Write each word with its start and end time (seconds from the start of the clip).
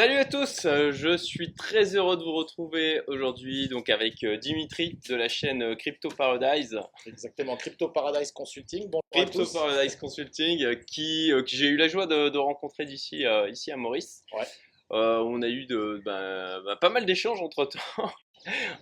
Salut 0.00 0.16
à 0.16 0.24
tous, 0.24 0.64
euh, 0.64 0.92
je 0.92 1.14
suis 1.14 1.52
très 1.52 1.94
heureux 1.94 2.16
de 2.16 2.22
vous 2.22 2.32
retrouver 2.32 3.02
aujourd'hui 3.06 3.68
donc 3.68 3.90
avec 3.90 4.24
euh, 4.24 4.38
Dimitri 4.38 4.98
de 5.06 5.14
la 5.14 5.28
chaîne 5.28 5.62
euh, 5.62 5.74
Crypto 5.74 6.08
Paradise. 6.08 6.80
Exactement, 7.04 7.54
Crypto 7.58 7.90
Paradise 7.90 8.32
Consulting. 8.32 8.84
Bonjour 8.84 9.02
Crypto 9.12 9.42
à 9.42 9.44
tous. 9.44 9.52
Paradise 9.52 9.96
Consulting 9.96 10.80
qui, 10.86 11.30
que 11.30 11.44
j'ai 11.48 11.66
eu 11.66 11.76
la 11.76 11.88
joie 11.88 12.06
de, 12.06 12.30
de 12.30 12.38
rencontrer 12.38 12.86
d'ici 12.86 13.26
ici 13.50 13.72
à 13.72 13.76
Maurice. 13.76 14.24
Ouais. 14.32 14.46
on 14.88 15.42
a 15.42 15.48
eu 15.48 15.66
de, 15.66 16.00
ben, 16.02 16.62
ben, 16.64 16.76
pas 16.76 16.88
mal 16.88 17.04
d'échanges 17.04 17.42
entre 17.42 17.66
temps. 17.66 18.10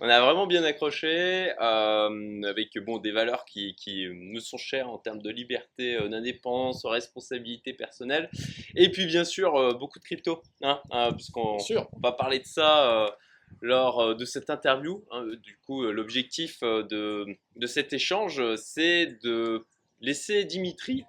On 0.01 0.07
a 0.07 0.21
vraiment 0.21 0.47
bien 0.47 0.63
accroché 0.63 1.51
avec 1.57 2.77
bon, 2.79 2.97
des 2.97 3.11
valeurs 3.11 3.45
qui, 3.45 3.75
qui, 3.75 4.07
nous 4.11 4.39
sont 4.39 4.57
chères 4.57 4.89
en 4.89 4.97
termes 4.97 5.21
de 5.21 5.29
liberté, 5.29 5.97
d'indépendance, 6.09 6.85
responsabilité 6.85 7.73
personnelle. 7.73 8.29
Et 8.75 8.89
puis 8.89 9.05
bien 9.05 9.23
sûr, 9.23 9.77
beaucoup 9.77 9.99
de 9.99 10.03
crypto, 10.03 10.41
hein, 10.61 10.81
puisqu'on 11.15 11.57
on 11.75 11.99
va 12.01 12.11
parler 12.11 12.39
de 12.39 12.45
ça 12.45 13.15
lors 13.61 14.15
de 14.15 14.25
cette 14.25 14.49
interview. 14.49 15.03
Hein. 15.11 15.25
Du 15.41 15.57
coup, 15.65 15.83
l'objectif 15.83 16.61
de, 16.61 17.25
de, 17.55 17.67
cet 17.67 17.93
échange, 17.93 18.41
c'est 18.55 19.17
de 19.23 19.65
laisser 20.01 20.45
Dimitri 20.45 21.03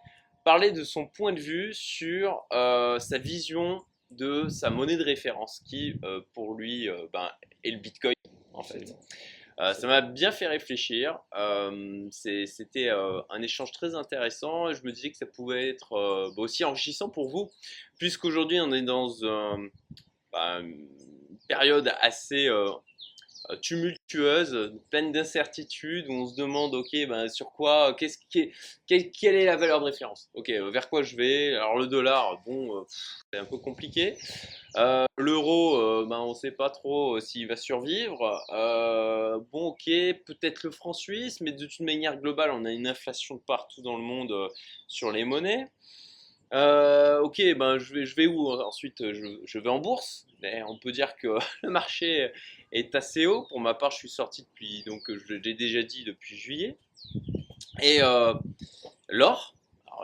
parler 0.44 0.72
de 0.72 0.84
son 0.84 1.06
point 1.06 1.32
de 1.32 1.40
vue 1.40 1.72
sur 1.74 2.42
sa 2.50 3.18
vision 3.18 3.84
de 4.10 4.48
sa 4.48 4.70
monnaie 4.70 4.96
de 4.96 5.04
référence, 5.04 5.62
qui 5.66 5.94
pour 6.32 6.54
lui 6.54 6.88
ben, 7.12 7.30
est 7.62 7.70
le 7.70 7.78
Bitcoin 7.78 8.14
en 8.52 8.62
fait. 8.62 8.96
Euh, 9.60 9.74
ça 9.74 9.86
m'a 9.86 10.00
bien 10.00 10.32
fait 10.32 10.46
réfléchir. 10.46 11.18
Euh, 11.36 12.08
c'était 12.10 12.88
euh, 12.88 13.20
un 13.28 13.42
échange 13.42 13.72
très 13.72 13.94
intéressant 13.94 14.72
je 14.72 14.82
me 14.84 14.92
disais 14.92 15.10
que 15.10 15.16
ça 15.18 15.26
pouvait 15.26 15.68
être 15.68 15.90
bah, 16.34 16.42
aussi 16.42 16.64
enrichissant 16.64 17.10
pour 17.10 17.28
vous, 17.28 17.50
puisqu'aujourd'hui 17.98 18.60
on 18.60 18.72
est 18.72 18.82
dans 18.82 19.08
bah, 20.32 20.60
une 20.60 21.38
période 21.48 21.92
assez 22.00 22.48
tumultueuse, 23.62 24.72
pleine 24.90 25.12
d'incertitudes, 25.12 26.06
où 26.08 26.12
on 26.12 26.26
se 26.26 26.36
demande, 26.36 26.74
ok, 26.74 26.90
ben, 27.08 27.28
sur 27.28 27.52
quoi, 27.52 27.96
quelle 27.96 29.34
est 29.34 29.44
la 29.44 29.56
valeur 29.56 29.80
de 29.80 29.86
référence? 29.86 30.28
Ok, 30.34 30.50
vers 30.50 30.88
quoi 30.88 31.02
je 31.02 31.16
vais? 31.16 31.54
Alors 31.54 31.78
le 31.78 31.86
dollar, 31.86 32.40
bon, 32.44 32.84
c'est 33.32 33.38
un 33.38 33.44
peu 33.44 33.58
compliqué. 33.58 34.16
Euh, 34.76 35.06
l'euro, 35.16 35.76
euh, 35.76 36.06
ben, 36.08 36.18
on 36.18 36.30
ne 36.30 36.34
sait 36.34 36.52
pas 36.52 36.70
trop 36.70 37.16
euh, 37.16 37.20
s'il 37.20 37.46
va 37.48 37.56
survivre. 37.56 38.18
bon, 39.52 39.68
ok, 39.68 39.84
peut-être 40.26 40.62
le 40.64 40.70
franc 40.70 40.92
suisse, 40.92 41.40
mais 41.40 41.52
de 41.52 41.66
toute 41.66 41.80
manière 41.80 42.16
globale, 42.16 42.50
on 42.52 42.64
a 42.64 42.72
une 42.72 42.86
inflation 42.86 43.38
partout 43.38 43.82
dans 43.82 43.96
le 43.96 44.02
monde 44.02 44.48
sur 44.86 45.10
les 45.10 45.24
monnaies. 45.24 45.66
ok, 46.52 47.42
ben 47.56 47.78
je 47.78 47.94
vais, 47.94 48.06
je 48.06 48.14
vais 48.16 48.26
où? 48.26 48.50
Ensuite, 48.50 49.12
je, 49.12 49.58
vais 49.58 49.68
en 49.68 49.78
bourse. 49.78 50.26
Mais 50.42 50.62
on 50.62 50.78
peut 50.78 50.92
dire 50.92 51.16
que 51.16 51.28
le 51.62 51.70
marché 51.70 52.32
est 52.72 52.94
assez 52.94 53.26
haut. 53.26 53.46
Pour 53.48 53.60
ma 53.60 53.74
part, 53.74 53.90
je 53.90 53.96
suis 53.96 54.08
sorti 54.08 54.42
depuis, 54.42 54.82
donc 54.84 55.02
je 55.08 55.34
l'ai 55.34 55.54
déjà 55.54 55.82
dit, 55.82 56.04
depuis 56.04 56.36
juillet. 56.36 56.76
Et 57.82 58.00
l'or, 59.08 59.54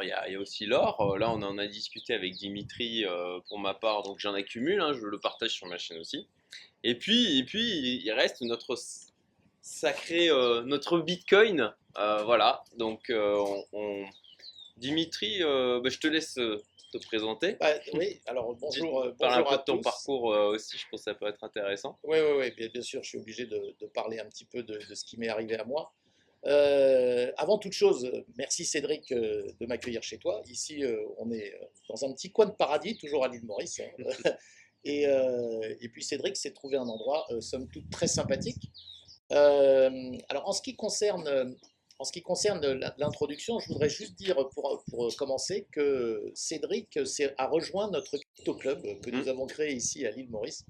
il 0.02 0.08
y, 0.08 0.34
a 0.34 0.40
aussi 0.40 0.66
l'or. 0.66 1.00
Euh, 1.00 1.18
là, 1.18 1.30
on 1.30 1.42
en 1.42 1.58
a 1.58 1.66
discuté 1.66 2.14
avec 2.14 2.34
Dimitri 2.34 3.04
euh, 3.04 3.40
pour 3.48 3.58
ma 3.58 3.74
part, 3.74 4.02
donc 4.02 4.18
j'en 4.18 4.34
accumule. 4.34 4.80
Hein, 4.80 4.92
je 4.92 5.06
le 5.06 5.18
partage 5.18 5.50
sur 5.50 5.66
ma 5.66 5.78
chaîne 5.78 5.98
aussi. 5.98 6.26
Et 6.82 6.94
puis, 6.94 7.38
et 7.38 7.44
puis 7.44 8.02
il 8.04 8.12
reste 8.12 8.42
notre 8.42 8.76
sacré, 9.62 10.28
euh, 10.28 10.62
notre 10.62 11.00
Bitcoin. 11.00 11.72
voilà. 11.94 12.62
Donc, 12.76 13.10
on, 13.10 14.04
Dimitri, 14.76 15.40
bah, 15.40 15.88
je 15.88 15.98
te 15.98 16.06
laisse 16.06 16.38
te 16.98 17.06
présenter. 17.06 17.56
Bah, 17.60 17.74
oui, 17.94 18.20
alors 18.26 18.54
bonjour. 18.60 19.12
Parle 19.18 19.46
un 19.46 19.50
peu 19.50 19.56
de 19.56 19.62
ton 19.62 19.80
parcours 19.80 20.24
aussi, 20.24 20.78
je 20.78 20.84
pense 20.90 21.00
que 21.00 21.04
ça 21.10 21.14
peut 21.14 21.26
être 21.26 21.42
intéressant. 21.44 21.98
Oui, 22.04 22.18
oui, 22.20 22.50
oui, 22.58 22.68
bien, 22.70 22.82
sûr, 22.82 23.02
je 23.02 23.08
suis 23.08 23.18
obligé 23.18 23.46
de, 23.46 23.86
parler 23.94 24.18
un 24.18 24.26
petit 24.26 24.44
peu 24.44 24.62
de 24.62 24.78
ce 24.94 25.04
qui 25.04 25.18
m'est 25.18 25.28
arrivé 25.28 25.56
à 25.56 25.64
moi. 25.64 25.92
Euh, 26.46 27.32
avant 27.36 27.58
toute 27.58 27.72
chose, 27.72 28.10
merci 28.36 28.64
Cédric 28.64 29.10
euh, 29.10 29.50
de 29.58 29.66
m'accueillir 29.66 30.02
chez 30.02 30.18
toi. 30.18 30.42
Ici, 30.48 30.84
euh, 30.84 31.02
on 31.18 31.32
est 31.32 31.52
dans 31.88 32.04
un 32.04 32.12
petit 32.12 32.30
coin 32.30 32.46
de 32.46 32.52
paradis, 32.52 32.96
toujours 32.96 33.24
à 33.24 33.28
l'île 33.28 33.44
Maurice. 33.44 33.80
Hein. 33.80 34.30
et, 34.84 35.02
et, 35.80 35.88
puis 35.88 36.04
Cédric 36.04 36.36
s'est 36.36 36.52
trouvé 36.52 36.76
un 36.76 36.86
endroit, 36.86 37.26
somme 37.40 37.66
toute, 37.68 37.90
très 37.90 38.06
sympathique. 38.06 38.70
alors, 39.30 40.48
en 40.48 40.52
ce 40.52 40.62
qui 40.62 40.76
concerne, 40.76 41.56
en 41.98 42.04
ce 42.04 42.12
qui 42.12 42.22
concerne 42.22 42.60
l'introduction, 42.98 43.58
je 43.58 43.68
voudrais 43.68 43.88
juste 43.88 44.14
dire, 44.16 44.36
pour, 44.50 44.84
pour 44.90 45.16
commencer, 45.16 45.66
que 45.72 46.30
Cédric 46.34 46.98
a 47.38 47.46
rejoint 47.46 47.90
notre 47.90 48.18
crypto 48.18 48.54
club 48.54 48.82
que 49.00 49.10
nous 49.10 49.24
mmh. 49.24 49.28
avons 49.28 49.46
créé 49.46 49.74
ici 49.74 50.06
à 50.06 50.10
l'île 50.10 50.28
Maurice. 50.28 50.64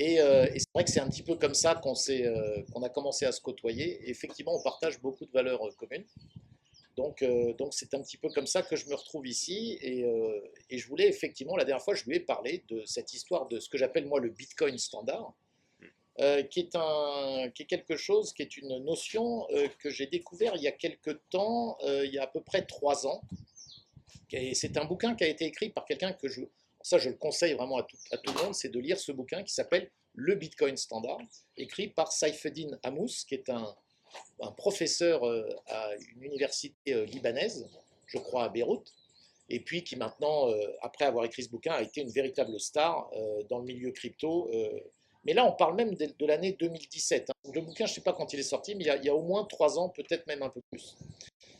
Euh, 0.00 0.46
et, 0.52 0.58
c'est 0.58 0.72
vrai 0.74 0.84
que 0.84 0.90
c'est 0.90 1.00
un 1.00 1.08
petit 1.08 1.22
peu 1.22 1.36
comme 1.36 1.54
ça 1.54 1.74
qu'on 1.74 1.94
euh, 2.10 2.84
a 2.84 2.88
commencé 2.88 3.24
à 3.24 3.32
se 3.32 3.40
côtoyer. 3.40 4.08
effectivement, 4.08 4.54
on 4.54 4.62
partage 4.62 5.00
beaucoup 5.00 5.24
de 5.24 5.32
valeurs 5.32 5.66
euh, 5.66 5.70
communes. 5.72 6.04
Donc, 6.96 7.22
donc 7.58 7.74
c'est 7.74 7.92
un 7.92 8.00
petit 8.00 8.16
peu 8.16 8.30
comme 8.30 8.46
ça 8.46 8.62
que 8.62 8.74
je 8.74 8.88
me 8.88 8.94
retrouve 8.94 9.26
ici. 9.26 9.76
Et, 9.82 10.06
et, 10.70 10.78
je 10.78 10.88
voulais 10.88 11.06
effectivement, 11.06 11.54
la 11.54 11.66
dernière 11.66 11.84
fois, 11.84 11.94
je 11.94 12.04
lui 12.04 12.16
ai 12.16 12.20
parlé 12.20 12.64
de 12.70 12.82
cette 12.86 13.12
histoire 13.12 13.48
de 13.48 13.60
ce 13.60 13.68
que 13.68 13.76
j'appelle 13.76 14.06
moi 14.06 14.18
le 14.18 14.30
Bitcoin 14.30 14.78
standard, 14.78 15.34
qui, 16.50 16.60
est 16.60 16.74
un, 16.74 17.50
qui 17.54 17.62
est 17.62 17.66
quelque 17.66 17.96
chose, 17.96 18.32
qui 18.32 18.42
est 18.42 18.56
une 18.56 18.78
notion 18.84 19.46
que 19.78 19.90
j'ai 19.90 20.06
découvert 20.06 20.56
il 20.56 20.62
y 20.62 20.68
a 20.68 20.72
quelque 20.72 21.10
temps, 21.30 21.76
il 21.84 22.10
y 22.12 22.18
a 22.18 22.22
à 22.22 22.26
peu 22.26 22.40
près 22.40 22.62
trois 22.62 23.06
ans. 23.06 23.22
Et 24.32 24.54
c'est 24.54 24.76
un 24.76 24.84
bouquin 24.84 25.14
qui 25.14 25.24
a 25.24 25.28
été 25.28 25.44
écrit 25.44 25.70
par 25.70 25.84
quelqu'un 25.84 26.12
que 26.12 26.28
je, 26.28 26.42
ça 26.82 26.98
je 26.98 27.08
le 27.08 27.16
conseille 27.16 27.54
vraiment 27.54 27.78
à 27.78 27.82
tout, 27.82 28.32
le 28.32 28.42
monde, 28.42 28.54
c'est 28.54 28.68
de 28.68 28.78
lire 28.78 28.98
ce 28.98 29.12
bouquin 29.12 29.42
qui 29.42 29.52
s'appelle 29.52 29.90
Le 30.14 30.34
Bitcoin 30.34 30.76
Standard, 30.76 31.20
écrit 31.56 31.88
par 31.88 32.12
Saifeddin 32.12 32.78
Hamous, 32.82 33.24
qui 33.26 33.34
est 33.34 33.48
un, 33.50 33.74
professeur 34.56 35.26
euh, 35.26 35.48
à 35.66 35.90
une 36.14 36.22
université 36.22 36.94
euh, 36.94 37.04
libanaise, 37.06 37.68
je 38.06 38.18
crois 38.18 38.44
à 38.44 38.48
Beyrouth, 38.48 38.92
et 39.48 39.60
puis 39.60 39.84
qui 39.84 39.96
maintenant, 39.96 40.48
euh, 40.48 40.76
après 40.80 41.04
avoir 41.04 41.24
écrit 41.24 41.42
ce 41.42 41.50
bouquin, 41.50 41.72
a 41.72 41.82
été 41.82 42.00
une 42.00 42.10
véritable 42.10 42.58
star 42.60 43.10
dans 43.48 43.58
le 43.58 43.64
milieu 43.64 43.90
crypto. 43.90 44.50
Mais 45.26 45.34
là, 45.34 45.44
on 45.44 45.52
parle 45.52 45.74
même 45.74 45.94
de, 45.94 46.26
l'année 46.26 46.52
2017. 46.52 47.30
Hein. 47.30 47.50
Le 47.52 47.60
bouquin, 47.60 47.84
je 47.84 47.90
ne 47.90 47.94
sais 47.96 48.00
pas 48.00 48.12
quand 48.12 48.32
il 48.32 48.38
est 48.38 48.44
sorti, 48.44 48.76
mais 48.76 48.84
il 48.84 48.86
y 48.86 48.90
a, 48.90 48.96
il 48.96 49.04
y 49.04 49.08
a 49.08 49.14
au 49.14 49.22
moins 49.22 49.44
trois 49.44 49.76
ans, 49.76 49.88
peut-être 49.88 50.24
même 50.28 50.44
un 50.44 50.50
peu 50.50 50.60
plus. 50.70 50.96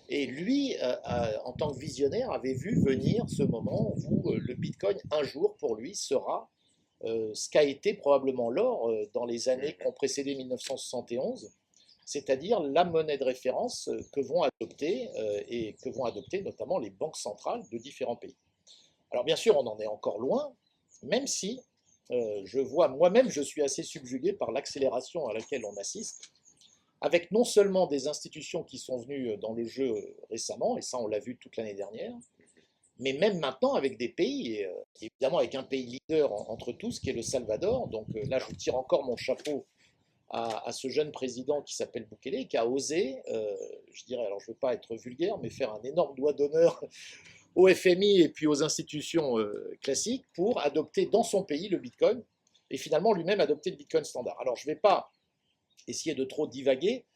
Et 0.09 0.27
lui, 0.27 0.77
euh, 0.81 0.95
en 1.45 1.53
tant 1.53 1.73
que 1.73 1.79
visionnaire, 1.79 2.31
avait 2.31 2.55
vu 2.55 2.81
venir 2.81 3.25
ce 3.29 3.43
moment 3.43 3.93
où 4.09 4.31
euh, 4.31 4.39
le 4.39 4.55
Bitcoin, 4.55 4.97
un 5.11 5.25
jour, 5.25 5.57
pour 5.57 5.75
lui, 5.75 5.97
sera 5.97 6.49
euh, 7.05 7.31
ce 7.35 7.51
qu'a 7.51 7.65
été 7.65 7.95
probablement 7.95 8.51
l'or 8.51 8.89
dans 9.13 9.25
les 9.25 9.49
années 9.49 9.77
qui 9.77 9.85
ont 9.85 9.93
précédé 9.93 10.37
1971, 10.37 11.51
c'est-à-dire 12.05 12.61
la 12.61 12.85
monnaie 12.85 13.19
de 13.19 13.25
référence 13.25 13.91
que 14.13 14.21
vont 14.21 14.43
adopter 14.43 15.11
et 15.49 15.75
que 15.83 15.91
vont 15.91 16.05
adopter 16.05 16.41
notamment 16.41 16.79
les 16.79 16.91
banques 16.91 17.17
centrales 17.17 17.63
de 17.73 17.79
différents 17.79 18.15
pays. 18.15 18.37
Alors 19.11 19.25
bien 19.25 19.35
sûr, 19.35 19.57
on 19.57 19.67
en 19.67 19.79
est 19.81 19.89
encore 19.89 20.21
loin, 20.21 20.55
même 21.03 21.27
si 21.27 21.61
je 22.11 22.61
vois 22.61 22.89
moi-même, 22.89 23.29
je 23.29 23.43
suis 23.43 23.63
assez 23.63 23.83
subjugué 23.83 24.33
par 24.33 24.53
l'accélération 24.53 25.27
à 25.29 25.35
laquelle 25.35 25.65
on 25.65 25.77
assiste 25.77 26.31
avec 27.01 27.31
non 27.31 27.45
seulement 27.45 27.87
des 27.87 28.09
institutions 28.09 28.63
qui 28.63 28.79
sont 28.79 28.99
venues 28.99 29.33
euh, 29.33 29.37
dans 29.37 29.53
le 29.53 29.65
jeu 29.65 29.91
euh, 29.91 30.17
récemment, 30.31 30.79
et 30.79 30.83
ça 30.83 30.99
on 30.99 31.07
l'a 31.07 31.19
vu 31.19 31.37
toute 31.37 31.57
l'année 31.57 31.75
dernière, 31.75 32.15
mais 32.99 33.13
même 33.13 33.39
maintenant 33.39 33.75
avec 33.75 33.99
des 33.99 34.09
pays, 34.09 34.55
et, 34.55 34.67
euh, 34.67 34.73
évidemment 35.03 35.39
avec 35.39 35.55
un 35.55 35.63
pays 35.63 36.01
leader 36.09 36.33
entre 36.51 36.73
tous, 36.73 37.01
qui 37.01 37.11
est 37.11 37.15
le 37.15 37.23
Salvador. 37.23 37.89
Donc 37.89 38.07
là, 38.29 38.39
je 38.39 38.55
tire 38.55 38.77
encore 38.77 39.05
mon 39.05 39.17
chapeau 39.17 39.67
à, 40.31 40.73
ce 40.73 40.89
jeune 40.89 41.13
président 41.13 41.63
qui 41.63 41.77
s'appelle 41.77 42.07
Bukele, 42.07 42.49
qui 42.49 42.57
a 42.57 42.67
osé, 42.67 43.23
je 43.93 44.05
dirais, 44.07 44.27
alors 44.27 44.41
je 44.41 44.51
ne 44.51 44.55
veux 44.55 44.59
pas 44.59 44.75
être 44.75 44.97
vulgaire, 44.97 45.39
mais 45.39 45.51
faire 45.51 45.73
un 45.73 45.83
énorme 45.83 46.17
doigt 46.17 46.33
d'honneur 46.33 46.83
au 47.57 47.69
FMI 47.69 48.21
et 48.21 48.29
puis 48.29 48.47
aux 48.47 48.63
institutions 48.63 49.35
classiques 49.83 50.25
pour 50.35 50.61
adopter 50.61 51.07
dans 51.07 51.25
son 51.25 51.43
pays 51.43 51.69
le 51.69 51.79
Bitcoin, 51.79 52.23
et 52.71 52.77
finalement 52.77 53.13
lui-même 53.13 53.41
adopter 53.41 53.71
le 53.71 53.77
Bitcoin 53.77 54.05
standard. 54.05 54.39
Alors 54.41 54.57
je 54.57 54.69
ne 54.69 54.75
vais 54.75 54.81
pas 54.81 55.11
essayer 55.89 56.15
de 56.15 56.25
trop 56.25 56.47
divaguer. 56.47 57.07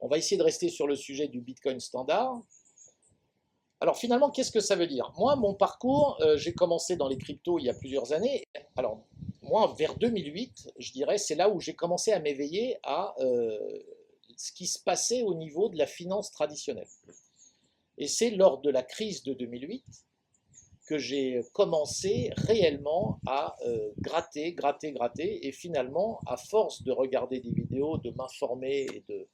On 0.00 0.08
va 0.08 0.18
essayer 0.18 0.36
de 0.36 0.42
rester 0.42 0.68
sur 0.68 0.86
le 0.86 0.96
sujet 0.96 1.28
du 1.28 1.40
Bitcoin 1.40 1.80
standard. 1.80 2.42
Alors 3.80 3.96
finalement, 3.96 4.30
qu'est-ce 4.30 4.52
que 4.52 4.60
ça 4.60 4.76
veut 4.76 4.86
dire? 4.86 5.12
Moi, 5.16 5.36
mon 5.36 5.54
parcours, 5.54 6.18
euh, 6.20 6.36
j'ai 6.36 6.52
commencé 6.52 6.96
dans 6.96 7.08
les 7.08 7.16
cryptos 7.16 7.58
il 7.58 7.64
y 7.64 7.70
a 7.70 7.74
plusieurs 7.74 8.12
années. 8.12 8.44
Alors 8.76 9.06
moi, 9.42 9.74
vers 9.78 9.96
2008, 9.96 10.72
je 10.78 10.92
dirais, 10.92 11.18
c'est 11.18 11.34
là 11.34 11.48
où 11.48 11.60
j'ai 11.60 11.74
commencé 11.74 12.12
à 12.12 12.20
m'éveiller 12.20 12.76
à 12.82 13.14
euh, 13.20 13.58
ce 14.36 14.52
qui 14.52 14.66
se 14.66 14.78
passait 14.78 15.22
au 15.22 15.34
niveau 15.34 15.68
de 15.70 15.78
la 15.78 15.86
finance 15.86 16.30
traditionnelle. 16.30 16.88
Et 18.00 18.08
c'est 18.08 18.30
lors 18.30 18.62
de 18.62 18.70
la 18.70 18.82
crise 18.82 19.22
de 19.24 19.34
2008 19.34 19.84
que 20.86 20.98
j'ai 20.98 21.42
commencé 21.52 22.30
réellement 22.34 23.20
à 23.26 23.54
euh, 23.66 23.92
gratter, 23.98 24.54
gratter, 24.54 24.92
gratter, 24.92 25.46
et 25.46 25.52
finalement, 25.52 26.18
à 26.26 26.38
force 26.38 26.82
de 26.82 26.90
regarder 26.90 27.40
des 27.40 27.52
vidéos, 27.52 27.98
de 27.98 28.10
m'informer 28.12 28.86
et 28.92 29.04
de, 29.08 29.28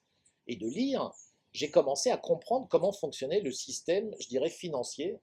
et 0.48 0.56
de 0.56 0.66
lire, 0.66 1.12
j'ai 1.52 1.70
commencé 1.70 2.10
à 2.10 2.18
comprendre 2.18 2.66
comment 2.68 2.92
fonctionnait 2.92 3.40
le 3.40 3.52
système, 3.52 4.10
je 4.18 4.28
dirais, 4.28 4.50
financier 4.50 5.16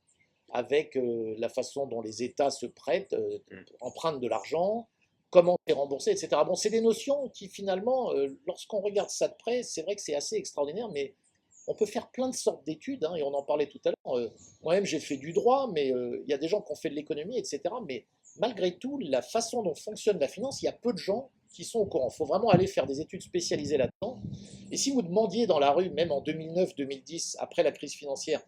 avec 0.50 0.96
euh, 0.96 1.36
la 1.38 1.50
façon 1.50 1.86
dont 1.86 2.01
les 2.01 2.24
États 2.24 2.50
se 2.50 2.66
prêtent, 2.66 3.13
euh, 3.13 3.39
empruntent 3.81 4.22
de 4.22 4.28
l'argent, 4.28 4.88
comment 5.31 5.57
c'est 5.68 5.74
remboursé, 5.74 6.12
etc. 6.12 6.30
Bon, 6.48 6.56
c'est 6.56 6.69
des 6.69 6.81
notions 6.81 7.28
qui 7.30 7.50
finalement, 7.50 8.13
lorsqu'on 8.46 8.80
regarde 8.80 9.10
ça 9.10 9.28
de 9.28 9.36
près, 9.36 9.63
c'est 9.63 9.81
vrai 9.81 9.96
que 9.96 10.01
c'est 10.01 10.16
assez 10.16 10.36
extraordinaire, 10.36 10.89
mais 10.89 11.16
on 11.68 11.75
peut 11.75 11.86
faire 11.86 12.10
plein 12.12 12.30
de 12.30 12.36
sortes 12.36 12.65
d'études, 12.65 13.04
hein, 13.06 13.15
et 13.15 13.24
on 13.24 13.33
en 13.33 13.44
parlait 13.44 13.68
tout 13.68 13.80
à 13.86 13.89
l'heure. 13.89 14.18
Euh, 14.18 14.30
Moi-même, 14.63 14.86
j'ai 14.86 15.00
fait 15.00 15.18
du 15.18 15.31
droit, 15.33 15.69
mais 15.74 15.92
euh, 15.94 16.21
il 16.25 16.30
y 16.30 16.33
a 16.33 16.38
des 16.38 16.48
gens 16.48 16.62
qui 16.62 16.71
ont 16.71 16.75
fait 16.75 16.89
de 16.89 16.95
l'économie, 16.95 17.38
etc. 17.38 17.62
Mais 17.88 18.06
malgré 18.38 18.77
tout, 18.77 18.98
la 19.00 19.21
façon 19.21 19.63
dont 19.63 19.75
fonctionne 19.75 20.19
la 20.19 20.27
finance, 20.27 20.62
il 20.62 20.65
y 20.65 20.69
a 20.69 20.74
peu 20.74 20.92
de 20.92 20.98
gens 20.98 21.30
qui 21.54 21.63
sont 21.63 21.80
au 21.80 21.86
courant. 21.86 22.10
Il 22.12 22.15
faut 22.15 22.25
vraiment 22.25 22.50
aller 22.50 22.68
faire 22.68 22.88
des 22.88 23.00
études 23.00 23.21
spécialisées 23.21 23.77
là-dedans. 23.77 24.19
Et 24.71 24.77
si 24.77 24.92
vous 24.92 25.01
demandiez 25.01 25.48
dans 25.48 25.60
la 25.60 25.71
rue, 25.71 25.89
même 25.92 26.12
en 26.12 26.21
2009-2010, 26.21 27.38
après 27.39 27.63
la 27.63 27.71
crise 27.71 27.94
financière, 27.94 28.42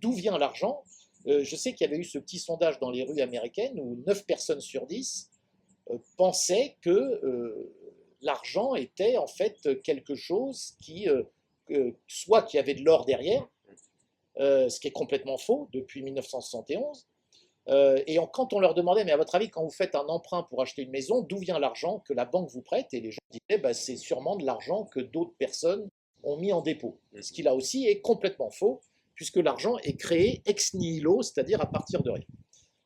d'où 0.00 0.12
vient 0.12 0.38
l'argent, 0.38 0.84
euh, 1.26 1.42
je 1.42 1.56
sais 1.56 1.74
qu'il 1.74 1.86
y 1.86 1.90
avait 1.90 1.98
eu 1.98 2.04
ce 2.04 2.18
petit 2.18 2.38
sondage 2.38 2.78
dans 2.78 2.90
les 2.90 3.02
rues 3.02 3.20
américaines 3.20 3.78
où 3.80 4.02
9 4.06 4.26
personnes 4.26 4.60
sur 4.60 4.86
10 4.86 5.30
euh, 5.90 5.98
pensaient 6.16 6.76
que 6.82 7.70
l'argent 8.20 8.74
était 8.74 9.16
en 9.16 9.26
fait 9.26 9.82
quelque 9.82 10.14
chose 10.14 10.74
qui, 10.82 11.08
que- 11.70 11.94
soit 12.06 12.42
qui 12.42 12.58
avait 12.58 12.74
de 12.74 12.84
l'or 12.84 13.04
derrière, 13.04 13.46
euh, 14.38 14.68
ce 14.68 14.80
qui 14.80 14.88
est 14.88 14.92
complètement 14.92 15.38
faux 15.38 15.68
depuis 15.72 16.02
1971. 16.02 17.06
Euh, 17.68 18.02
et 18.06 18.18
en- 18.18 18.26
quand 18.26 18.52
on 18.52 18.58
leur 18.58 18.74
demandait, 18.74 19.04
mais 19.04 19.12
à 19.12 19.16
votre 19.16 19.34
avis, 19.34 19.50
quand 19.50 19.62
vous 19.62 19.70
faites 19.70 19.94
un 19.94 20.06
emprunt 20.08 20.44
pour 20.44 20.62
acheter 20.62 20.82
une 20.82 20.90
maison, 20.90 21.20
d'où 21.22 21.38
vient 21.38 21.58
l'argent 21.58 22.00
que 22.00 22.12
la 22.12 22.24
banque 22.24 22.50
vous 22.50 22.62
prête? 22.62 22.92
Et 22.94 23.00
les 23.00 23.10
gens 23.12 23.20
disaient, 23.30 23.60
bah, 23.60 23.74
c'est 23.74 23.96
sûrement 23.96 24.36
de 24.36 24.44
l'argent 24.44 24.84
que 24.86 25.00
d'autres 25.00 25.34
personnes 25.38 25.88
ont 26.22 26.36
mis 26.36 26.52
en 26.52 26.62
dépôt. 26.62 26.98
Ce 27.20 27.32
qui 27.32 27.42
là 27.42 27.54
aussi 27.54 27.86
est 27.86 28.00
complètement 28.00 28.50
faux, 28.50 28.80
puisque 29.14 29.36
l'argent 29.36 29.76
est 29.78 29.96
créé 29.96 30.42
ex 30.46 30.74
nihilo, 30.74 31.22
c'est-à-dire 31.22 31.60
à 31.60 31.66
partir 31.66 32.02
de 32.02 32.10
rien. 32.10 32.24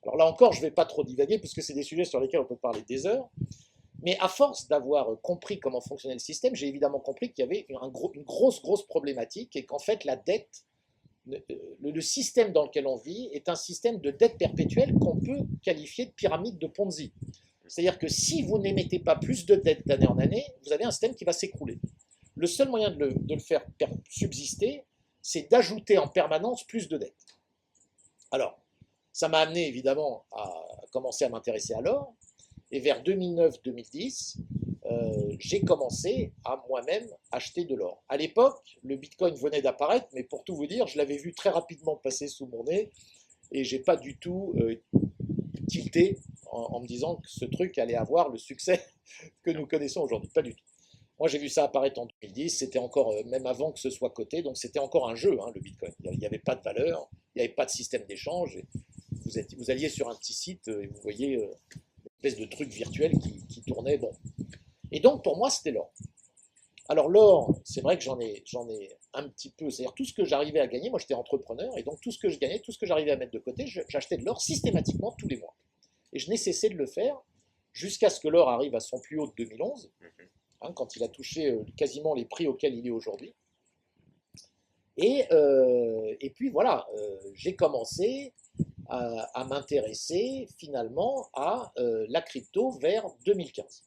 Alors 0.02 0.16
là 0.16 0.26
encore, 0.26 0.52
je 0.52 0.58
ne 0.58 0.66
vais 0.66 0.70
pas 0.70 0.84
trop 0.84 1.04
divaguer, 1.04 1.38
puisque 1.38 1.62
c'est 1.62 1.72
des 1.72 1.82
sujets 1.82 2.04
sur 2.04 2.20
lesquels 2.20 2.40
on 2.40 2.44
peut 2.44 2.56
parler 2.56 2.82
des 2.82 3.06
heures. 3.06 3.28
Mais 4.04 4.16
à 4.20 4.28
force 4.28 4.68
d'avoir 4.68 5.20
compris 5.22 5.58
comment 5.58 5.80
fonctionnait 5.80 6.14
le 6.14 6.20
système, 6.20 6.54
j'ai 6.54 6.68
évidemment 6.68 7.00
compris 7.00 7.32
qu'il 7.32 7.42
y 7.42 7.46
avait 7.46 7.66
un 7.80 7.88
gros- 7.88 8.12
une 8.14 8.22
grosse, 8.22 8.60
grosse 8.62 8.86
problématique 8.86 9.56
et 9.56 9.64
qu'en 9.64 9.78
fait, 9.78 10.04
la 10.04 10.16
dette, 10.16 10.64
le, 11.26 11.42
le 11.80 12.00
système 12.00 12.52
dans 12.52 12.64
lequel 12.66 12.86
on 12.86 12.96
vit 12.96 13.30
est 13.32 13.48
un 13.48 13.54
système 13.54 13.98
de 13.98 14.10
dette 14.10 14.36
perpétuelle 14.36 14.94
qu'on 14.94 15.18
peut 15.18 15.40
qualifier 15.62 16.06
de 16.06 16.12
pyramide 16.12 16.58
de 16.58 16.66
Ponzi. 16.66 17.12
C'est-à-dire 17.66 17.98
que 17.98 18.08
si 18.08 18.42
vous 18.42 18.58
n'émettez 18.58 18.98
pas 18.98 19.16
plus 19.16 19.46
de 19.46 19.54
dettes 19.54 19.86
d'année 19.86 20.06
en 20.06 20.18
année, 20.18 20.44
vous 20.64 20.72
avez 20.72 20.84
un 20.84 20.90
système 20.90 21.14
qui 21.14 21.24
va 21.24 21.32
s'écrouler. 21.32 21.78
Le 22.36 22.46
seul 22.46 22.68
moyen 22.68 22.90
de 22.90 23.14
le, 23.28 23.38
faire 23.38 23.64
subsister, 24.10 24.84
c'est 25.22 25.50
d'ajouter 25.50 25.98
en 25.98 26.08
permanence 26.08 26.64
plus 26.64 26.88
de 26.88 26.98
dettes. 26.98 27.38
Alors, 28.30 28.58
ça 29.12 29.28
m'a 29.28 29.38
amené 29.38 29.66
évidemment 29.68 30.24
à 30.32 30.52
commencer 30.92 31.24
à 31.24 31.28
m'intéresser 31.28 31.72
à 31.74 31.80
l'or. 31.80 32.14
Et 32.74 32.80
vers 32.80 33.04
2009-2010, 33.04 34.38
euh, 34.86 35.36
j'ai 35.38 35.60
commencé 35.60 36.32
à 36.44 36.60
moi-même 36.68 37.08
acheter 37.30 37.64
de 37.64 37.76
l'or. 37.76 38.02
À 38.08 38.16
l'époque, 38.16 38.80
le 38.82 38.96
Bitcoin 38.96 39.32
venait 39.36 39.62
d'apparaître, 39.62 40.08
mais 40.12 40.24
pour 40.24 40.42
tout 40.42 40.56
vous 40.56 40.66
dire, 40.66 40.88
je 40.88 40.98
l'avais 40.98 41.16
vu 41.16 41.32
très 41.32 41.50
rapidement 41.50 41.94
passer 41.94 42.26
sous 42.26 42.46
mon 42.46 42.64
nez 42.64 42.90
et 43.52 43.62
j'ai 43.62 43.78
pas 43.78 43.94
du 43.94 44.18
tout 44.18 44.54
euh, 44.58 44.74
tilté 45.68 46.18
en, 46.50 46.80
me 46.80 46.86
disant 46.88 47.14
que 47.14 47.28
ce 47.28 47.44
truc 47.44 47.78
allait 47.78 47.94
avoir 47.94 48.28
le 48.28 48.38
succès 48.38 48.84
que 49.44 49.52
nous 49.52 49.68
connaissons 49.68 50.00
aujourd'hui. 50.00 50.30
Pas 50.34 50.42
du 50.42 50.56
tout. 50.56 50.64
Moi, 51.20 51.28
j'ai 51.28 51.38
vu 51.38 51.48
ça 51.48 51.62
apparaître 51.62 52.00
en 52.00 52.08
2010. 52.22 52.58
C'était 52.58 52.80
encore, 52.80 53.12
euh, 53.12 53.22
même 53.26 53.46
avant 53.46 53.70
que 53.70 53.78
ce 53.78 53.90
soit 53.90 54.10
coté, 54.10 54.42
donc 54.42 54.56
c'était 54.56 54.80
encore 54.80 55.08
un 55.08 55.14
jeu, 55.14 55.38
hein, 55.40 55.52
le 55.54 55.60
Bitcoin. 55.60 55.92
Il 56.10 56.18
n'y 56.18 56.26
avait 56.26 56.40
pas 56.40 56.56
de 56.56 56.62
valeur, 56.62 57.08
il 57.36 57.38
n'y 57.38 57.44
avait 57.44 57.54
pas 57.54 57.66
de 57.66 57.70
système 57.70 58.04
d'échange. 58.08 58.60
Vous, 59.12 59.30
vous 59.58 59.70
alliez 59.70 59.88
sur 59.88 60.08
un 60.08 60.16
petit 60.16 60.34
site 60.34 60.66
euh, 60.66 60.82
et 60.82 60.86
vous 60.88 61.00
voyez 61.02 61.38
espèce 62.24 62.40
de 62.40 62.50
truc 62.50 62.70
virtuel 62.70 63.12
qui, 63.18 63.46
qui 63.46 63.62
tournait. 63.62 63.98
Bon. 63.98 64.12
Et 64.90 65.00
donc, 65.00 65.22
pour 65.22 65.36
moi, 65.36 65.50
c'était 65.50 65.72
l'or. 65.72 65.92
Alors, 66.88 67.08
l'or, 67.08 67.54
c'est 67.64 67.80
vrai 67.80 67.96
que 67.96 68.04
j'en 68.04 68.20
ai, 68.20 68.42
j'en 68.46 68.68
ai 68.68 68.96
un 69.14 69.28
petit 69.28 69.50
peu. 69.50 69.70
C'est-à-dire, 69.70 69.94
tout 69.94 70.04
ce 70.04 70.12
que 70.12 70.24
j'arrivais 70.24 70.60
à 70.60 70.66
gagner, 70.66 70.90
moi, 70.90 70.98
j'étais 70.98 71.14
entrepreneur, 71.14 71.76
et 71.78 71.82
donc 71.82 72.00
tout 72.00 72.10
ce 72.10 72.18
que 72.18 72.28
je 72.28 72.38
gagnais, 72.38 72.60
tout 72.60 72.72
ce 72.72 72.78
que 72.78 72.86
j'arrivais 72.86 73.10
à 73.10 73.16
mettre 73.16 73.32
de 73.32 73.38
côté, 73.38 73.66
j'achetais 73.66 74.18
de 74.18 74.24
l'or 74.24 74.40
systématiquement 74.40 75.12
tous 75.18 75.28
les 75.28 75.38
mois. 75.38 75.54
Et 76.12 76.18
je 76.18 76.28
n'ai 76.30 76.36
cessé 76.36 76.68
de 76.68 76.76
le 76.76 76.86
faire 76.86 77.20
jusqu'à 77.72 78.10
ce 78.10 78.20
que 78.20 78.28
l'or 78.28 78.48
arrive 78.48 78.74
à 78.74 78.80
son 78.80 79.00
plus 79.00 79.18
haut 79.18 79.26
de 79.26 79.34
2011 79.36 79.90
hein, 80.62 80.72
quand 80.74 80.94
il 80.94 81.02
a 81.02 81.08
touché 81.08 81.50
euh, 81.50 81.64
quasiment 81.76 82.14
les 82.14 82.24
prix 82.24 82.46
auxquels 82.46 82.74
il 82.74 82.86
est 82.86 82.90
aujourd'hui. 82.90 83.34
Et, 84.96 85.24
euh, 85.32 86.14
et 86.20 86.30
puis 86.30 86.50
voilà, 86.50 86.86
euh, 86.96 87.18
j'ai 87.34 87.56
commencé 87.56 88.32
à, 88.94 89.44
m'intéresser 89.44 90.48
finalement 90.58 91.28
à 91.34 91.72
euh, 91.78 92.06
la 92.08 92.22
crypto 92.22 92.70
vers 92.70 93.06
2015. 93.24 93.82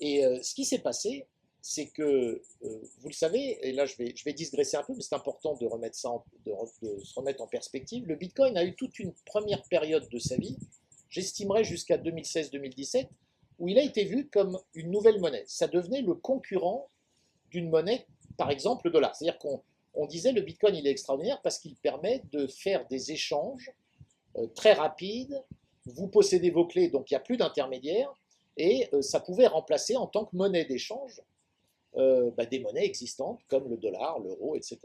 Et 0.00 0.24
euh, 0.24 0.42
ce 0.42 0.54
qui 0.54 0.64
s'est 0.64 0.78
passé, 0.78 1.26
c'est 1.60 1.86
que, 1.86 2.02
euh, 2.02 2.80
vous 3.00 3.08
le 3.08 3.14
savez, 3.14 3.58
et 3.66 3.72
là 3.72 3.86
je 3.86 3.96
vais, 3.96 4.14
je 4.14 4.24
vais 4.24 4.32
digresser 4.32 4.76
un 4.76 4.82
peu, 4.82 4.94
mais 4.94 5.02
c'est 5.02 5.14
important 5.14 5.56
de, 5.56 5.66
remettre 5.66 5.96
ça 5.96 6.10
de, 6.44 6.52
se 7.02 7.14
remettre 7.14 7.42
en 7.42 7.46
perspective, 7.46 8.06
le 8.06 8.14
Bitcoin 8.14 8.56
a 8.56 8.64
eu 8.64 8.74
toute 8.74 8.98
une 8.98 9.12
première 9.24 9.62
période 9.64 10.08
de 10.08 10.18
sa 10.18 10.36
vie, 10.36 10.56
j'estimerais 11.10 11.64
jusqu'à 11.64 11.98
2016-2017, 11.98 13.08
où 13.58 13.68
il 13.68 13.78
a 13.78 13.82
été 13.82 14.04
vu 14.04 14.28
comme 14.28 14.58
une 14.74 14.90
nouvelle 14.90 15.18
monnaie. 15.18 15.44
Ça 15.46 15.66
devenait 15.66 16.02
le 16.02 16.14
concurrent 16.14 16.88
d'une 17.50 17.70
monnaie, 17.70 18.06
par 18.36 18.50
exemple 18.50 18.82
le 18.86 18.92
dollar. 18.92 19.16
C'est-à-dire 19.16 19.38
qu'on 19.38 19.62
on 19.94 20.06
disait 20.06 20.32
le 20.32 20.42
Bitcoin 20.42 20.74
il 20.76 20.86
est 20.86 20.90
extraordinaire 20.90 21.40
parce 21.42 21.58
qu'il 21.58 21.74
permet 21.76 22.22
de 22.32 22.46
faire 22.46 22.86
des 22.88 23.12
échanges 23.12 23.72
très 24.54 24.72
rapides. 24.74 25.42
Vous 25.86 26.08
possédez 26.08 26.50
vos 26.50 26.66
clés, 26.66 26.88
donc 26.88 27.10
il 27.10 27.14
n'y 27.14 27.18
a 27.18 27.20
plus 27.20 27.36
d'intermédiaire, 27.36 28.12
et 28.56 28.88
euh, 28.92 29.02
ça 29.02 29.20
pouvait 29.20 29.46
remplacer 29.46 29.96
en 29.96 30.06
tant 30.06 30.24
que 30.24 30.34
monnaie 30.34 30.64
d'échange 30.64 31.22
euh, 31.96 32.30
bah, 32.36 32.46
des 32.46 32.60
monnaies 32.60 32.84
existantes 32.84 33.40
comme 33.48 33.68
le 33.68 33.76
dollar, 33.76 34.18
l'euro, 34.18 34.56
etc. 34.56 34.78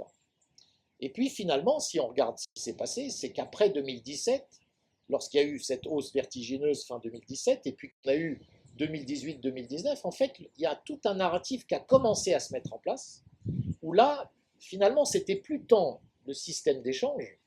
Et 1.00 1.10
puis 1.10 1.30
finalement, 1.30 1.80
si 1.80 2.00
on 2.00 2.08
regarde 2.08 2.38
ce 2.38 2.46
qui 2.54 2.62
s'est 2.62 2.76
passé, 2.76 3.10
c'est 3.10 3.32
qu'après 3.32 3.70
2017, 3.70 4.46
lorsqu'il 5.10 5.42
y 5.42 5.44
a 5.44 5.48
eu 5.48 5.60
cette 5.60 5.88
hausse 5.88 6.14
vertigineuse 6.14 6.86
fin 6.86 7.00
2017, 7.00 7.66
et 7.66 7.72
puis 7.72 7.92
qu'on 8.04 8.12
a 8.12 8.16
eu 8.16 8.42
2018-2019, 8.78 10.02
en 10.04 10.12
fait, 10.12 10.34
il 10.40 10.50
y 10.58 10.66
a 10.66 10.76
tout 10.76 11.00
un 11.06 11.16
narratif 11.16 11.66
qui 11.66 11.76
a 11.76 11.80
commencé 11.80 12.34
à 12.34 12.40
se 12.40 12.54
mettre 12.54 12.72
en 12.74 12.78
place, 12.78 13.24
où 13.82 13.94
là, 13.94 14.32
finalement, 14.60 15.06
c'était 15.06 15.36
plus 15.36 15.64
tant 15.64 16.02
le 16.28 16.34
système 16.34 16.82
d'échange, 16.82 17.40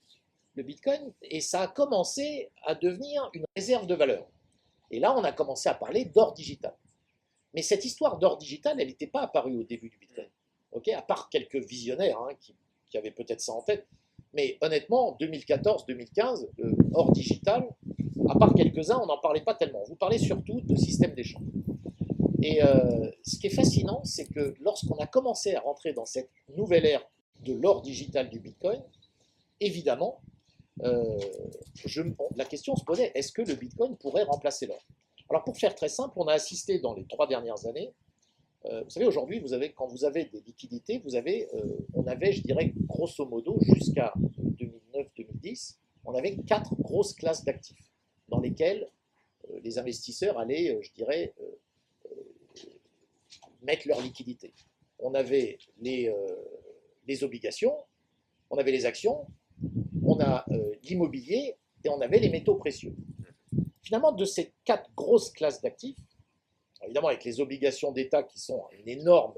le 0.55 0.63
Bitcoin, 0.63 1.13
et 1.23 1.41
ça 1.41 1.63
a 1.63 1.69
commencé 1.69 2.51
à 2.65 2.75
devenir 2.75 3.29
une 3.35 3.45
réserve 3.57 3.87
de 3.87 3.95
valeur. 3.95 4.27
Et 4.91 5.01
là, 5.01 5.17
on 5.17 5.25
a 5.25 5.33
commencé 5.33 5.69
à 5.69 5.75
parler 5.75 6.05
d'or 6.05 6.33
digital. 6.35 6.75
Mais 7.55 7.63
cette 7.63 7.85
histoire 7.85 8.19
d'or 8.19 8.39
digital, 8.39 8.81
elle 8.81 8.89
n'était 8.89 9.07
pas 9.07 9.23
apparue 9.23 9.57
au 9.57 9.65
début 9.65 9.89
du 9.89 9.99
Bitcoin. 9.99 10.29
ok 10.73 10.89
à 10.89 11.03
part 11.03 11.29
quelques 11.29 11.57
visionnaires 11.57 12.19
hein, 12.21 12.35
qui, 12.41 12.55
avaient 12.97 13.11
peut-être 13.11 13.41
ça 13.41 13.53
en 13.53 13.63
tête. 13.63 13.89
Mais 14.35 14.57
honnêtement, 14.61 15.17
2014-2015, 15.21 16.47
le 16.59 16.77
or 16.93 17.11
digital, 17.11 17.69
à 18.29 18.39
part 18.39 18.55
quelques-uns, 18.55 19.01
on 19.03 19.07
n'en 19.07 19.19
parlait 19.19 19.41
pas 19.43 19.55
tellement. 19.55 19.83
Vous 19.89 19.97
parlez 19.97 20.19
surtout 20.19 20.61
de 20.61 20.77
système 20.77 21.13
d'échange. 21.13 21.43
Et 22.41 22.63
euh, 22.63 23.11
ce 23.25 23.37
qui 23.37 23.49
est 23.49 23.55
fascinant, 23.55 24.05
c'est 24.05 24.27
que 24.27 24.55
lorsqu'on 24.61 24.95
a 24.97 25.09
commencé 25.09 25.57
à 25.57 25.61
rentrer 25.61 25.93
dans 25.93 26.05
cette 26.05 26.31
nouvelle 26.57 26.87
ère 26.87 27.05
de 27.41 27.53
l'or 27.55 27.83
digital 27.83 28.31
du 28.31 28.39
Bitcoin, 28.39 28.81
évidemment, 29.61 30.21
euh, 30.83 31.19
la 32.37 32.45
question 32.45 32.75
se 32.77 32.85
posait, 32.85 33.13
est-ce 33.15 33.33
que 33.33 33.43
le 33.43 33.55
Bitcoin 33.55 33.97
pourrait 33.97 34.25
remplacer 34.25 34.67
l'or? 34.67 34.85
Alors 35.31 35.45
pour 35.45 35.57
faire 35.57 35.75
très 35.75 35.89
simple, 35.89 36.15
on 36.17 36.27
a 36.27 36.33
assisté 36.33 36.79
dans 36.79 36.95
les 36.95 37.05
trois 37.07 37.27
dernières 37.27 37.67
années, 37.67 37.93
euh, 38.67 38.83
vous 38.83 38.91
savez, 38.91 39.07
aujourd'hui, 39.07 39.43
quand 39.75 39.87
vous 39.87 40.05
avez 40.05 40.25
des 40.25 40.41
liquidités, 40.41 40.99
vous 41.05 41.17
avez, 41.17 41.49
euh, 41.55 41.87
on 41.93 42.07
avait, 42.07 42.33
je 42.33 42.43
dirais, 42.43 42.73
grosso 42.87 43.27
modo, 43.27 43.59
jusqu'à 43.61 44.13
2009-2010, 44.17 45.77
on 46.07 46.15
avait 46.15 46.37
quatre 46.47 46.75
grosses 46.77 47.13
classes 47.13 47.45
d'actifs 47.45 47.91
dans 48.29 48.41
lesquelles 48.41 48.89
les 49.63 49.79
investisseurs 49.79 50.39
allaient, 50.39 50.79
je 50.81 50.93
dirais, 50.93 51.35
mettre 53.63 53.87
leur 53.87 54.01
liquidité. 54.01 54.55
On 54.99 55.13
avait 55.13 55.59
les 55.83 56.15
obligations, 57.23 57.77
on 58.49 58.57
avait 58.57 58.73
les 58.73 58.87
actions, 58.87 59.27
on 60.15 60.21
a 60.21 60.45
euh, 60.51 60.75
l'immobilier 60.83 61.57
et 61.85 61.89
on 61.89 62.01
avait 62.01 62.19
les 62.19 62.31
métaux 62.31 62.55
précieux. 62.57 62.95
Finalement, 63.83 64.13
de 64.13 64.25
ces 64.25 64.53
quatre 64.65 64.91
grosses 64.97 65.31
classes 65.31 65.61
d'actifs, 65.61 65.99
évidemment 66.83 67.09
avec 67.09 67.25
les 67.25 67.41
obligations 67.41 67.93
d'État 67.93 68.23
qui 68.23 68.39
sont 68.39 68.65
une 68.73 68.89
énorme, 68.89 69.35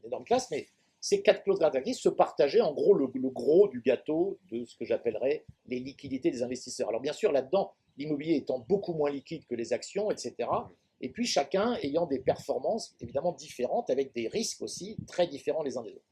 une 0.00 0.08
énorme 0.08 0.24
classe, 0.24 0.50
mais 0.50 0.68
ces 1.00 1.22
quatre 1.22 1.42
classes 1.42 1.58
d'actifs 1.58 1.98
se 1.98 2.08
partageaient 2.08 2.60
en 2.60 2.72
gros 2.72 2.94
le, 2.94 3.10
le 3.12 3.30
gros 3.30 3.68
du 3.68 3.80
gâteau 3.80 4.38
de 4.50 4.64
ce 4.64 4.76
que 4.76 4.84
j'appellerais 4.84 5.44
les 5.66 5.80
liquidités 5.80 6.30
des 6.30 6.42
investisseurs. 6.42 6.88
Alors 6.88 7.00
bien 7.00 7.12
sûr, 7.12 7.32
là-dedans, 7.32 7.72
l'immobilier 7.98 8.36
étant 8.36 8.60
beaucoup 8.60 8.94
moins 8.94 9.10
liquide 9.10 9.44
que 9.46 9.54
les 9.54 9.72
actions, 9.72 10.10
etc. 10.10 10.48
Et 11.00 11.08
puis 11.10 11.26
chacun 11.26 11.74
ayant 11.82 12.06
des 12.06 12.20
performances 12.20 12.94
évidemment 13.00 13.32
différentes, 13.32 13.90
avec 13.90 14.14
des 14.14 14.28
risques 14.28 14.62
aussi 14.62 14.96
très 15.06 15.26
différents 15.26 15.62
les 15.62 15.76
uns 15.76 15.82
des 15.82 15.90
autres. 15.90 16.11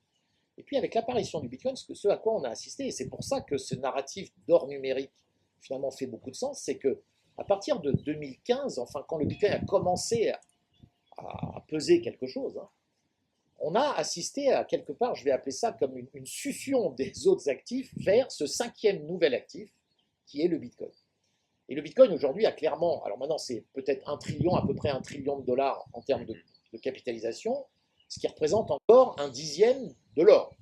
Et 0.61 0.62
puis 0.62 0.76
avec 0.76 0.95
l'apparition 0.95 1.40
du 1.40 1.49
Bitcoin, 1.49 1.75
ce, 1.75 2.09
à 2.09 2.19
quoi 2.19 2.35
on 2.35 2.45
a 2.45 2.50
assisté, 2.50 2.88
et 2.88 2.90
c'est 2.90 3.09
pour 3.09 3.25
ça 3.25 3.40
que 3.40 3.57
ce 3.57 3.75
narratif 3.76 4.31
d'or 4.47 4.69
numérique 4.69 5.11
finalement 5.62 5.90
fait 5.90 6.07
beaucoup 6.07 6.31
de 6.31 6.37
sens, 6.37 6.61
c'est 6.62 6.76
que 6.76 7.00
à 7.38 7.45
partir 7.45 7.81
de 7.81 7.93
2015, 7.93 8.79
enfin 8.79 9.02
quand 9.09 9.17
le 9.17 9.25
Bitcoin 9.25 9.52
a 9.52 9.64
commencé 9.64 10.29
à, 11.17 11.64
peser 11.67 12.02
quelque 12.02 12.26
chose, 12.26 12.59
hein, 12.59 12.69
on 13.59 13.75
a 13.75 13.93
assisté 13.93 14.52
à 14.52 14.64
quelque 14.64 14.93
part, 14.93 15.14
je 15.14 15.25
vais 15.25 15.31
appeler 15.31 15.52
ça 15.52 15.73
comme 15.73 15.97
une, 15.97 16.09
une 16.12 16.26
succion 16.26 16.90
des 16.99 17.26
autres 17.26 17.49
actifs 17.49 17.90
vers 17.97 18.31
ce 18.31 18.45
cinquième 18.45 19.07
nouvel 19.07 19.33
actif 19.33 19.73
qui 20.26 20.43
est 20.43 20.49
le 20.49 20.59
Bitcoin. 20.59 20.90
Et 21.71 21.75
le 21.75 21.81
Bitcoin 21.81 22.12
aujourd'hui 22.12 22.45
a 22.45 22.52
clairement, 22.52 23.02
alors 23.05 23.17
maintenant 23.17 23.38
c'est 23.38 23.64
peut-être 23.73 24.07
un 24.11 24.19
trillion, 24.19 24.57
à 24.57 24.67
peu 24.67 24.75
près 24.75 24.90
un 24.90 25.00
trillion 25.00 25.38
de 25.38 25.47
dollars 25.47 25.88
en 25.95 26.02
termes 26.02 26.26
de, 26.26 26.37
capitalisation, 26.83 27.64
ce 28.09 28.21
qui 28.21 28.29
représente 28.29 28.71
encore 28.71 29.17
un 29.19 29.31
dixième 29.31 29.95
de 30.21 30.25
l'or. 30.27 30.55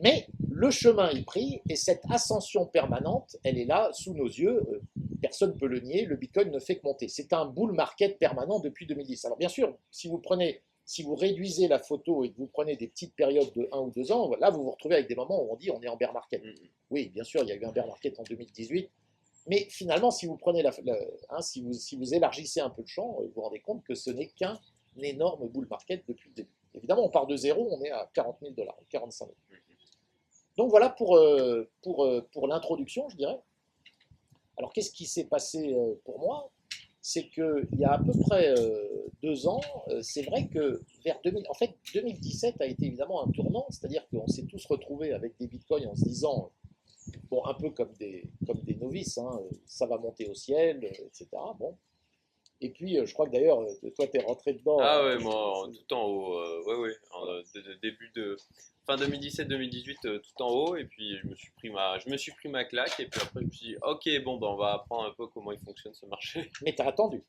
Mais 0.00 0.26
le 0.50 0.70
chemin 0.70 1.10
est 1.10 1.24
pris 1.24 1.60
et 1.68 1.76
cette 1.76 2.02
ascension 2.10 2.66
permanente, 2.66 3.36
elle 3.42 3.58
est 3.58 3.64
là 3.64 3.90
sous 3.92 4.14
nos 4.14 4.26
yeux. 4.26 4.62
Euh, 4.70 4.80
personne 5.20 5.52
ne 5.52 5.58
peut 5.58 5.66
le 5.66 5.80
nier. 5.80 6.04
Le 6.04 6.16
Bitcoin 6.16 6.50
ne 6.50 6.60
fait 6.60 6.76
que 6.76 6.84
monter. 6.84 7.08
C'est 7.08 7.32
un 7.32 7.46
bull 7.46 7.72
market 7.72 8.18
permanent 8.18 8.60
depuis 8.60 8.86
2010. 8.86 9.24
Alors 9.24 9.38
bien 9.38 9.48
sûr, 9.48 9.76
si 9.90 10.08
vous 10.08 10.18
prenez, 10.18 10.62
si 10.84 11.02
vous 11.02 11.14
réduisez 11.14 11.66
la 11.66 11.78
photo 11.78 12.22
et 12.22 12.30
que 12.30 12.36
vous 12.36 12.46
prenez 12.46 12.76
des 12.76 12.88
petites 12.88 13.14
périodes 13.14 13.52
de 13.54 13.68
1 13.72 13.78
ou 13.78 13.90
2 13.90 14.12
ans, 14.12 14.30
là 14.38 14.50
vous 14.50 14.62
vous 14.62 14.70
retrouvez 14.70 14.96
avec 14.96 15.08
des 15.08 15.16
moments 15.16 15.42
où 15.42 15.52
on 15.52 15.56
dit 15.56 15.70
on 15.70 15.80
est 15.82 15.88
en 15.88 15.96
bear 15.96 16.12
market. 16.12 16.44
Mm-hmm. 16.44 16.70
Oui, 16.90 17.08
bien 17.08 17.24
sûr, 17.24 17.42
il 17.42 17.48
y 17.48 17.52
a 17.52 17.56
eu 17.56 17.64
un 17.64 17.72
bear 17.72 17.86
market 17.86 18.18
en 18.20 18.22
2018 18.22 18.90
mais 19.46 19.66
finalement, 19.68 20.10
si 20.10 20.24
vous 20.24 20.38
prenez 20.38 20.62
la, 20.62 20.70
hein, 21.28 21.42
si, 21.42 21.62
vous, 21.62 21.74
si 21.74 21.96
vous 21.96 22.14
élargissez 22.14 22.60
un 22.60 22.70
peu 22.70 22.80
le 22.80 22.86
champ, 22.86 23.18
vous 23.20 23.30
vous 23.34 23.42
rendez 23.42 23.60
compte 23.60 23.84
que 23.84 23.94
ce 23.94 24.10
n'est 24.10 24.28
qu'un 24.28 24.58
énorme 24.96 25.48
bull 25.48 25.66
market 25.68 26.02
depuis 26.08 26.30
le 26.30 26.34
début. 26.34 26.63
Évidemment, 26.74 27.04
on 27.04 27.10
part 27.10 27.26
de 27.26 27.36
zéro, 27.36 27.68
on 27.70 27.82
est 27.82 27.90
à 27.90 28.10
40 28.14 28.38
000 28.40 28.52
dollars, 28.52 28.76
45 28.90 29.26
000. 29.26 29.36
Donc 30.56 30.70
voilà 30.70 30.90
pour, 30.90 31.16
euh, 31.16 31.68
pour, 31.82 32.04
euh, 32.04 32.26
pour 32.32 32.46
l'introduction, 32.46 33.08
je 33.08 33.16
dirais. 33.16 33.40
Alors 34.56 34.72
qu'est-ce 34.72 34.92
qui 34.92 35.06
s'est 35.06 35.24
passé 35.24 35.74
euh, 35.74 35.94
pour 36.04 36.20
moi? 36.20 36.50
C'est 37.00 37.28
qu'il 37.28 37.68
y 37.78 37.84
a 37.84 37.92
à 37.92 37.98
peu 37.98 38.12
près 38.18 38.54
deux 39.22 39.46
ans, 39.46 39.60
c'est 40.00 40.22
vrai 40.22 40.48
que 40.48 40.80
vers 41.04 41.20
2000, 41.22 41.44
en 41.50 41.52
fait 41.52 41.76
2017 41.92 42.62
a 42.62 42.64
été 42.64 42.86
évidemment 42.86 43.22
un 43.22 43.30
tournant, 43.30 43.66
c'est-à-dire 43.68 44.08
qu'on 44.08 44.26
s'est 44.26 44.46
tous 44.46 44.64
retrouvés 44.64 45.12
avec 45.12 45.36
des 45.38 45.46
bitcoins 45.46 45.86
en 45.86 45.94
se 45.94 46.04
disant 46.04 46.50
bon, 47.30 47.44
un 47.44 47.52
peu 47.52 47.68
comme 47.68 47.92
des, 47.98 48.24
comme 48.46 48.58
des 48.60 48.74
novices, 48.76 49.18
hein, 49.18 49.38
ça 49.66 49.84
va 49.84 49.98
monter 49.98 50.30
au 50.30 50.34
ciel, 50.34 50.82
etc. 50.82 51.28
Bon. 51.58 51.76
Et 52.60 52.70
puis, 52.70 52.98
euh, 52.98 53.06
je 53.06 53.12
crois 53.12 53.26
que 53.26 53.32
d'ailleurs, 53.32 53.60
euh, 53.60 53.90
toi, 53.96 54.06
tu 54.06 54.18
es 54.18 54.22
rentré 54.22 54.54
dedans. 54.54 54.78
Ah 54.80 54.98
euh, 54.98 55.16
ouais, 55.16 55.22
moi, 55.22 55.68
tout 55.72 55.94
en 55.94 56.02
haut, 56.04 56.64
ouais, 56.64 56.76
ouais, 56.76 57.76
début 57.82 58.10
de 58.14 58.36
fin 58.86 58.96
2017-2018, 58.96 60.20
tout 60.20 60.42
en 60.42 60.48
haut, 60.48 60.76
et 60.76 60.84
puis 60.84 61.18
je 61.18 61.26
me 61.26 61.34
suis 61.34 61.50
pris 61.52 61.70
ma, 61.70 61.98
je 61.98 62.08
me 62.08 62.16
suis 62.16 62.32
pris 62.32 62.48
ma 62.48 62.64
claque, 62.64 62.98
et 63.00 63.06
puis 63.06 63.20
après, 63.20 63.40
je 63.40 63.46
me 63.46 63.50
suis 63.50 63.66
dit, 63.66 63.76
ok, 63.82 64.22
bon, 64.24 64.38
ben, 64.38 64.48
on 64.48 64.56
va 64.56 64.74
apprendre 64.74 65.08
un 65.08 65.14
peu 65.14 65.26
comment 65.26 65.52
il 65.52 65.58
fonctionne 65.58 65.94
ce 65.94 66.06
marché. 66.06 66.50
Mais 66.62 66.74
t'as 66.74 66.86
attendu. 66.86 67.22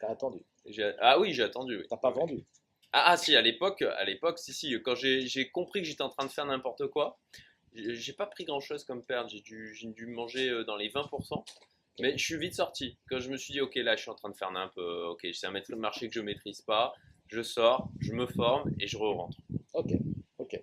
T'as 0.00 0.10
attendu. 0.10 0.40
Ah 1.00 1.18
oui, 1.18 1.32
j'ai 1.32 1.42
attendu. 1.42 1.78
Oui. 1.78 1.86
T'as 1.88 1.96
pas 1.96 2.10
vendu. 2.10 2.44
Ah, 2.92 3.04
ah, 3.08 3.16
si, 3.16 3.34
à 3.34 3.42
l'époque, 3.42 3.82
à 3.82 4.04
l'époque, 4.04 4.38
si, 4.38 4.52
si, 4.52 4.72
quand 4.82 4.94
j'ai 4.94 5.50
compris 5.50 5.82
que 5.82 5.88
j'étais 5.88 6.02
en 6.02 6.10
train 6.10 6.26
de 6.26 6.30
faire 6.30 6.46
n'importe 6.46 6.86
quoi, 6.88 7.18
j'ai 7.74 8.12
pas 8.12 8.26
pris 8.26 8.44
grand 8.44 8.60
chose 8.60 8.84
comme 8.84 9.04
perte, 9.04 9.28
j'ai 9.30 9.40
dû, 9.40 9.76
dû 9.82 10.06
manger 10.06 10.48
euh, 10.48 10.64
dans 10.64 10.76
les 10.76 10.88
20%. 10.88 11.44
Mais 12.00 12.16
je 12.18 12.24
suis 12.24 12.38
vite 12.38 12.54
sorti. 12.54 12.98
Quand 13.08 13.20
je 13.20 13.30
me 13.30 13.36
suis 13.36 13.52
dit, 13.52 13.60
ok, 13.60 13.74
là, 13.76 13.96
je 13.96 14.02
suis 14.02 14.10
en 14.10 14.14
train 14.14 14.30
de 14.30 14.36
faire 14.36 14.50
n'importe 14.50 14.78
euh, 14.78 15.10
ok, 15.10 15.26
c'est 15.32 15.46
un 15.46 15.76
marché 15.76 16.08
que 16.08 16.14
je 16.14 16.20
maîtrise 16.20 16.62
pas, 16.62 16.92
je 17.28 17.42
sors, 17.42 17.88
je 18.00 18.12
me 18.12 18.26
forme 18.26 18.70
et 18.80 18.86
je 18.86 18.96
re-rentre. 18.96 19.38
Ok, 19.74 19.92
ok. 20.38 20.60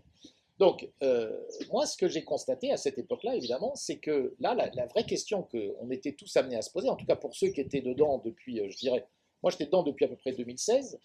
Donc, 0.58 0.88
euh, 1.02 1.32
moi, 1.72 1.86
ce 1.86 1.98
que 1.98 2.08
j'ai 2.08 2.24
constaté 2.24 2.72
à 2.72 2.78
cette 2.78 2.98
époque-là, 2.98 3.36
évidemment, 3.36 3.74
c'est 3.76 3.98
que 3.98 4.36
là, 4.40 4.54
la, 4.54 4.86
vraie 4.88 5.06
question 5.06 5.44
qu'on 5.44 5.90
était 5.90 6.14
tous 6.14 6.36
amenés 6.38 6.58
à 6.58 6.62
se 6.62 6.70
poser, 6.70 6.90
en 6.90 6.96
tout 6.96 7.06
cas 7.06 7.16
pour 7.16 7.36
ceux 7.36 7.50
qui 7.50 7.62
étaient 7.62 7.82
dedans 7.82 8.22
depuis, 8.24 8.62
je 8.70 8.78
dirais, 8.78 9.08
moi 9.42 9.52
j'étais 9.52 9.66
dedans 9.66 9.82
depuis 9.82 10.06
à 10.06 10.08
peu 10.08 10.18
près 10.18 10.34
2016, 10.34 11.00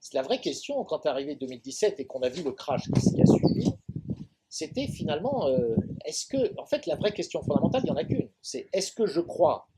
c'est 0.00 0.14
la 0.14 0.22
vraie 0.22 0.40
question 0.40 0.82
quand 0.84 1.04
est 1.04 1.08
arrivé 1.08 1.34
2017 1.34 2.00
et 2.00 2.06
qu'on 2.06 2.22
a 2.22 2.28
vu 2.28 2.42
le 2.42 2.52
crash 2.52 2.84
qui 2.84 3.20
a 3.20 3.26
suivi, 3.26 3.70
c'était 4.48 4.86
finalement, 4.86 5.46
euh, 5.46 5.76
est-ce 6.04 6.26
que, 6.26 6.58
en 6.58 6.66
fait, 6.66 6.86
la 6.86 6.96
vraie 6.96 7.12
question 7.12 7.42
fondamentale, 7.42 7.82
il 7.84 7.86
n'y 7.86 7.90
en 7.92 7.96
a 7.96 8.04
qu'une, 8.04 8.28
c'est 8.42 8.68
est-ce 8.72 8.92
que 8.92 9.06
je 9.06 9.20
crois 9.20 9.68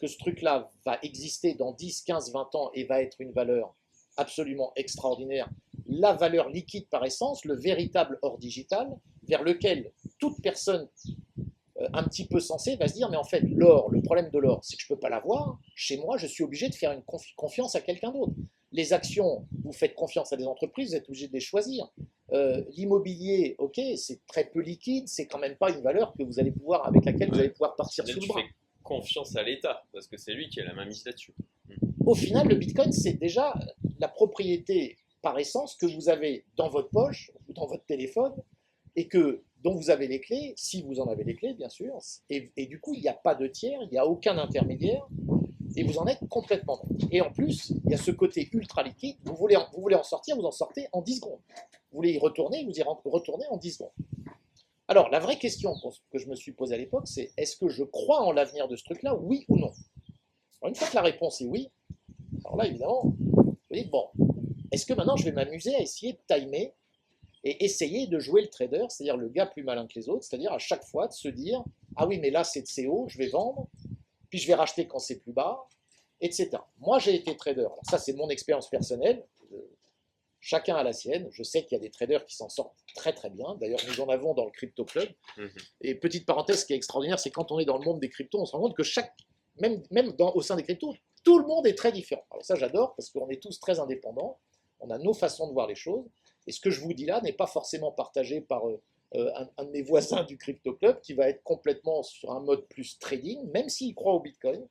que 0.00 0.06
ce 0.06 0.18
truc-là 0.18 0.70
va 0.84 0.98
exister 1.02 1.54
dans 1.54 1.72
10, 1.72 2.02
15, 2.02 2.32
20 2.32 2.54
ans 2.54 2.70
et 2.74 2.84
va 2.84 3.02
être 3.02 3.20
une 3.20 3.32
valeur 3.32 3.74
absolument 4.16 4.72
extraordinaire, 4.76 5.48
la 5.86 6.12
valeur 6.12 6.48
liquide 6.48 6.88
par 6.88 7.04
essence, 7.04 7.44
le 7.44 7.54
véritable 7.54 8.18
or 8.22 8.38
digital, 8.38 8.88
vers 9.22 9.42
lequel 9.42 9.92
toute 10.18 10.40
personne 10.42 10.88
euh, 11.80 11.88
un 11.92 12.04
petit 12.04 12.26
peu 12.26 12.40
sensée 12.40 12.76
va 12.76 12.88
se 12.88 12.94
dire, 12.94 13.10
mais 13.10 13.16
en 13.16 13.24
fait, 13.24 13.40
l'or, 13.40 13.90
le 13.90 14.02
problème 14.02 14.30
de 14.30 14.38
l'or, 14.38 14.60
c'est 14.62 14.76
que 14.76 14.82
je 14.82 14.92
ne 14.92 14.96
peux 14.96 15.00
pas 15.00 15.08
l'avoir, 15.08 15.58
chez 15.74 15.96
moi, 15.98 16.16
je 16.16 16.26
suis 16.26 16.44
obligé 16.44 16.68
de 16.68 16.74
faire 16.74 16.92
une 16.92 17.02
confiance 17.36 17.74
à 17.74 17.80
quelqu'un 17.80 18.10
d'autre. 18.10 18.32
Les 18.72 18.92
actions, 18.92 19.46
vous 19.64 19.72
faites 19.72 19.94
confiance 19.94 20.32
à 20.32 20.36
des 20.36 20.46
entreprises, 20.46 20.90
vous 20.90 20.96
êtes 20.96 21.08
obligé 21.08 21.28
de 21.28 21.32
les 21.32 21.40
choisir. 21.40 21.90
Euh, 22.32 22.62
l'immobilier, 22.76 23.56
ok, 23.58 23.80
c'est 23.96 24.24
très 24.26 24.44
peu 24.44 24.60
liquide, 24.60 25.08
c'est 25.08 25.26
quand 25.26 25.38
même 25.38 25.56
pas 25.56 25.70
une 25.70 25.80
valeur 25.80 26.12
que 26.16 26.22
vous 26.22 26.38
allez 26.38 26.52
pouvoir, 26.52 26.86
avec 26.86 27.04
laquelle 27.04 27.30
vous 27.30 27.38
allez 27.38 27.50
pouvoir 27.50 27.74
partir 27.74 28.06
sous 28.06 28.20
le 28.20 28.26
bras. 28.26 28.40
Fais 28.40 28.48
confiance 28.90 29.36
à 29.36 29.44
l'État, 29.44 29.84
parce 29.92 30.08
que 30.08 30.16
c'est 30.16 30.34
lui 30.34 30.48
qui 30.48 30.60
a 30.60 30.64
la 30.64 30.74
main 30.74 30.84
mise 30.84 31.04
là-dessus. 31.04 31.32
Au 32.04 32.16
final, 32.16 32.48
le 32.48 32.56
Bitcoin, 32.56 32.90
c'est 32.90 33.12
déjà 33.12 33.54
la 34.00 34.08
propriété 34.08 34.96
par 35.22 35.38
essence 35.38 35.76
que 35.76 35.86
vous 35.86 36.08
avez 36.08 36.44
dans 36.56 36.68
votre 36.68 36.90
poche 36.90 37.30
ou 37.46 37.52
dans 37.52 37.66
votre 37.66 37.84
téléphone 37.84 38.32
et 38.96 39.06
que 39.06 39.44
dont 39.62 39.76
vous 39.76 39.90
avez 39.90 40.08
les 40.08 40.20
clés, 40.20 40.54
si 40.56 40.82
vous 40.82 40.98
en 40.98 41.06
avez 41.06 41.22
les 41.22 41.36
clés, 41.36 41.54
bien 41.54 41.68
sûr. 41.68 41.96
Et, 42.30 42.66
du 42.66 42.80
coup, 42.80 42.94
il 42.94 43.02
n'y 43.02 43.08
a 43.08 43.14
pas 43.14 43.36
de 43.36 43.46
tiers, 43.46 43.78
il 43.82 43.90
n'y 43.90 43.98
a 43.98 44.06
aucun 44.06 44.36
intermédiaire 44.38 45.06
et 45.76 45.84
vous 45.84 45.98
en 45.98 46.06
êtes 46.06 46.26
complètement 46.28 46.82
Et 47.12 47.20
en 47.20 47.30
plus, 47.30 47.70
il 47.84 47.92
y 47.92 47.94
a 47.94 47.98
ce 47.98 48.10
côté 48.10 48.48
ultra 48.52 48.82
liquide, 48.82 49.18
vous 49.24 49.36
voulez, 49.36 49.54
en, 49.54 49.68
vous 49.72 49.82
voulez 49.82 49.94
en 49.94 50.02
sortir, 50.02 50.34
vous 50.36 50.42
en 50.42 50.50
sortez 50.50 50.88
en 50.92 51.00
10 51.00 51.16
secondes. 51.16 51.38
Vous 51.92 51.98
voulez 51.98 52.12
y 52.12 52.18
retourner, 52.18 52.64
vous 52.64 52.76
y 52.76 52.82
retournez 52.82 53.46
en 53.50 53.56
10 53.56 53.72
secondes. 53.72 53.92
Alors, 54.90 55.08
la 55.10 55.20
vraie 55.20 55.38
question 55.38 55.72
que 56.10 56.18
je 56.18 56.26
me 56.26 56.34
suis 56.34 56.50
posée 56.50 56.74
à 56.74 56.76
l'époque, 56.76 57.06
c'est 57.06 57.30
est-ce 57.36 57.56
que 57.56 57.68
je 57.68 57.84
crois 57.84 58.22
en 58.22 58.32
l'avenir 58.32 58.66
de 58.66 58.74
ce 58.74 58.82
truc-là, 58.82 59.14
oui 59.14 59.44
ou 59.46 59.56
non? 59.56 59.70
Une 60.66 60.74
fois 60.74 60.88
que 60.88 60.96
la 60.96 61.02
réponse 61.02 61.40
est 61.40 61.46
oui, 61.46 61.70
alors 62.44 62.56
là, 62.56 62.66
évidemment, 62.66 63.04
vous 63.04 63.56
dites, 63.70 63.88
bon, 63.88 64.08
est-ce 64.72 64.84
que 64.84 64.92
maintenant 64.92 65.14
je 65.14 65.24
vais 65.24 65.30
m'amuser 65.30 65.76
à 65.76 65.78
essayer 65.78 66.14
de 66.14 66.18
timer 66.26 66.74
et 67.44 67.64
essayer 67.64 68.08
de 68.08 68.18
jouer 68.18 68.42
le 68.42 68.48
trader, 68.48 68.86
c'est-à-dire 68.88 69.16
le 69.16 69.28
gars 69.28 69.46
plus 69.46 69.62
malin 69.62 69.86
que 69.86 69.94
les 69.94 70.08
autres, 70.08 70.24
c'est-à-dire 70.24 70.52
à 70.52 70.58
chaque 70.58 70.82
fois 70.82 71.06
de 71.06 71.12
se 71.12 71.28
dire, 71.28 71.62
ah 71.94 72.08
oui, 72.08 72.18
mais 72.18 72.30
là 72.30 72.42
c'est 72.42 72.62
de 72.62 72.88
haut, 72.88 73.06
je 73.08 73.16
vais 73.16 73.28
vendre, 73.28 73.68
puis 74.28 74.40
je 74.40 74.48
vais 74.48 74.54
racheter 74.54 74.88
quand 74.88 74.98
c'est 74.98 75.20
plus 75.20 75.32
bas, 75.32 75.68
etc. 76.20 76.50
Moi, 76.80 76.98
j'ai 76.98 77.14
été 77.14 77.36
trader. 77.36 77.60
Alors 77.60 77.80
ça, 77.88 77.98
c'est 77.98 78.12
mon 78.14 78.28
expérience 78.28 78.68
personnelle. 78.68 79.24
Chacun 80.40 80.76
a 80.76 80.82
la 80.82 80.92
sienne. 80.92 81.28
Je 81.32 81.42
sais 81.42 81.64
qu'il 81.64 81.76
y 81.76 81.80
a 81.80 81.82
des 81.82 81.90
traders 81.90 82.24
qui 82.24 82.34
s'en 82.34 82.48
sortent 82.48 82.76
très 82.94 83.12
très 83.12 83.30
bien. 83.30 83.56
D'ailleurs, 83.60 83.80
nous 83.86 84.00
en 84.00 84.08
avons 84.08 84.34
dans 84.34 84.44
le 84.46 84.50
Crypto 84.50 84.84
Club. 84.84 85.08
Mhm. 85.36 85.50
Et 85.82 85.94
petite 85.94 86.26
parenthèse, 86.26 86.60
ce 86.60 86.66
qui 86.66 86.72
est 86.72 86.76
extraordinaire, 86.76 87.18
c'est 87.18 87.30
quand 87.30 87.52
on 87.52 87.58
est 87.58 87.64
dans 87.64 87.78
le 87.78 87.84
monde 87.84 88.00
des 88.00 88.08
cryptos, 88.08 88.40
on 88.40 88.46
se 88.46 88.52
rend 88.52 88.62
compte 88.62 88.76
que 88.76 88.82
chaque, 88.82 89.12
même, 89.60 89.82
même 89.90 90.12
dans, 90.12 90.32
au 90.34 90.40
sein 90.40 90.56
des 90.56 90.62
cryptos, 90.62 90.94
tout 91.24 91.38
le 91.38 91.46
monde 91.46 91.66
est 91.66 91.74
très 91.74 91.92
différent. 91.92 92.24
Alors 92.30 92.44
ça, 92.44 92.54
j'adore 92.54 92.94
parce 92.96 93.10
qu'on 93.10 93.28
est 93.28 93.42
tous 93.42 93.60
très 93.60 93.78
indépendants. 93.78 94.38
On 94.80 94.90
a 94.90 94.98
nos 94.98 95.12
façons 95.12 95.48
de 95.48 95.52
voir 95.52 95.66
les 95.66 95.74
choses. 95.74 96.06
Et 96.46 96.52
ce 96.52 96.60
que 96.60 96.70
je 96.70 96.80
vous 96.80 96.94
dis 96.94 97.04
là 97.04 97.20
n'est 97.20 97.34
pas 97.34 97.46
forcément 97.46 97.92
partagé 97.92 98.40
par 98.40 98.66
euh, 98.66 98.80
euh, 99.16 99.30
un, 99.58 99.64
de 99.64 99.70
mes 99.70 99.82
voisins 99.82 100.24
du 100.24 100.38
Crypto 100.38 100.74
Club 100.74 101.00
qui 101.00 101.14
va 101.14 101.28
être 101.28 101.42
complètement 101.42 102.02
sur 102.02 102.30
un 102.30 102.40
mode 102.40 102.66
plus 102.68 102.98
trading, 102.98 103.50
même 103.50 103.68
s'il 103.68 103.94
croit 103.94 104.14
au 104.14 104.20
Bitcoin, 104.20 104.66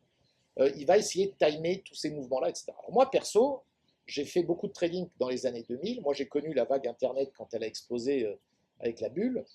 euh, 0.60 0.72
il 0.76 0.86
va 0.86 0.98
essayer 0.98 1.28
de 1.28 1.36
timer 1.46 1.84
tous 1.86 1.96
ces 1.96 2.10
mouvements-là, 2.10 2.50
etc. 2.50 2.72
moi, 2.90 3.10
perso, 3.12 3.64
j'ai 4.10 4.26
fait 4.26 4.44
beaucoup 4.44 4.68
de 4.68 4.74
trading 4.74 5.08
dans 5.20 5.30
les 5.30 5.46
années 5.46 5.64
2000. 5.64 6.02
Moi, 6.02 6.14
j'ai 6.14 6.28
connu 6.28 6.54
la 6.54 6.66
vague 6.66 6.88
Internet 6.88 7.32
quand 7.38 7.54
elle 7.54 7.64
a 7.64 7.68
explosé 7.68 8.26
euh, 8.26 8.36
avec 8.80 9.00
la 9.00 9.10
bulle. 9.10 9.46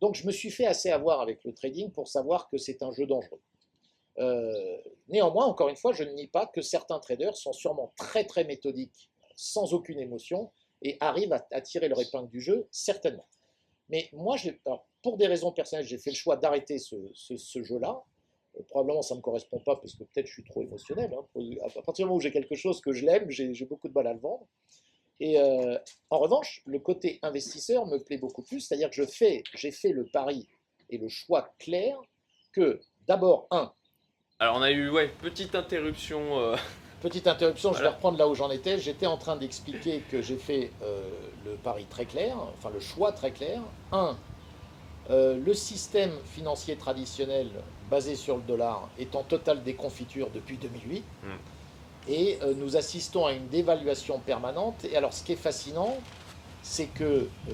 Donc, 0.00 0.14
je 0.14 0.26
me 0.26 0.32
suis 0.32 0.50
fait 0.50 0.66
assez 0.66 0.90
avoir 0.90 1.20
avec 1.20 1.44
le 1.44 1.52
trading 1.52 1.90
pour 1.90 2.08
savoir 2.08 2.48
que 2.48 2.58
c'est 2.58 2.82
un 2.82 2.92
jeu 2.92 3.06
dangereux. 3.06 3.40
néanmoins, 5.08 5.46
encore 5.46 5.68
une 5.68 5.76
fois, 5.76 5.92
je 5.92 6.04
ne 6.04 6.12
nie 6.12 6.26
pas 6.26 6.46
que 6.46 6.60
certains 6.60 6.98
traders 6.98 7.36
sont 7.36 7.52
sûrement 7.52 7.92
très 7.96 8.24
très 8.24 8.44
méthodiques, 8.44 9.10
sans 9.36 9.74
aucune 9.74 9.98
émotion, 9.98 10.50
et 10.82 10.96
arrivent 11.00 11.32
à 11.32 11.60
tirer 11.60 11.88
leur 11.88 12.00
épingle 12.00 12.28
du 12.28 12.40
jeu, 12.40 12.68
certainement. 12.70 13.26
Mais 13.88 14.08
moi, 14.12 14.36
pour 15.02 15.16
des 15.16 15.26
raisons 15.26 15.52
personnelles, 15.52 15.86
j'ai 15.86 15.98
fait 15.98 16.10
le 16.10 16.16
choix 16.16 16.36
d'arrêter 16.36 16.78
ce, 16.78 17.62
jeu-là. 17.62 18.02
Probablement, 18.68 19.02
ça 19.02 19.14
ne 19.14 19.18
me 19.18 19.22
correspond 19.22 19.60
pas 19.60 19.76
parce 19.76 19.94
que 19.94 20.04
peut-être 20.04 20.26
je 20.26 20.32
suis 20.32 20.44
trop 20.44 20.62
émotionnel. 20.62 21.14
Hein. 21.14 21.24
À 21.64 21.82
partir 21.82 22.04
du 22.04 22.04
moment 22.04 22.16
où 22.16 22.20
j'ai 22.20 22.32
quelque 22.32 22.54
chose 22.54 22.80
que 22.80 22.92
je 22.92 23.04
l'aime, 23.04 23.30
j'ai 23.30 23.66
beaucoup 23.66 23.88
de 23.88 23.92
mal 23.92 24.06
à 24.06 24.12
le 24.12 24.20
vendre. 24.20 24.46
Et 25.20 25.40
euh, 25.40 25.76
en 26.10 26.18
revanche, 26.18 26.62
le 26.66 26.78
côté 26.78 27.18
investisseur 27.22 27.86
me 27.86 27.98
plaît 27.98 28.18
beaucoup 28.18 28.42
plus, 28.42 28.60
c'est-à-dire 28.60 28.88
que 28.88 28.96
je 28.96 29.04
fais, 29.04 29.42
j'ai 29.54 29.72
fait 29.72 29.90
le 29.90 30.04
pari 30.04 30.48
et 30.90 30.98
le 30.98 31.08
choix 31.08 31.52
clair 31.58 31.98
que 32.52 32.80
d'abord, 33.06 33.48
un. 33.50 33.72
Alors 34.38 34.56
on 34.56 34.62
a 34.62 34.70
eu, 34.70 34.90
ouais, 34.90 35.10
petite 35.20 35.54
interruption. 35.54 36.38
Euh, 36.38 36.56
Petite 37.00 37.28
interruption, 37.28 37.72
je 37.72 37.80
vais 37.80 37.88
reprendre 37.88 38.18
là 38.18 38.26
où 38.26 38.34
j'en 38.34 38.50
étais. 38.50 38.76
J'étais 38.78 39.06
en 39.06 39.16
train 39.16 39.36
d'expliquer 39.36 40.02
que 40.10 40.20
j'ai 40.20 40.36
fait 40.36 40.72
euh, 40.82 41.08
le 41.44 41.54
pari 41.54 41.84
très 41.84 42.06
clair, 42.06 42.36
enfin 42.56 42.70
le 42.70 42.80
choix 42.80 43.12
très 43.12 43.30
clair. 43.30 43.62
Un, 43.92 44.16
Euh, 45.10 45.38
le 45.42 45.54
système 45.54 46.12
financier 46.34 46.76
traditionnel 46.76 47.48
basé 47.90 48.14
sur 48.14 48.36
le 48.36 48.42
dollar 48.42 48.88
est 48.98 49.16
en 49.16 49.22
totale 49.22 49.62
déconfiture 49.62 50.28
depuis 50.34 50.56
2008. 50.58 51.00
Mm. 51.00 51.28
Et 52.08 52.38
euh, 52.42 52.54
nous 52.54 52.76
assistons 52.76 53.26
à 53.26 53.32
une 53.32 53.48
dévaluation 53.48 54.18
permanente. 54.18 54.84
Et 54.84 54.96
alors, 54.96 55.12
ce 55.12 55.22
qui 55.22 55.32
est 55.32 55.36
fascinant, 55.36 55.96
c'est 56.62 56.86
que 56.86 57.04
euh, 57.04 57.52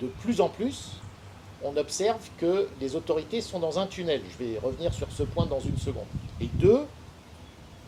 de 0.00 0.06
plus 0.22 0.40
en 0.40 0.48
plus, 0.48 0.94
on 1.62 1.76
observe 1.76 2.28
que 2.38 2.68
les 2.80 2.96
autorités 2.96 3.40
sont 3.40 3.60
dans 3.60 3.78
un 3.78 3.86
tunnel. 3.86 4.20
Je 4.30 4.44
vais 4.44 4.58
revenir 4.58 4.92
sur 4.92 5.10
ce 5.12 5.22
point 5.22 5.46
dans 5.46 5.60
une 5.60 5.78
seconde. 5.78 6.06
Et 6.40 6.46
deux, 6.54 6.84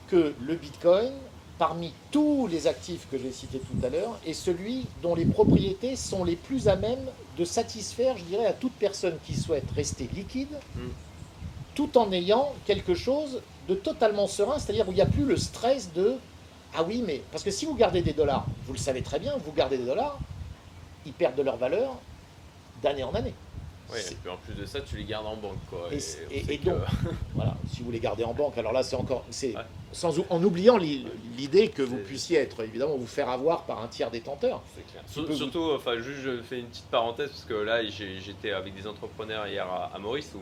que 0.08 0.34
le 0.40 0.54
Bitcoin, 0.54 1.12
parmi 1.58 1.92
tous 2.10 2.46
les 2.46 2.66
actifs 2.66 3.06
que 3.10 3.18
j'ai 3.18 3.30
cités 3.30 3.60
tout 3.60 3.86
à 3.86 3.88
l'heure, 3.88 4.18
est 4.26 4.32
celui 4.32 4.86
dont 5.02 5.14
les 5.14 5.24
propriétés 5.24 5.96
sont 5.96 6.24
les 6.24 6.36
plus 6.36 6.68
à 6.68 6.76
même 6.76 7.06
de 7.38 7.44
satisfaire, 7.44 8.16
je 8.16 8.24
dirais, 8.24 8.46
à 8.46 8.52
toute 8.52 8.72
personne 8.72 9.16
qui 9.26 9.34
souhaite 9.34 9.70
rester 9.74 10.08
liquide, 10.14 10.58
Mm. 10.76 10.88
tout 11.74 11.96
en 11.96 12.10
ayant 12.12 12.52
quelque 12.66 12.94
chose 12.94 13.40
de 13.68 13.74
totalement 13.74 14.26
serein, 14.26 14.58
c'est-à-dire 14.58 14.88
où 14.88 14.92
il 14.92 14.96
n'y 14.96 15.00
a 15.00 15.06
plus 15.06 15.24
le 15.24 15.36
stress 15.36 15.92
de 15.92 16.16
ah 16.76 16.82
oui, 16.82 17.04
mais 17.06 17.22
parce 17.30 17.44
que 17.44 17.52
si 17.52 17.66
vous 17.66 17.74
gardez 17.74 18.02
des 18.02 18.12
dollars, 18.12 18.46
vous 18.66 18.72
le 18.72 18.78
savez 18.78 19.00
très 19.02 19.20
bien, 19.20 19.36
vous 19.44 19.52
gardez 19.52 19.78
des 19.78 19.84
dollars, 19.86 20.18
ils 21.06 21.12
perdent 21.12 21.36
de 21.36 21.42
leur 21.42 21.56
valeur 21.56 21.94
d'année 22.82 23.04
en 23.04 23.14
année. 23.14 23.34
C'est- 23.88 24.12
et 24.12 24.16
puis 24.16 24.30
en 24.30 24.36
plus 24.36 24.54
de 24.54 24.64
ça, 24.64 24.80
tu 24.80 24.96
les 24.96 25.04
gardes 25.04 25.26
en 25.26 25.36
banque. 25.36 25.58
Quoi, 25.70 25.88
Et 25.92 26.52
et 26.54 26.58
que- 26.58 26.64
donc, 26.64 26.78
Voilà, 27.34 27.54
si 27.72 27.82
vous 27.82 27.90
les 27.90 28.00
gardez 28.00 28.24
en 28.24 28.34
banque, 28.34 28.56
alors 28.58 28.72
là 28.72 28.82
c'est 28.82 28.96
encore, 28.96 29.24
c'est 29.30 29.54
Ouais. 29.56 29.62
sans 29.92 30.14
en 30.30 30.42
oubliant 30.42 30.76
l'i- 30.76 31.06
l'idée 31.36 31.68
que 31.68 31.82
vous 31.82 31.98
puissiez 31.98 32.38
être 32.38 32.62
évidemment 32.64 32.96
vous 32.96 33.06
faire 33.06 33.28
avoir 33.28 33.64
par 33.64 33.82
un 33.82 33.88
tiers 33.88 34.10
détenteur. 34.10 34.62
C'est 34.74 34.86
clair. 34.86 35.02
Vous- 35.26 35.34
Surtout, 35.36 35.70
enfin, 35.74 35.98
juste, 35.98 36.20
je 36.22 36.42
fais 36.42 36.60
une 36.60 36.66
petite 36.66 36.86
parenthèse 36.86 37.28
parce 37.30 37.44
que 37.44 37.54
là, 37.54 37.82
j'étais 37.84 38.52
avec 38.52 38.74
des 38.74 38.86
entrepreneurs 38.86 39.46
hier 39.46 39.66
à, 39.66 39.90
à 39.94 39.98
Maurice 39.98 40.32
où 40.34 40.40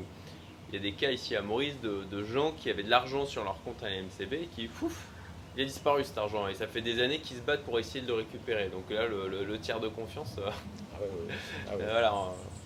il 0.71 0.77
y 0.77 0.79
a 0.79 0.81
des 0.83 0.93
cas 0.93 1.11
ici 1.11 1.37
à 1.37 1.43
Maurice 1.43 1.79
de, 1.83 2.05
de 2.11 2.23
gens 2.25 2.53
qui 2.53 2.71
avaient 2.71 2.83
de 2.85 2.91
l'argent 2.91 3.27
sur 3.27 3.45
leur 3.45 3.61
compte 3.63 3.83
à 3.83 3.91
la 3.91 3.97
MCB 4.03 4.35
et 4.35 4.49
qui, 4.55 4.69
fouf, 4.69 5.07
il 5.55 5.63
a 5.63 5.67
disparu 5.67 6.03
cet 6.05 6.17
argent 6.17 6.49
et 6.49 6.55
ça 6.55 6.67
fait 6.67 6.81
des 6.81 7.03
années 7.03 7.19
qu'ils 7.19 7.37
se 7.37 7.43
battent 7.43 7.65
pour 7.65 7.79
essayer 7.79 8.01
de 8.01 8.07
le 8.07 8.15
récupérer. 8.15 8.69
Donc 8.71 8.89
là, 8.89 9.07
le, 9.07 9.29
le- 9.29 9.45
le 9.45 9.59
tiers 9.59 9.81
de 9.81 9.89
confiance, 9.89 10.37
euh, 10.39 10.49
Ah 10.49 10.99
ouais, 11.01 11.07
ouais, 11.07 11.29
ouais. 11.29 11.35
Ah 11.69 11.77
voilà, 11.93 12.15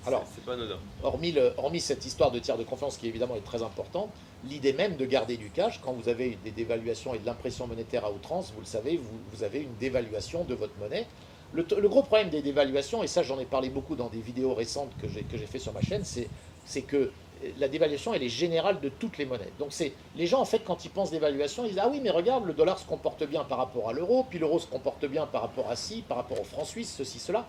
Alors- 0.06 0.22
c'est- 0.26 0.36
c'est 0.36 0.44
pas 0.44 0.52
anodin. 0.54 0.78
hormis, 1.02 1.32
le- 1.32 1.52
hormis 1.56 1.80
cette 1.80 2.04
histoire 2.06 2.30
de 2.30 2.38
tiers 2.38 2.56
de 2.58 2.64
confiance 2.64 2.96
qui 2.96 3.08
évidemment 3.08 3.36
est 3.36 3.44
très 3.44 3.62
importante, 3.62 4.10
l'idée 4.44 4.72
même 4.72 4.96
de 4.96 5.04
garder 5.06 5.36
du 5.36 5.50
cash, 5.50 5.80
quand 5.82 5.92
vous 5.92 6.08
avez 6.08 6.38
des 6.44 6.50
dévaluations 6.50 7.14
et 7.14 7.18
de 7.18 7.26
l'impression 7.26 7.66
monétaire 7.66 8.04
à 8.04 8.12
outrance, 8.12 8.52
vous 8.54 8.60
le 8.60 8.66
savez, 8.66 8.96
vous, 8.96 9.18
vous 9.32 9.42
avez 9.42 9.60
une 9.60 9.74
dévaluation 9.80 10.44
de 10.44 10.54
votre 10.54 10.74
monnaie. 10.78 11.06
Le, 11.52 11.62
gros 11.88 12.02
problème 12.02 12.28
des 12.28 12.42
dévaluations, 12.42 13.02
et 13.02 13.06
ça 13.06 13.22
j'en 13.22 13.38
ai 13.38 13.44
parlé 13.46 13.70
beaucoup 13.70 13.94
dans 13.96 14.08
des 14.08 14.20
vidéos 14.20 14.52
récentes 14.52 14.90
que 15.00 15.08
j'ai 15.08 15.22
que 15.22 15.38
j'ai 15.38 15.46
fait 15.46 15.58
sur 15.60 15.72
ma 15.72 15.80
chaîne, 15.80 16.04
c'est 16.04 16.28
c'est 16.64 16.82
que 16.82 17.10
la 17.58 17.68
dévaluation 17.68 18.12
elle 18.14 18.22
est 18.22 18.28
générale 18.28 18.80
de 18.80 18.88
toutes 18.88 19.16
les 19.18 19.24
monnaies. 19.26 19.52
Donc 19.58 19.68
c'est 19.70 19.92
les 20.16 20.26
gens 20.26 20.40
en 20.40 20.44
fait 20.44 20.60
quand 20.64 20.84
ils 20.84 20.90
pensent 20.90 21.10
dévaluation, 21.12 21.64
ils 21.64 21.70
disent 21.70 21.80
ah 21.82 21.88
oui 21.90 22.00
mais 22.02 22.10
regarde 22.10 22.44
le 22.46 22.52
dollar 22.52 22.78
se 22.78 22.84
comporte 22.86 23.24
bien 23.24 23.44
par 23.44 23.58
rapport 23.58 23.88
à 23.88 23.92
l'euro, 23.92 24.26
puis 24.28 24.38
l'euro 24.38 24.58
se 24.58 24.66
comporte 24.66 25.06
bien 25.06 25.26
par 25.26 25.42
rapport 25.42 25.70
à 25.70 25.76
ci, 25.76 26.02
par 26.02 26.16
rapport 26.18 26.40
au 26.40 26.44
franc 26.44 26.64
suisse, 26.64 26.94
ceci 26.98 27.18
cela. 27.20 27.46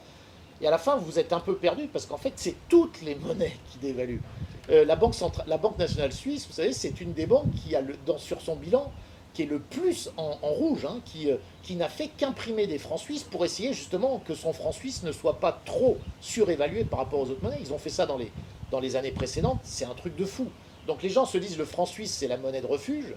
Et 0.61 0.67
à 0.67 0.71
la 0.71 0.77
fin, 0.77 0.97
vous 0.97 1.19
êtes 1.19 1.33
un 1.33 1.39
peu 1.39 1.55
perdu 1.55 1.87
parce 1.87 2.05
qu'en 2.05 2.17
fait, 2.17 2.33
c'est 2.35 2.55
toutes 2.67 3.01
les 3.01 3.15
monnaies 3.15 3.57
qui 3.71 3.77
dévaluent. 3.77 4.21
Euh, 4.69 4.85
la, 4.85 4.95
banque 4.95 5.15
centrale, 5.15 5.45
la 5.47 5.57
Banque 5.57 5.77
nationale 5.77 6.11
suisse, 6.11 6.45
vous 6.47 6.53
savez, 6.53 6.73
c'est 6.73 6.99
une 6.99 7.13
des 7.13 7.25
banques 7.25 7.53
qui 7.53 7.75
a 7.75 7.81
le, 7.81 7.95
sur 8.17 8.41
son 8.41 8.55
bilan 8.55 8.91
qui 9.33 9.43
est 9.43 9.45
le 9.45 9.59
plus 9.59 10.09
en, 10.17 10.31
rouge, 10.41 10.85
hein, 10.85 10.99
qui, 11.05 11.29
euh, 11.29 11.37
qui 11.61 11.75
n'a 11.75 11.89
fait 11.89 12.07
qu'imprimer 12.07 12.65
des 12.65 12.79
francs 12.79 12.99
suisses 12.99 13.21
pour 13.21 13.45
essayer 13.45 13.71
justement 13.71 14.19
que 14.25 14.33
son 14.33 14.51
franc 14.51 14.71
suisse 14.71 15.03
ne 15.03 15.11
soit 15.11 15.39
pas 15.39 15.61
trop 15.63 15.99
surévalué 16.21 16.83
par 16.83 16.97
rapport 16.97 17.19
aux 17.19 17.29
autres 17.29 17.43
monnaies. 17.43 17.59
Ils 17.61 17.71
ont 17.71 17.77
fait 17.77 17.91
ça 17.91 18.07
dans 18.07 18.17
les, 18.17 18.31
dans 18.71 18.79
les 18.79 18.95
années 18.95 19.11
précédentes, 19.11 19.59
c'est 19.61 19.85
un 19.85 19.93
truc 19.93 20.15
de 20.15 20.25
fou. 20.25 20.47
Donc 20.87 21.03
les 21.03 21.09
gens 21.09 21.27
se 21.27 21.37
disent 21.37 21.57
le 21.57 21.65
franc 21.65 21.85
suisse 21.85 22.11
c'est 22.11 22.27
la 22.27 22.37
monnaie 22.37 22.61
de 22.61 22.65
refuge, 22.65 23.13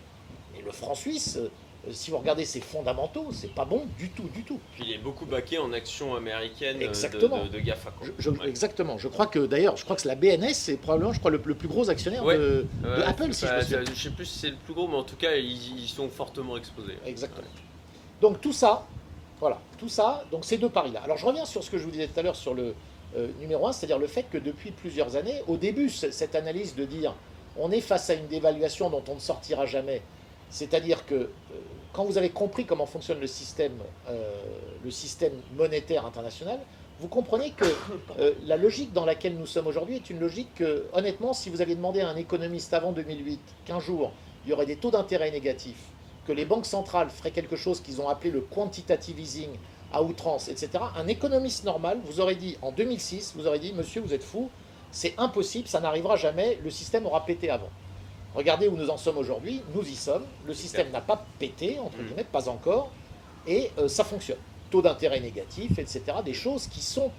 mais 0.52 0.60
le 0.60 0.72
franc 0.72 0.94
suisse, 0.94 1.36
euh, 1.38 1.50
si 1.92 2.10
vous 2.10 2.18
regardez 2.18 2.44
ses 2.44 2.60
fondamentaux, 2.60 3.28
c'est 3.32 3.52
pas 3.54 3.64
bon 3.64 3.84
du 3.98 4.10
tout, 4.10 4.24
du 4.34 4.42
tout. 4.44 4.60
Puis 4.74 4.84
il 4.86 4.92
est 4.92 4.98
beaucoup 4.98 5.24
baqué 5.26 5.58
en 5.58 5.72
actions 5.72 6.14
américaines 6.14 6.76
euh, 6.76 6.80
de, 6.80 6.84
Exactement. 6.84 7.44
de, 7.44 7.48
de 7.48 7.58
GAFA. 7.60 7.92
Je- 8.02 8.10
je- 8.18 8.30
Ouais. 8.30 8.48
Exactement. 8.48 8.98
Je 8.98 9.08
crois 9.08 9.26
que 9.26 9.38
d'ailleurs, 9.46 9.76
je 9.76 9.84
crois 9.84 9.96
que 9.96 10.06
la 10.06 10.14
BNS, 10.14 10.52
c'est 10.54 10.76
probablement, 10.76 11.12
je 11.12 11.18
crois, 11.18 11.30
le, 11.30 11.40
le 11.44 11.54
plus 11.54 11.68
gros 11.68 11.88
actionnaire 11.90 12.24
Ouais. 12.24 12.36
de, 12.36 12.66
Apple, 13.06 13.32
si 13.32 13.46
je 13.46 13.76
me 13.76 13.84
je 13.94 14.02
sais 14.02 14.10
plus 14.10 14.26
si 14.26 14.38
c'est 14.38 14.50
le 14.50 14.56
plus 14.56 14.74
gros, 14.74 14.86
mais 14.88 14.96
en 14.96 15.04
tout 15.04 15.16
cas, 15.16 15.34
ils, 15.36 15.78
ils 15.80 15.88
sont 15.88 16.08
fortement 16.08 16.56
exposés. 16.56 16.96
Exactement. 17.06 17.46
Donc 18.20 18.40
tout 18.42 18.52
ça, 18.52 18.86
voilà, 19.40 19.58
tout 19.78 19.88
ça, 19.88 20.24
donc 20.30 20.44
ces 20.44 20.58
deux 20.58 20.68
paris-là. 20.68 21.00
Alors 21.02 21.16
je 21.16 21.24
reviens 21.24 21.46
sur 21.46 21.64
ce 21.64 21.70
que 21.70 21.78
je 21.78 21.84
vous 21.84 21.90
disais 21.90 22.06
tout 22.08 22.20
à 22.20 22.22
l'heure 22.22 22.36
sur 22.36 22.52
le 22.52 22.74
euh, 23.16 23.28
numéro 23.40 23.66
1, 23.66 23.72
c'est-à-dire 23.72 23.98
le 23.98 24.06
fait 24.06 24.24
que 24.30 24.36
depuis 24.36 24.70
plusieurs 24.70 25.16
années, 25.16 25.40
au 25.48 25.56
début, 25.56 25.88
cette 25.88 26.34
analyse 26.34 26.74
de 26.76 26.84
dire 26.84 27.14
on 27.56 27.72
est 27.72 27.80
face 27.80 28.10
à 28.10 28.14
une 28.14 28.26
dévaluation 28.26 28.90
dont 28.90 29.02
on 29.08 29.14
ne 29.14 29.20
sortira 29.20 29.64
jamais, 29.66 30.02
c'est-à-dire 30.50 31.06
que 31.06 31.14
euh, 31.14 31.28
quand 31.92 32.04
vous 32.04 32.18
avez 32.18 32.30
compris 32.30 32.64
comment 32.64 32.86
fonctionne 32.86 33.20
le 33.20 33.26
système, 33.26 33.78
euh, 34.08 34.32
le 34.84 34.90
système 34.90 35.32
monétaire 35.56 36.06
international, 36.06 36.58
vous 37.00 37.08
comprenez 37.08 37.50
que 37.52 37.64
euh, 38.18 38.32
la 38.44 38.56
logique 38.56 38.92
dans 38.92 39.04
laquelle 39.04 39.36
nous 39.36 39.46
sommes 39.46 39.66
aujourd'hui 39.66 39.96
est 39.96 40.10
une 40.10 40.20
logique 40.20 40.54
que, 40.54 40.86
honnêtement, 40.92 41.32
si 41.32 41.50
vous 41.50 41.60
aviez 41.60 41.74
demandé 41.74 42.00
à 42.00 42.08
un 42.08 42.16
économiste 42.16 42.74
avant 42.74 42.92
2008 42.92 43.40
qu'un 43.64 43.80
jour 43.80 44.12
il 44.44 44.50
y 44.50 44.52
aurait 44.52 44.66
des 44.66 44.76
taux 44.76 44.90
d'intérêt 44.90 45.30
négatifs, 45.30 45.84
que 46.26 46.32
les 46.32 46.44
banques 46.44 46.66
centrales 46.66 47.10
feraient 47.10 47.30
quelque 47.30 47.56
chose 47.56 47.80
qu'ils 47.80 48.00
ont 48.00 48.08
appelé 48.08 48.30
le 48.30 48.40
quantitative 48.40 49.18
easing 49.20 49.50
à 49.92 50.02
outrance, 50.02 50.48
etc., 50.48 50.70
un 50.96 51.08
économiste 51.08 51.64
normal 51.64 51.98
vous 52.04 52.20
aurait 52.20 52.36
dit, 52.36 52.56
en 52.62 52.72
2006, 52.72 53.34
vous 53.36 53.46
aurait 53.46 53.58
dit, 53.58 53.72
monsieur, 53.72 54.00
vous 54.00 54.14
êtes 54.14 54.22
fou, 54.22 54.48
c'est 54.92 55.14
impossible, 55.18 55.68
ça 55.68 55.80
n'arrivera 55.80 56.16
jamais, 56.16 56.58
le 56.62 56.70
système 56.70 57.06
aura 57.06 57.26
pété 57.26 57.50
avant. 57.50 57.68
Regardez 58.34 58.68
où 58.68 58.76
nous 58.76 58.90
en 58.90 58.96
sommes 58.96 59.18
aujourd'hui, 59.18 59.62
nous 59.74 59.82
y 59.88 59.94
sommes, 59.94 60.24
le 60.46 60.54
système 60.54 60.90
n'a 60.92 61.00
pas 61.00 61.24
pété, 61.38 61.78
entre 61.80 61.98
Mm. 61.98 62.06
guillemets, 62.06 62.24
pas 62.24 62.48
encore, 62.48 62.90
et 63.46 63.70
euh, 63.78 63.88
ça 63.88 64.04
fonctionne. 64.04 64.38
Taux 64.70 64.82
d'intérêt 64.82 65.18
négatif, 65.20 65.78
etc., 65.78 66.02
des 66.24 66.34
choses 66.34 66.68
qui 66.68 66.80
sont 66.80 67.10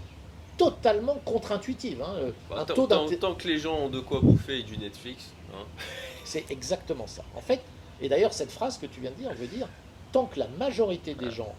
totalement 0.57 1.15
contre-intuitives. 1.25 2.01
hein. 2.01 2.13
Euh, 2.17 2.31
Bah, 2.49 2.65
taux 2.65 2.87
tant 3.17 3.35
que 3.35 3.47
les 3.47 3.57
gens 3.57 3.75
ont 3.77 3.89
de 3.89 3.99
quoi 3.99 4.21
bouffer 4.21 4.59
et 4.59 4.63
du 4.63 4.77
Netflix, 4.77 5.25
hein, 5.53 5.65
C'est 6.23 6.49
exactement 6.49 7.07
ça. 7.07 7.23
En 7.35 7.41
fait, 7.41 7.61
et 7.99 8.07
d'ailleurs, 8.07 8.31
cette 8.33 8.51
phrase 8.51 8.77
que 8.77 8.85
tu 8.85 9.01
viens 9.01 9.11
de 9.11 9.15
dire 9.17 9.33
veut 9.33 9.47
dire 9.47 9.67
tant 10.13 10.25
que 10.25 10.39
la 10.39 10.47
majorité 10.59 11.13
des 11.15 11.31
gens 11.31 11.53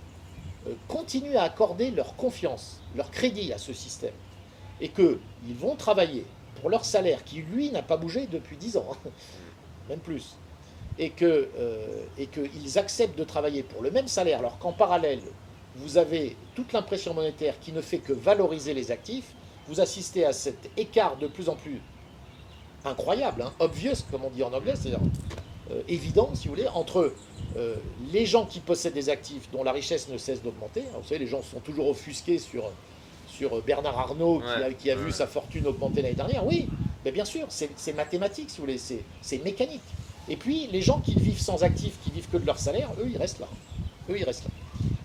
euh, 0.67 0.75
continuent 0.89 1.37
à 1.37 1.43
accorder 1.43 1.91
leur 1.91 2.17
confiance, 2.17 2.81
leur 2.95 3.11
crédit 3.11 3.53
à 3.53 3.59
ce 3.59 3.73
système, 3.73 4.15
et 4.81 4.89
qu'ils 4.89 5.19
vont 5.59 5.75
travailler 5.77 6.25
pour 6.61 6.71
leur 6.71 6.85
salaire, 6.85 7.25
qui 7.25 7.43
lui 7.43 7.71
n'a 7.71 7.83
pas 7.83 7.97
bougé 7.97 8.27
depuis 8.27 8.57
10 8.57 8.77
ans, 8.77 8.97
même 9.89 10.01
plus, 10.01 10.37
et 10.99 11.11
que, 11.11 11.49
euh, 11.59 12.05
et 12.19 12.27
qu'ils 12.27 12.79
acceptent 12.79 13.19
de 13.19 13.25
travailler 13.25 13.63
pour 13.63 13.83
le 13.83 13.91
même 13.91 14.09
salaire, 14.09 14.39
alors 14.39 14.59
qu'en 14.59 14.73
parallèle, 14.73 15.23
vous 15.77 15.97
avez 15.97 16.37
toute 16.55 16.73
l'impression 16.73 17.15
monétaire 17.15 17.59
qui 17.61 17.73
ne 17.73 17.81
fait 17.81 17.99
que 17.99 18.13
valoriser 18.13 18.75
les 18.75 18.91
actifs, 18.91 19.35
vous 19.69 19.81
assistez 19.81 20.25
à 20.25 20.33
cet 20.33 20.71
écart 20.77 21.17
de 21.17 21.27
plus 21.27 21.49
en 21.49 21.55
plus 21.55 21.81
incroyable, 22.85 23.43
hein, 23.43 23.53
obvious 23.61 23.95
comme 24.11 24.25
on 24.25 24.31
dit 24.31 24.43
en 24.43 24.53
anglais, 24.53 24.75
c'est-à-dire 24.75 25.01
euh, 25.71 25.83
évident 25.89 26.31
si 26.35 26.49
vous 26.49 26.55
voulez, 26.55 26.69
entre 26.69 27.13
euh, 27.57 27.77
les 28.13 28.27
gens 28.27 28.45
qui 28.47 28.61
possèdent 28.61 28.95
des 28.95 29.09
actifs 29.09 29.51
dont 29.53 29.63
la 29.63 29.73
richesse 29.73 30.09
ne 30.09 30.19
cesse 30.19 30.43
d'augmenter. 30.43 30.83
Vous 30.95 31.05
savez, 31.05 31.19
les 31.19 31.27
gens 31.27 31.43
sont 31.43 31.61
toujours 31.61 31.89
offusqués 31.89 32.39
sur, 32.39 32.65
sur 33.37 33.61
Bernard 33.63 33.99
Arnault 33.99 34.41
qui 34.41 34.63
a, 34.63 34.69
Ouais, 34.69 34.75
qui 34.75 34.91
a 34.91 34.95
vu 34.97 35.11
sa 35.13 35.27
fortune 35.27 35.67
augmenter 35.67 36.03
l'année 36.03 36.15
dernière. 36.15 36.47
Oui, 36.47 36.69
mais 37.05 37.13
bien 37.13 37.25
sûr, 37.25 37.47
c'est 37.49 37.93
mathématique 37.95 38.51
si 38.51 38.59
vous 38.59 38.65
voulez, 38.65 38.79
c'est 38.79 39.45
mécanique. 39.45 39.83
Et 40.29 40.37
puis 40.37 40.69
les 40.71 40.83
gens 40.83 41.01
qui 41.01 41.15
vivent 41.15 41.41
sans 41.41 41.65
actifs, 41.65 41.95
qui 42.05 42.11
vivent 42.11 42.29
que 42.31 42.37
de 42.37 42.47
leur 42.47 42.59
salaire, 42.59 42.91
eux, 43.01 43.09
ils 43.11 43.17
restent 43.17 43.41
là. 43.41 43.49
Eux, 44.09 44.19
ils 44.19 44.25
restent 44.25 44.45
là. 44.45 44.51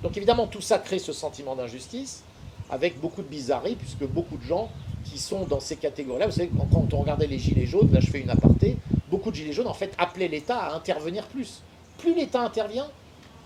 Donc 0.03 0.15
évidemment, 0.17 0.47
tout 0.47 0.61
ça 0.61 0.77
crée 0.77 0.99
ce 0.99 1.11
sentiment 1.13 1.55
d'injustice 1.55 2.23
avec 2.69 2.99
beaucoup 2.99 3.21
de 3.21 3.27
bizarreries, 3.27 3.75
puisque 3.75 4.05
beaucoup 4.05 4.37
de 4.37 4.43
gens 4.43 4.69
qui 5.05 5.17
sont 5.17 5.45
dans 5.45 5.59
ces 5.59 5.77
catégories-là, 5.77 6.27
vous 6.27 6.33
savez, 6.33 6.49
quand 6.71 6.93
on 6.93 6.99
regardait 6.99 7.27
les 7.27 7.39
gilets 7.39 7.65
jaunes, 7.65 7.91
là 7.91 7.99
je 8.01 8.07
fais 8.11 8.19
une 8.19 8.29
aparté, 8.29 8.77
beaucoup 9.09 9.31
de 9.31 9.35
gilets 9.35 9.53
jaunes 9.53 9.67
en 9.67 9.73
fait 9.73 9.93
appelaient 9.97 10.27
l'État 10.27 10.57
à 10.59 10.75
intervenir 10.75 11.27
plus. 11.27 11.63
Plus 11.97 12.13
l'État 12.13 12.41
intervient, 12.41 12.87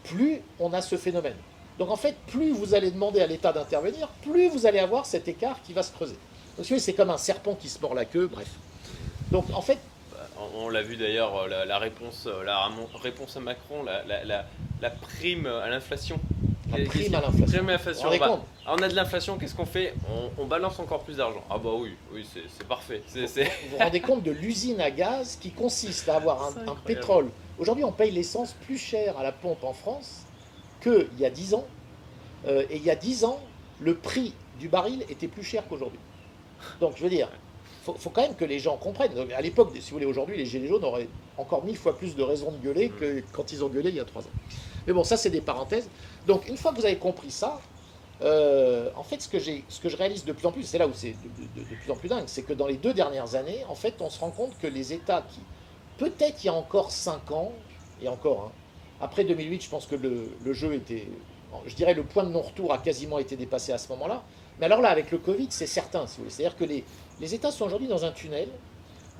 plus 0.03 0.41
on 0.59 0.73
a 0.73 0.81
ce 0.81 0.97
phénomène. 0.97 1.35
Donc 1.81 1.89
en 1.89 1.95
fait, 1.95 2.15
plus 2.27 2.51
vous 2.51 2.75
allez 2.75 2.91
demander 2.91 3.21
à 3.21 3.25
l'État 3.25 3.51
d'intervenir, 3.51 4.07
plus 4.21 4.49
vous 4.49 4.67
allez 4.67 4.77
avoir 4.77 5.07
cet 5.07 5.27
écart 5.27 5.59
qui 5.63 5.73
va 5.73 5.81
se 5.81 5.91
creuser. 5.91 6.15
Donc 6.55 6.67
c'est 6.79 6.93
comme 6.93 7.09
un 7.09 7.17
serpent 7.17 7.55
qui 7.55 7.69
se 7.69 7.79
mord 7.81 7.95
la 7.95 8.05
queue, 8.05 8.27
bref. 8.27 8.49
Donc 9.31 9.45
en 9.51 9.63
fait, 9.63 9.79
on, 10.37 10.65
on 10.65 10.69
l'a 10.69 10.83
vu 10.83 10.95
d'ailleurs, 10.95 11.35
euh, 11.35 11.47
la, 11.47 11.65
la 11.65 11.79
réponse, 11.79 12.25
euh, 12.27 12.43
la 12.43 12.69
réponse 13.01 13.35
à 13.35 13.39
Macron, 13.39 13.81
la, 13.81 14.03
la- 14.03 14.23
la- 14.23 14.45
la 14.79 14.89
prime 14.91 15.47
à 15.47 15.69
l'inflation. 15.69 16.19
La 16.71 16.77
prime 16.85 17.15
à 17.15 17.71
l'inflation. 17.71 18.03
bah, 18.19 18.27
ah, 18.67 18.75
on 18.77 18.81
a 18.83 18.87
de 18.87 18.93
l'inflation, 18.95 19.39
qu'est-ce 19.39 19.55
qu'on 19.55 19.65
fait? 19.65 19.95
On, 20.37 20.43
on 20.43 20.45
balance 20.45 20.77
encore 20.77 20.99
plus 21.01 21.17
d'argent. 21.17 21.43
Ah 21.49 21.57
bah 21.57 21.71
oui, 21.73 21.95
oui, 22.13 22.27
c'est 22.31 22.67
parfait. 22.67 23.01
Vous 23.63 23.71
vous 23.71 23.77
rendez 23.83 24.01
compte 24.01 24.21
de 24.21 24.29
l'usine 24.29 24.79
à 24.81 24.91
gaz 24.91 25.35
qui 25.41 25.49
consiste 25.49 26.07
à 26.09 26.17
avoir 26.17 26.43
un, 26.43 26.67
un 26.67 26.75
pétrole. 26.75 27.29
Aujourd'hui, 27.57 27.83
on 27.83 27.91
paye 27.91 28.11
l'essence 28.11 28.53
plus 28.67 28.77
cher 28.77 29.17
à 29.17 29.23
la 29.23 29.31
pompe 29.31 29.63
en 29.63 29.73
France 29.73 30.27
qu'il 30.81 31.19
y 31.19 31.25
a 31.25 31.29
10 31.29 31.53
ans. 31.53 31.65
Euh, 32.47 32.63
et 32.69 32.77
il 32.77 32.83
y 32.83 32.89
a 32.89 32.95
10 32.95 33.25
ans, 33.25 33.39
le 33.79 33.95
prix 33.95 34.33
du 34.59 34.67
baril 34.67 35.03
était 35.09 35.27
plus 35.27 35.43
cher 35.43 35.63
qu'aujourd'hui. 35.67 35.99
Donc, 36.79 36.93
je 36.97 37.03
veux 37.03 37.09
dire, 37.09 37.29
faut, 37.83 37.95
faut 37.95 38.09
quand 38.09 38.21
même 38.21 38.35
que 38.35 38.45
les 38.45 38.59
gens 38.59 38.77
comprennent. 38.77 39.13
Donc, 39.13 39.31
à 39.31 39.41
l'époque, 39.41 39.71
si 39.79 39.91
vous 39.91 39.97
voulez, 39.97 40.05
aujourd'hui, 40.05 40.37
les 40.37 40.45
Gilets 40.45 40.67
jaunes 40.67 40.83
auraient 40.83 41.09
encore 41.37 41.63
mille 41.63 41.77
fois 41.77 41.97
plus 41.97 42.15
de 42.15 42.23
raisons 42.23 42.51
de 42.51 42.57
gueuler 42.57 42.89
que 42.89 43.23
quand 43.31 43.51
ils 43.51 43.63
ont 43.63 43.69
gueulé 43.69 43.89
il 43.89 43.95
y 43.95 43.99
a 43.99 44.05
trois 44.05 44.21
ans. 44.21 44.31
Mais 44.87 44.93
bon, 44.93 45.03
ça, 45.03 45.17
c'est 45.17 45.29
des 45.29 45.41
parenthèses. 45.41 45.89
Donc, 46.27 46.47
une 46.47 46.57
fois 46.57 46.71
que 46.71 46.77
vous 46.77 46.85
avez 46.85 46.97
compris 46.97 47.31
ça, 47.31 47.59
euh, 48.23 48.89
en 48.95 49.03
fait, 49.03 49.21
ce 49.21 49.27
que, 49.27 49.39
ce 49.39 49.79
que 49.79 49.89
je 49.89 49.97
réalise 49.97 50.25
de 50.25 50.31
plus 50.31 50.45
en 50.45 50.51
plus, 50.51 50.63
c'est 50.63 50.77
là 50.77 50.87
où 50.87 50.93
c'est 50.93 51.11
de, 51.11 51.59
de, 51.61 51.69
de, 51.69 51.75
plus 51.75 51.91
en 51.91 51.95
plus 51.95 52.09
dingue, 52.09 52.25
c'est 52.27 52.43
que 52.43 52.53
dans 52.53 52.67
les 52.67 52.77
deux 52.77 52.93
dernières 52.93 53.35
années, 53.35 53.63
en 53.67 53.75
fait, 53.75 53.95
on 53.99 54.09
se 54.09 54.19
rend 54.19 54.29
compte 54.29 54.57
que 54.59 54.67
les 54.67 54.93
États 54.93 55.23
qui, 55.23 55.39
peut-être 55.97 56.43
il 56.43 56.47
y 56.47 56.49
a 56.49 56.53
encore 56.53 56.91
cinq 56.91 57.31
ans, 57.31 57.51
et 58.01 58.07
encore, 58.07 58.49
hein, 58.49 58.60
après 59.01 59.23
2008, 59.23 59.63
je 59.63 59.69
pense 59.69 59.87
que 59.87 59.95
le, 59.95 60.53
jeu 60.53 60.73
était, 60.75 61.07
je 61.65 61.75
dirais, 61.75 61.95
le 61.95 62.03
point 62.03 62.23
de 62.23 62.29
non-retour 62.29 62.71
a 62.71 62.77
quasiment 62.77 63.17
été 63.17 63.35
dépassé 63.35 63.71
à 63.71 63.79
ce 63.79 63.89
moment-là. 63.89 64.23
Mais 64.59 64.67
alors 64.67 64.79
là, 64.79 64.89
avec 64.89 65.09
le 65.09 65.17
Covid, 65.17 65.47
c'est 65.49 65.65
certain, 65.65 66.05
si 66.05 66.17
vous 66.17 66.23
voulez. 66.23 66.29
C'est-à-dire 66.29 66.55
que 66.55 66.65
les, 66.65 67.33
États 67.33 67.51
sont 67.51 67.65
aujourd'hui 67.65 67.87
dans 67.87 68.05
un 68.05 68.11
tunnel 68.11 68.47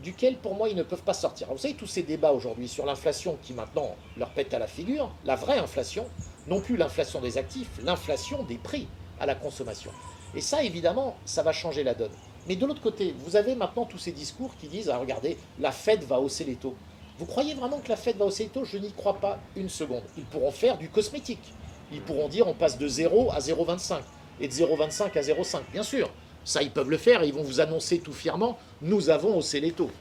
duquel, 0.04 0.38
pour 0.38 0.56
moi, 0.56 0.70
ils 0.70 0.76
ne 0.76 0.84
peuvent 0.84 1.02
pas 1.02 1.14
sortir. 1.14 1.48
Vous 1.52 1.58
savez, 1.58 1.74
tous 1.74 1.88
ces 1.88 2.04
débats 2.04 2.32
aujourd'hui 2.32 2.68
sur 2.68 2.86
l'inflation 2.86 3.38
qui 3.42 3.54
maintenant 3.54 3.96
leur 4.18 4.30
pète 4.30 4.54
à 4.54 4.60
la 4.60 4.68
figure, 4.68 5.12
la 5.26 5.36
vraie 5.36 5.58
inflation, 5.58 6.08
non 6.48 6.62
plus 6.62 6.78
l'inflation 6.78 7.20
des 7.20 7.38
actifs, 7.38 7.70
l'inflation 7.84 8.44
des 8.44 8.58
prix 8.58 8.88
à 9.20 9.26
la 9.26 9.36
consommation. 9.36 9.92
Et 10.36 10.42
ça, 10.42 10.64
évidemment, 10.64 11.16
ça 11.26 11.44
va 11.44 11.52
changer 11.54 11.84
la 11.84 11.94
donne. 11.94 12.12
Mais 12.48 12.56
de 12.56 12.66
l'autre 12.66 12.82
côté, 12.82 13.14
vous 13.20 13.36
avez 13.36 13.56
maintenant 13.56 13.86
tous 13.86 14.00
ces 14.00 14.12
discours 14.12 14.56
qui 14.60 14.68
disent, 14.68 14.90
ah, 14.90 14.98
regardez, 14.98 15.38
la 15.60 15.72
Fed 15.72 16.04
va 16.04 16.20
hausser 16.20 16.44
les 16.44 16.56
taux. 16.56 16.76
Vous 17.22 17.28
croyez 17.28 17.54
vraiment 17.54 17.78
que 17.78 17.90
la 17.90 17.98
Fed 17.98 18.18
va 18.18 18.26
taux 18.52 18.66
Je 18.66 18.80
n'y 18.80 18.92
crois 18.94 19.14
pas 19.20 19.38
une 19.56 19.70
seconde. 19.70 20.02
Ils 20.18 20.24
pourront 20.24 20.50
faire 20.50 20.80
du 20.80 20.90
cosmétique. 20.90 21.54
Ils 21.92 22.02
pourront 22.02 22.28
dire 22.28 22.48
on 22.48 22.56
passe 22.56 22.80
de 22.80 22.88
0 22.88 23.30
à 23.32 23.38
0,25 23.38 24.00
et 24.40 24.48
de 24.48 24.52
0,25 24.52 25.16
à 25.16 25.22
0,5. 25.22 25.60
Bien 25.72 25.84
sûr, 25.84 26.10
ça 26.44 26.64
ils 26.64 26.72
peuvent 26.72 26.90
le 26.90 26.98
faire 26.98 27.22
et 27.22 27.28
ils 27.28 27.34
vont 27.36 27.44
vous 27.44 27.62
annoncer 27.62 28.00
tout 28.00 28.12
fièrement, 28.12 28.58
nous 28.82 29.12
avons 29.12 29.38
haussé 29.38 29.60
les 29.60 29.72
taux. 29.72 29.92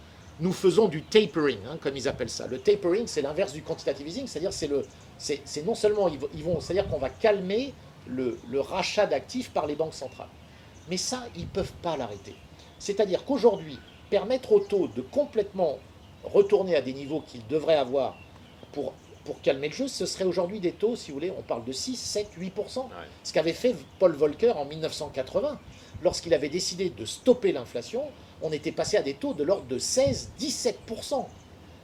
Nous 0.41 0.55
faisons 0.55 0.89
du 0.89 1.03
tapering, 1.03 1.59
hein, 1.69 1.77
comme 1.83 1.95
ils 1.95 2.09
appellent 2.09 2.31
ça. 2.31 2.47
Le 2.47 2.59
tapering, 2.59 3.07
c'est 3.07 3.21
l'inverse 3.21 3.53
du 3.53 3.61
quantitative 3.61 4.09
easing, 4.09 4.27
c'est-à-dire 4.27 4.55
c'est 5.19 5.67
non 5.67 5.75
seulement 5.75 6.09
ils 6.09 6.19
c'est-à-dire 6.61 6.89
qu'on 6.89 6.97
va 6.97 7.11
calmer 7.11 7.75
le, 8.07 8.39
rachat 8.61 9.05
d'actifs 9.05 9.51
par 9.51 9.67
les 9.67 9.75
banques 9.75 9.93
centrales. 9.93 10.31
Mais 10.89 10.97
ça, 10.97 11.25
ils 11.37 11.43
ne 11.43 11.49
peuvent 11.49 11.75
pas 11.83 11.99
l'arrêter. 11.99 12.35
C'est-à-dire 12.79 13.27
qu'aujourd'hui, 13.27 13.79
permettre 14.09 14.53
aux 14.53 14.61
taux 14.61 14.89
de 14.89 15.03
complètement 15.03 15.79
retourner 16.25 16.77
à 16.77 16.83
des 16.83 16.93
niveaux 16.93 17.21
qu'ils 17.21 17.47
devraient 17.47 17.77
avoir 17.77 18.17
pour, 18.73 18.93
pour 19.25 19.41
calmer 19.43 19.69
le 19.69 19.75
jeu, 19.75 19.89
ce 19.89 20.07
serait 20.07 20.25
aujourd'hui 20.25 20.61
des 20.61 20.73
taux, 20.73 20.97
si 20.97 21.11
vous 21.11 21.17
voulez, 21.17 21.33
on 21.37 21.43
parle 21.43 21.65
de 21.65 21.73
6, 21.73 21.97
7, 21.97 22.29
8%. 22.39 22.79
Ouais. 22.79 22.85
Ce 23.23 23.33
qu'avait 23.33 23.53
fait 23.53 23.75
Paul 23.99 24.13
Volcker 24.13 24.53
en 24.57 24.65
1980. 24.65 25.59
Lorsqu'il 26.03 26.33
avait 26.33 26.49
décidé 26.49 26.91
de 26.91 27.05
stopper 27.05 27.53
l'inflation, 27.53 28.05
on 28.43 28.53
était 28.53 28.73
passé 28.73 28.97
à 28.97 29.03
des 29.03 29.15
taux 29.15 29.35
de 29.35 29.45
l'ordre 29.45 29.67
de 29.67 29.79
16, 29.79 30.31
17%. 30.39 31.27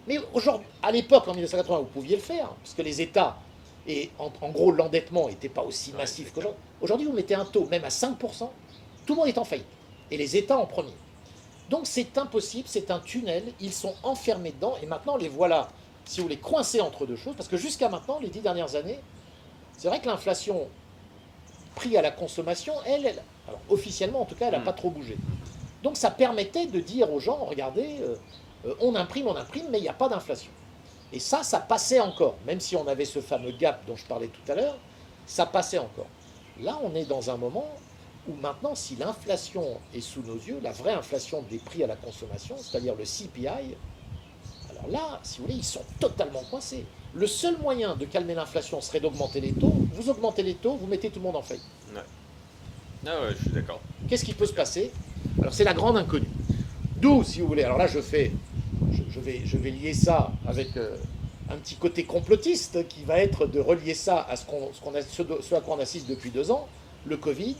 Mais 0.09 0.19
aujourd'hui, 0.33 0.67
à 0.83 0.91
l'époque, 0.93 1.29
en 1.29 1.35
1980, 1.35 1.79
vous 1.81 1.85
pouviez 1.87 2.17
le 2.17 2.23
faire, 2.23 2.49
parce 2.63 2.75
que 2.75 2.83
les 2.83 3.03
États, 3.03 3.39
et 3.87 4.11
en, 4.19 4.33
en 4.41 4.51
gros, 4.51 4.73
l'endettement 4.73 5.29
n'était 5.29 5.49
pas 5.49 5.63
aussi 5.63 5.93
massif 5.93 6.33
qu'aujourd'hui. 6.33 6.61
Aujourd'hui, 6.81 7.07
vous 7.07 7.13
mettez 7.13 7.35
un 7.35 7.45
taux 7.45 7.67
même 7.67 7.85
à 7.85 7.89
5%, 7.89 8.49
tout 9.05 9.15
le 9.15 9.15
monde 9.15 9.29
est 9.29 9.39
en 9.39 9.45
faillite. 9.45 9.67
Et 10.11 10.17
les 10.17 10.37
États 10.37 10.59
en 10.59 10.67
premier. 10.67 10.93
Donc 11.71 11.83
c'est 11.85 12.17
impossible, 12.19 12.69
c'est 12.69 12.91
un 12.91 13.01
tunnel, 13.01 13.53
ils 13.61 13.73
sont 13.73 13.95
enfermés 14.03 14.53
dedans, 14.53 14.77
et 14.83 14.87
maintenant 14.87 15.17
les 15.17 15.29
voilà, 15.29 15.69
si 16.05 16.21
vous 16.21 16.25
voulez, 16.25 16.39
coincés 16.39 16.81
entre 16.81 17.07
deux 17.07 17.17
choses, 17.17 17.35
parce 17.37 17.49
que 17.49 17.57
jusqu'à 17.57 17.89
maintenant, 17.89 18.19
les 18.21 18.29
dix 18.29 18.41
dernières 18.41 18.77
années, 18.77 19.01
c'est 19.77 19.89
vrai 19.89 20.01
que 20.01 20.07
l'inflation 20.07 20.69
prix 21.75 21.97
à 21.97 22.03
la 22.03 22.11
consommation, 22.11 22.75
elle, 22.87 23.07
elle 23.07 23.23
alors 23.49 23.61
officiellement 23.69 24.23
en 24.23 24.25
tout 24.25 24.35
cas, 24.35 24.47
elle 24.47 24.53
n'a 24.53 24.61
pas 24.61 24.73
trop 24.73 24.91
bougé. 24.91 25.17
Donc 25.83 25.97
ça 25.97 26.11
permettait 26.11 26.67
de 26.67 26.81
dire 26.81 27.13
aux 27.13 27.21
gens, 27.21 27.45
regardez, 27.45 27.99
euh, 28.01 28.75
on 28.81 28.95
imprime, 28.95 29.29
on 29.29 29.37
imprime, 29.37 29.67
mais 29.71 29.79
il 29.79 29.83
n'y 29.83 29.89
a 29.89 29.93
pas 29.93 30.09
d'inflation. 30.09 30.51
Et 31.13 31.21
ça, 31.21 31.43
ça 31.43 31.61
passait 31.61 32.01
encore, 32.01 32.37
même 32.47 32.61
si 32.61 32.75
on 32.77 32.87
avait 32.89 33.05
ce 33.05 33.21
fameux 33.21 33.53
gap 33.53 33.85
dont 33.87 33.97
je 33.97 34.05
parlais 34.07 34.29
tout 34.29 34.51
à 34.51 34.55
l'heure, 34.55 34.77
ça 35.27 35.47
passait 35.47 35.79
encore. 35.79 36.07
Là, 36.61 36.79
on 36.83 36.95
est 36.95 37.05
dans 37.05 37.31
un 37.31 37.37
moment 37.37 37.69
où 38.29 38.35
maintenant, 38.41 38.75
si 38.75 38.97
l'inflation 38.97 39.79
est 39.95 40.01
sous 40.01 40.23
nos 40.23 40.37
yeux, 40.37 40.59
la 40.63 40.73
vraie 40.73 40.93
inflation 40.93 41.43
des 41.51 41.59
prix 41.59 41.85
à 41.85 41.87
la 41.87 41.97
consommation, 41.97 42.57
c'est-à-dire 42.59 42.95
le 42.95 43.05
CPI, 43.05 43.77
alors 44.71 44.89
là, 44.91 45.21
si 45.23 45.39
vous 45.39 45.45
voulez, 45.45 45.59
ils 45.59 45.65
sont 45.65 45.85
totalement 46.01 46.43
coincés. 46.51 46.85
Le 47.15 47.27
seul 47.27 47.59
moyen 47.59 47.97
de 47.97 48.05
calmer 48.05 48.35
l'inflation 48.35 48.81
serait 48.81 49.01
d'augmenter 49.01 49.41
les 49.41 49.53
taux. 49.53 49.75
Vous 49.93 50.11
augmentez 50.11 50.43
les 50.43 50.55
taux, 50.55 50.77
vous 50.77 50.87
mettez 50.87 51.09
tout 51.11 51.21
le 51.21 51.25
monde 51.25 51.37
en 51.37 51.43
faillite. 51.43 51.65
Ouais. 51.95 52.01
Ah 53.07 53.23
ouais, 53.23 53.35
je 53.37 53.43
suis 53.43 53.53
d'accord. 53.53 53.81
Qu'est-ce 54.09 54.25
qui 54.25 54.35
peut 54.35 54.47
se 54.47 54.53
passer? 54.53 54.91
Alors 55.41 55.55
c'est 55.55 55.65
la 55.65 55.75
grande 55.75 55.97
inconnue. 55.97 56.29
D'où, 56.97 57.23
si 57.25 57.41
vous 57.41 57.47
voulez, 57.47 57.63
alors 57.63 57.79
là 57.79 57.87
je 57.87 58.01
fais, 58.01 58.33
je, 58.91 59.03
je, 59.09 59.21
vais, 59.21 59.43
je 59.45 59.57
vais 59.57 59.71
lier 59.71 59.95
ça 59.95 60.33
avec 60.47 60.77
euh, 60.77 60.97
un 61.51 61.57
petit 61.57 61.77
côté 61.77 62.05
complotiste 62.05 62.87
qui 62.89 63.05
va 63.05 63.19
être 63.19 63.47
de 63.47 63.61
relier 63.61 63.95
ça 63.95 64.23
à 64.29 64.37
ce, 64.37 64.45
qu'on, 64.45 64.73
ce, 64.73 64.81
qu'on 64.81 64.95
a, 64.95 65.03
ce, 65.03 65.23
ce 65.41 65.55
à 65.55 65.61
quoi 65.61 65.77
on 65.77 65.81
assiste 65.81 66.09
depuis 66.09 66.31
deux 66.31 66.51
ans, 66.51 66.67
le 67.07 67.17
Covid, 67.17 67.57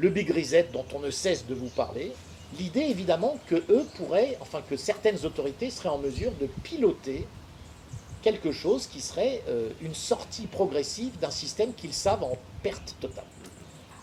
le 0.00 0.08
Big 0.08 0.30
Reset 0.34 0.68
dont 0.72 0.86
on 0.94 1.00
ne 1.00 1.10
cesse 1.10 1.46
de 1.46 1.54
vous 1.54 1.68
parler, 1.68 2.12
l'idée 2.58 2.80
évidemment 2.80 3.36
que 3.46 3.56
eux 3.56 3.84
pourraient, 3.96 4.38
enfin 4.40 4.62
que 4.68 4.76
certaines 4.76 5.26
autorités 5.26 5.68
seraient 5.68 5.90
en 5.90 5.98
mesure 5.98 6.32
de 6.40 6.46
piloter 6.62 7.26
quelque 8.22 8.50
chose 8.50 8.86
qui 8.86 9.02
serait 9.02 9.42
euh, 9.48 9.68
une 9.82 9.94
sortie 9.94 10.46
progressive 10.46 11.18
d'un 11.18 11.30
système 11.30 11.74
qu'ils 11.74 11.92
savent 11.92 12.22
en 12.22 12.38
perte 12.62 12.96
totale. 12.98 13.26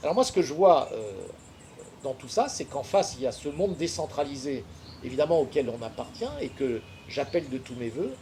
Alors 0.04 0.14
moi 0.14 0.24
ce 0.24 0.32
que 0.32 0.44
je 0.44 0.54
vois 0.54 0.88
euh, 0.92 1.12
dans 2.04 2.14
tout 2.14 2.30
ça, 2.30 2.48
c'est 2.48 2.66
qu'en 2.66 2.84
face 2.84 3.16
il 3.18 3.24
y 3.24 3.28
a 3.28 3.32
ce 3.32 3.50
monde 3.50 3.76
décentralisé, 3.76 4.64
évidemment 5.04 5.40
auquel 5.42 5.68
on 5.68 5.84
appartient 5.84 6.26
et 6.42 6.50
que 6.50 6.80
j'appelle 7.10 7.50
de 7.50 7.58
tous 7.58 7.76
mes 7.76 7.90
voeux, 7.90 8.14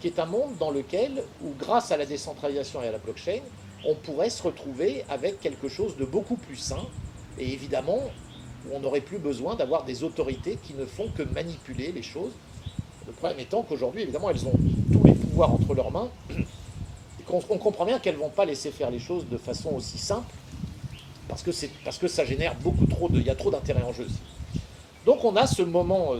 qui 0.00 0.06
est 0.06 0.20
un 0.20 0.26
monde 0.26 0.56
dans 0.58 0.70
lequel, 0.70 1.24
grâce 1.58 1.90
à 1.90 1.96
la 1.96 2.06
décentralisation 2.06 2.84
et 2.84 2.88
à 2.88 2.92
la 2.92 2.98
blockchain, 2.98 3.40
on 3.84 3.96
pourrait 3.96 4.30
se 4.30 4.44
retrouver 4.44 5.04
avec 5.08 5.40
quelque 5.40 5.68
chose 5.68 5.96
de 5.96 6.04
beaucoup 6.04 6.36
plus 6.36 6.56
sain, 6.56 6.86
et 7.38 7.52
évidemment, 7.52 8.00
on 8.72 8.80
n'aurait 8.80 9.00
plus 9.00 9.18
besoin 9.18 9.54
d'avoir 9.54 9.84
des 9.84 10.02
autorités 10.02 10.58
qui 10.62 10.74
ne 10.74 10.84
font 10.86 11.08
que 11.16 11.22
manipuler 11.22 11.92
les 11.92 12.02
choses. 12.02 12.32
Le 13.06 13.12
problème 13.12 13.38
étant 13.40 13.62
qu'aujourd'hui, 13.62 14.02
évidemment, 14.02 14.30
elles 14.30 14.46
ont 14.46 14.58
tous 14.92 15.04
les 15.04 15.14
pouvoirs 15.14 15.52
entre 15.52 15.74
leurs 15.74 15.90
mains, 15.90 16.08
et 16.30 17.22
qu'on 17.24 17.40
on 17.48 17.58
comprend 17.58 17.84
bien 17.84 17.98
qu'elles 17.98 18.16
ne 18.16 18.20
vont 18.20 18.30
pas 18.30 18.44
laisser 18.44 18.70
faire 18.70 18.90
les 18.90 18.98
choses 18.98 19.28
de 19.28 19.38
façon 19.38 19.70
aussi 19.70 19.98
simple, 19.98 20.34
parce 21.28 21.42
que, 21.42 22.08
ça 22.08 22.24
génère 22.24 22.54
beaucoup 22.56 22.86
trop 22.86 23.08
de... 23.08 23.20
Il 23.20 23.26
y 23.26 23.30
a 23.30 23.34
trop 23.34 23.50
d'intérêt 23.50 23.82
en 23.82 23.92
jeu. 23.92 24.06
Donc 25.04 25.24
on 25.24 25.36
a 25.36 25.46
ce 25.46 25.62
moment, 25.62 26.14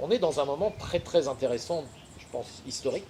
on 0.00 0.10
est 0.10 0.18
dans 0.18 0.40
un 0.40 0.44
moment 0.44 0.72
très 0.78 0.98
très 0.98 1.28
intéressant, 1.28 1.84
je 2.18 2.24
pense, 2.32 2.62
historique, 2.66 3.06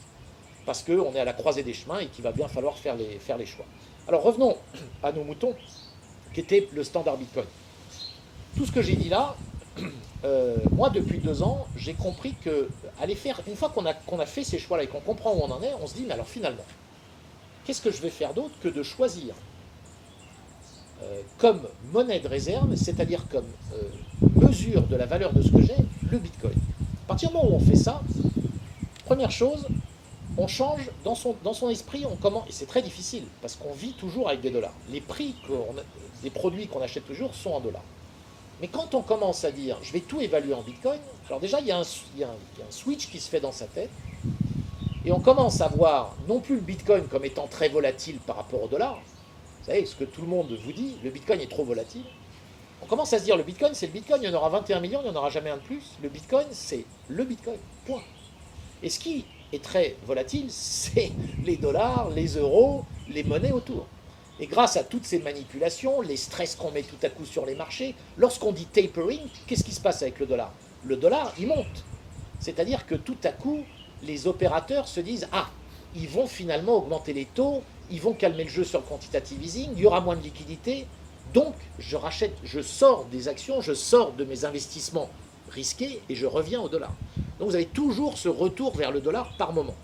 parce 0.66 0.82
qu'on 0.82 1.12
est 1.14 1.20
à 1.20 1.24
la 1.24 1.32
croisée 1.32 1.62
des 1.62 1.72
chemins 1.72 2.00
et 2.00 2.06
qu'il 2.06 2.24
va 2.24 2.32
bien 2.32 2.48
falloir 2.48 2.76
faire 2.76 2.96
les 2.96 3.46
choix. 3.46 3.64
Alors 4.08 4.22
revenons 4.22 4.56
à 5.02 5.12
nos 5.12 5.24
moutons, 5.24 5.54
qui 6.32 6.40
était 6.40 6.68
le 6.72 6.84
standard 6.84 7.16
Bitcoin. 7.16 7.46
Tout 8.56 8.66
ce 8.66 8.72
que 8.72 8.82
j'ai 8.82 8.96
dit 8.96 9.08
là, 9.08 9.36
euh, 10.24 10.56
moi 10.72 10.90
depuis 10.90 11.18
deux 11.18 11.42
ans, 11.42 11.66
j'ai 11.76 11.94
compris 11.94 12.34
que 12.42 12.68
aller 13.00 13.14
faire, 13.14 13.40
une 13.46 13.56
fois 13.56 13.70
qu'on 13.70 13.86
a, 13.86 13.92
a 13.92 14.26
fait 14.26 14.44
ces 14.44 14.58
choix-là 14.58 14.84
et 14.84 14.86
qu'on 14.86 15.00
comprend 15.00 15.34
où 15.34 15.40
on 15.42 15.50
en 15.50 15.62
est, 15.62 15.74
on 15.80 15.86
se 15.86 15.94
dit, 15.94 16.04
mais 16.06 16.14
alors 16.14 16.28
finalement, 16.28 16.64
qu'est-ce 17.64 17.82
que 17.82 17.90
je 17.90 18.00
vais 18.02 18.10
faire 18.10 18.34
d'autre 18.34 18.54
que 18.62 18.68
de 18.68 18.82
choisir 18.82 19.34
euh, 21.02 21.22
comme 21.38 21.62
monnaie 21.92 22.20
de 22.20 22.28
réserve, 22.28 22.74
c'est-à-dire 22.76 23.26
comme 23.28 23.46
euh, 23.74 24.28
mesure 24.36 24.82
de 24.82 24.96
la 24.96 25.06
valeur 25.06 25.32
de 25.32 25.42
ce 25.42 25.50
que 25.50 25.60
j'ai, 25.60 25.76
le 26.10 26.18
Bitcoin. 26.18 26.54
À 27.04 27.08
partir 27.08 27.30
du 27.30 27.34
moment 27.34 27.50
où 27.50 27.54
on 27.54 27.60
fait 27.60 27.76
ça, 27.76 28.02
première 29.04 29.30
chose, 29.30 29.66
on 30.38 30.46
change 30.46 30.90
dans 31.04 31.14
son, 31.14 31.34
dans 31.42 31.54
son 31.54 31.68
esprit, 31.68 32.06
on 32.06 32.16
commence, 32.16 32.48
et 32.48 32.52
c'est 32.52 32.66
très 32.66 32.82
difficile 32.82 33.24
parce 33.40 33.56
qu'on 33.56 33.72
vit 33.72 33.92
toujours 33.94 34.28
avec 34.28 34.40
des 34.40 34.50
dollars. 34.50 34.74
Les 34.90 35.00
prix 35.00 35.34
des 36.22 36.30
produits 36.30 36.66
qu'on 36.66 36.82
achète 36.82 37.06
toujours 37.06 37.34
sont 37.34 37.50
en 37.50 37.60
dollars. 37.60 37.82
Mais 38.60 38.68
quand 38.68 38.94
on 38.94 39.02
commence 39.02 39.44
à 39.44 39.50
dire 39.50 39.78
je 39.82 39.92
vais 39.92 40.00
tout 40.00 40.20
évaluer 40.20 40.54
en 40.54 40.62
bitcoin, 40.62 40.98
alors 41.26 41.40
déjà 41.40 41.60
il 41.60 41.66
y, 41.66 41.72
a 41.72 41.78
un, 41.78 41.82
il, 42.14 42.20
y 42.20 42.24
a 42.24 42.28
un, 42.28 42.36
il 42.54 42.60
y 42.60 42.62
a 42.62 42.66
un 42.66 42.70
switch 42.70 43.08
qui 43.10 43.18
se 43.18 43.28
fait 43.28 43.40
dans 43.40 43.52
sa 43.52 43.66
tête 43.66 43.90
et 45.04 45.10
on 45.10 45.20
commence 45.20 45.60
à 45.60 45.68
voir 45.68 46.14
non 46.28 46.40
plus 46.40 46.56
le 46.56 46.60
bitcoin 46.60 47.08
comme 47.08 47.24
étant 47.24 47.48
très 47.48 47.68
volatile 47.68 48.18
par 48.26 48.36
rapport 48.36 48.62
au 48.62 48.68
dollar. 48.68 49.00
Vous 49.60 49.66
savez, 49.66 49.84
ce 49.84 49.96
que 49.96 50.04
tout 50.04 50.22
le 50.22 50.28
monde 50.28 50.56
vous 50.64 50.72
dit, 50.72 50.96
le 51.02 51.10
bitcoin 51.10 51.40
est 51.40 51.50
trop 51.50 51.64
volatile. 51.64 52.04
On 52.82 52.86
commence 52.86 53.12
à 53.12 53.18
se 53.18 53.24
dire 53.24 53.36
le 53.36 53.42
bitcoin 53.42 53.74
c'est 53.74 53.86
le 53.86 53.92
bitcoin, 53.92 54.20
il 54.22 54.30
y 54.30 54.32
en 54.32 54.36
aura 54.36 54.48
21 54.48 54.80
millions, 54.80 55.00
il 55.02 55.10
n'y 55.10 55.16
en 55.16 55.18
aura 55.18 55.30
jamais 55.30 55.50
un 55.50 55.56
de 55.56 55.62
plus. 55.62 55.96
Le 56.02 56.08
bitcoin 56.08 56.46
c'est 56.52 56.84
le 57.08 57.24
bitcoin, 57.24 57.58
point. 57.86 58.02
Et 58.82 58.90
ce 58.90 58.98
qui 58.98 59.24
est 59.52 59.62
très 59.62 59.96
volatile, 60.06 60.46
c'est 60.50 61.12
les 61.44 61.56
dollars, 61.56 62.10
les 62.10 62.36
euros, 62.36 62.84
les 63.08 63.24
monnaies 63.24 63.52
autour. 63.52 63.86
Et 64.42 64.48
grâce 64.48 64.76
à 64.76 64.82
toutes 64.82 65.04
ces 65.04 65.20
manipulations, 65.20 66.00
les 66.00 66.16
stress 66.16 66.56
qu'on 66.56 66.72
met 66.72 66.82
tout 66.82 66.96
à 67.04 67.08
coup 67.08 67.24
sur 67.24 67.46
les 67.46 67.54
marchés, 67.54 67.94
lorsqu'on 68.16 68.50
dit 68.50 68.66
tapering, 68.66 69.20
qu'est-ce 69.46 69.62
qui 69.62 69.70
se 69.70 69.80
passe 69.80 70.02
avec 70.02 70.18
le 70.18 70.26
dollar? 70.26 70.52
Le 70.82 70.96
dollar, 70.96 71.32
il 71.38 71.46
monte. 71.46 71.84
C'est-à-dire 72.40 72.84
que 72.84 72.96
tout 72.96 73.16
à 73.22 73.30
coup, 73.30 73.60
les 74.02 74.26
opérateurs 74.26 74.88
se 74.88 74.98
disent 74.98 75.28
Ah, 75.30 75.48
ils 75.94 76.08
vont 76.08 76.26
finalement 76.26 76.78
augmenter 76.78 77.12
les 77.12 77.26
taux, 77.26 77.62
ils 77.88 78.00
vont 78.00 78.14
calmer 78.14 78.42
le 78.42 78.50
jeu 78.50 78.64
sur 78.64 78.80
le 78.80 78.84
quantitative 78.84 79.40
easing, 79.44 79.70
il 79.76 79.82
y 79.82 79.86
aura 79.86 80.00
moins 80.00 80.16
de 80.16 80.22
liquidités, 80.24 80.88
donc 81.32 81.54
je 81.78 81.96
rachète, 81.96 82.34
je 82.42 82.60
sors 82.60 83.04
des 83.12 83.28
actions, 83.28 83.60
je 83.60 83.74
sors 83.74 84.12
de 84.12 84.24
mes 84.24 84.44
investissements 84.44 85.08
risqué 85.50 86.00
et 86.08 86.16
je 86.16 86.26
reviens 86.26 86.60
au 86.60 86.68
dollar. 86.68 86.92
Donc 87.38 87.50
vous 87.50 87.54
avez 87.54 87.66
toujours 87.66 88.18
ce 88.18 88.28
retour 88.28 88.76
vers 88.76 88.90
le 88.90 89.00
dollar 89.00 89.36
par 89.36 89.52
moment. 89.52 89.76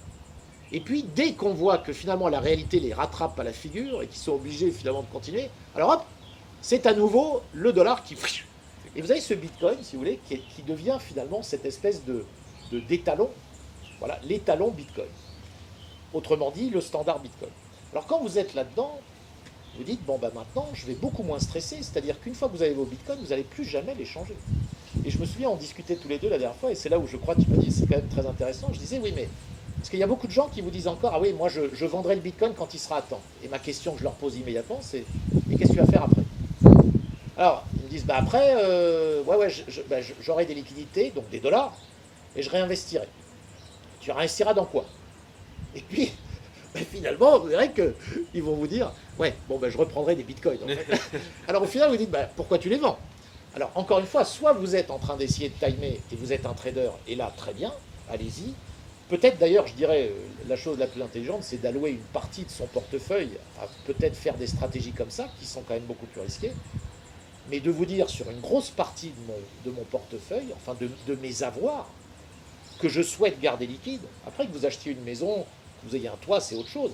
Et 0.72 0.80
puis 0.80 1.02
dès 1.02 1.32
qu'on 1.32 1.54
voit 1.54 1.78
que 1.78 1.92
finalement 1.92 2.28
la 2.28 2.40
réalité 2.40 2.78
les 2.80 2.92
rattrape 2.92 3.38
à 3.40 3.44
la 3.44 3.52
figure 3.52 4.02
et 4.02 4.06
qu'ils 4.06 4.20
sont 4.20 4.32
obligés 4.32 4.70
finalement 4.70 5.02
de 5.02 5.12
continuer, 5.12 5.48
alors 5.74 5.90
hop, 5.90 6.04
c'est 6.60 6.86
à 6.86 6.94
nouveau 6.94 7.42
le 7.52 7.72
dollar 7.72 8.04
qui... 8.04 8.16
Et 8.96 9.02
vous 9.02 9.10
avez 9.10 9.20
ce 9.20 9.34
Bitcoin, 9.34 9.76
si 9.82 9.96
vous 9.96 10.02
voulez, 10.02 10.18
qui, 10.28 10.62
devient 10.66 10.98
finalement 11.00 11.42
cette 11.42 11.64
espèce 11.64 12.04
de 12.04 12.24
d'étalon, 12.88 13.30
voilà, 13.98 14.18
l'étalon 14.24 14.70
Bitcoin. 14.70 15.08
Autrement 16.12 16.50
dit, 16.50 16.68
le 16.68 16.80
standard 16.80 17.20
Bitcoin. 17.20 17.50
Alors 17.92 18.06
quand 18.06 18.20
vous 18.20 18.38
êtes 18.38 18.54
là-dedans, 18.54 19.00
vous 19.76 19.84
dites, 19.84 20.04
bon, 20.04 20.18
ben 20.18 20.30
maintenant, 20.34 20.68
je 20.74 20.86
vais 20.86 20.94
beaucoup 20.94 21.22
moins 21.22 21.38
stresser, 21.38 21.76
c'est-à-dire 21.76 22.20
qu'une 22.20 22.34
fois 22.34 22.48
que 22.48 22.56
vous 22.56 22.62
avez 22.62 22.74
vos 22.74 22.84
bitcoins, 22.84 23.18
vous 23.20 23.28
n'allez 23.28 23.44
plus 23.44 23.64
jamais 23.64 23.94
les 23.94 24.04
changer. 24.04 24.34
Et 25.04 25.10
je 25.10 25.18
me 25.18 25.24
souviens, 25.24 25.50
on 25.50 25.56
discutait 25.56 25.96
tous 25.96 26.08
les 26.08 26.18
deux 26.18 26.28
la 26.28 26.38
dernière 26.38 26.56
fois, 26.56 26.72
et 26.72 26.74
c'est 26.74 26.88
là 26.88 26.98
où 26.98 27.06
je 27.06 27.16
crois 27.16 27.34
que 27.36 27.42
tu 27.42 27.50
m'as 27.50 27.58
dit, 27.58 27.70
c'est 27.70 27.86
quand 27.86 27.96
même 27.96 28.08
très 28.08 28.26
intéressant. 28.26 28.70
Je 28.72 28.78
disais, 28.78 28.98
oui, 28.98 29.12
mais. 29.14 29.28
Parce 29.78 29.90
qu'il 29.90 29.98
y 29.98 30.02
a 30.02 30.06
beaucoup 30.06 30.26
de 30.26 30.32
gens 30.32 30.48
qui 30.48 30.60
vous 30.60 30.70
disent 30.70 30.88
encore, 30.88 31.12
ah 31.14 31.20
oui, 31.20 31.32
moi, 31.32 31.48
je, 31.48 31.84
vendrai 31.86 32.14
le 32.14 32.20
bitcoin 32.20 32.52
quand 32.54 32.74
il 32.74 32.78
sera 32.78 32.98
à 32.98 33.02
temps. 33.02 33.20
Et 33.44 33.48
ma 33.48 33.58
question 33.58 33.92
que 33.92 33.98
je 33.98 34.04
leur 34.04 34.14
pose 34.14 34.36
immédiatement, 34.36 34.78
c'est, 34.80 35.04
et 35.50 35.56
qu'est-ce 35.56 35.70
que 35.70 35.74
tu 35.74 35.80
vas 35.80 35.86
faire 35.86 36.02
après? 36.04 36.22
Alors, 37.36 37.64
ils 37.76 37.84
me 37.84 37.88
disent, 37.88 38.04
bah 38.04 38.16
après, 38.18 38.56
euh, 38.58 39.22
ouais, 39.22 39.36
ouais, 39.36 39.48
bah, 39.88 39.98
j'aurai 40.20 40.44
des 40.44 40.54
liquidités, 40.54 41.12
donc 41.14 41.28
des 41.30 41.38
dollars, 41.38 41.76
et 42.34 42.42
je 42.42 42.50
réinvestirai. 42.50 43.06
Tu 44.00 44.10
réinvestiras 44.10 44.54
dans 44.54 44.64
quoi? 44.64 44.84
Et 45.76 45.80
puis, 45.80 46.10
finalement, 46.74 47.38
vous 47.38 47.46
verrez 47.46 47.70
qu'ils 47.72 48.42
vont 48.42 48.54
vous 48.54 48.66
dire 48.66 48.92
Ouais, 49.18 49.34
bon, 49.48 49.58
ben, 49.58 49.70
je 49.70 49.78
reprendrai 49.78 50.16
des 50.16 50.22
bitcoins. 50.22 50.58
Alors 51.48 51.62
au 51.62 51.66
final, 51.66 51.90
vous 51.90 51.96
dites 51.96 52.10
bah, 52.10 52.28
Pourquoi 52.36 52.58
tu 52.58 52.68
les 52.68 52.78
vends? 52.78 52.98
Alors 53.54 53.70
encore 53.74 53.98
une 53.98 54.06
fois, 54.06 54.24
soit 54.24 54.52
vous 54.52 54.76
êtes 54.76 54.90
en 54.90 54.98
train 54.98 55.16
d'essayer 55.16 55.48
de 55.48 55.54
timer 55.54 56.00
et 56.12 56.16
vous 56.16 56.32
êtes 56.32 56.46
un 56.46 56.52
trader, 56.52 56.90
et 57.06 57.16
là, 57.16 57.32
très 57.36 57.52
bien, 57.52 57.72
allez-y. 58.10 58.54
Peut-être 59.08 59.38
d'ailleurs, 59.38 59.66
je 59.66 59.74
dirais, 59.74 60.10
euh, 60.10 60.48
la 60.48 60.56
chose 60.56 60.78
la 60.78 60.86
plus 60.86 61.02
intelligente, 61.02 61.42
c'est 61.42 61.60
d'allouer 61.60 61.92
une 61.92 62.06
partie 62.12 62.44
de 62.44 62.50
son 62.50 62.66
portefeuille 62.66 63.30
à 63.58 63.66
peut-être 63.86 64.14
faire 64.16 64.36
des 64.36 64.46
stratégies 64.46 64.92
comme 64.92 65.10
ça, 65.10 65.28
qui 65.38 65.46
sont 65.46 65.62
quand 65.62 65.74
même 65.74 65.84
beaucoup 65.84 66.06
plus 66.06 66.20
risquées. 66.20 66.52
Mais 67.50 67.60
de 67.60 67.70
vous 67.70 67.86
dire 67.86 68.10
sur 68.10 68.30
une 68.30 68.40
grosse 68.40 68.68
partie 68.68 69.12
de 69.64 69.70
mon, 69.70 69.84
portefeuille, 69.84 70.52
enfin 70.56 70.76
de, 70.78 70.90
de 71.06 71.14
mes 71.20 71.42
avoirs, 71.42 71.88
que 72.78 72.88
je 72.88 73.00
souhaite 73.00 73.40
garder 73.40 73.66
liquide, 73.66 74.02
après 74.26 74.46
que 74.46 74.52
vous 74.52 74.66
achetiez 74.66 74.92
une 74.92 75.02
maison, 75.02 75.46
vous 75.84 75.96
ayez 75.96 76.08
un 76.08 76.16
toit, 76.16 76.40
c'est 76.40 76.54
autre 76.54 76.68
chose. 76.68 76.92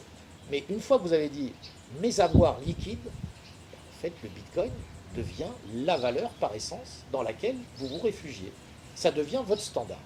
Mais 0.53 0.62
une 0.70 0.81
fois 0.81 0.98
que 0.98 1.03
vous 1.03 1.12
avez 1.12 1.29
dit 1.29 1.53
mes 2.00 2.20
avoirs 2.20 2.59
liquides, 2.64 2.98
en 3.09 4.00
fait, 4.00 4.12
le 4.22 4.29
Bitcoin 4.29 4.70
devient 5.16 5.50
la 5.74 5.96
valeur 5.96 6.31
par 6.35 6.55
essence 6.55 7.05
dans 7.11 7.22
laquelle 7.22 7.57
vous 7.79 7.88
vous 7.88 7.98
réfugiez. 7.98 8.53
Ça 8.94 9.11
devient 9.11 9.42
votre 9.44 9.62
standard. 9.62 9.98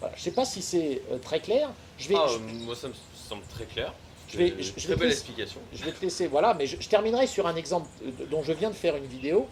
Voilà. 0.00 0.14
Je 0.14 0.20
ne 0.20 0.24
sais 0.24 0.30
pas 0.30 0.44
si 0.44 0.62
c'est 0.62 1.02
euh, 1.10 1.18
très 1.18 1.40
clair. 1.40 1.70
Je 1.98 2.08
vais, 2.08 2.14
ah, 2.16 2.26
Moi, 2.64 2.76
ça 2.76 2.88
me 2.88 2.94
semble 3.28 3.42
très 3.46 3.64
clair. 3.64 3.92
Je 4.28 4.36
vais, 4.36 4.54
je, 4.62 4.72
très 4.72 4.96
belle 4.96 5.10
explication. 5.10 5.60
Je 5.72 5.84
vais 5.84 5.92
te 5.92 6.02
laisser, 6.02 6.26
voilà, 6.26 6.54
mais 6.54 6.66
je, 6.66 6.76
terminerai 6.88 7.26
sur 7.26 7.46
un 7.46 7.56
exemple 7.56 7.88
euh, 8.04 8.26
dont 8.30 8.42
je 8.42 8.52
viens 8.52 8.70
de 8.70 8.74
faire 8.74 8.94
une 8.96 9.06
vidéo 9.06 9.48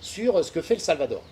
sur 0.00 0.36
euh, 0.36 0.42
ce 0.42 0.50
que 0.50 0.62
fait 0.62 0.74
le 0.74 0.80
Salvador. 0.80 1.22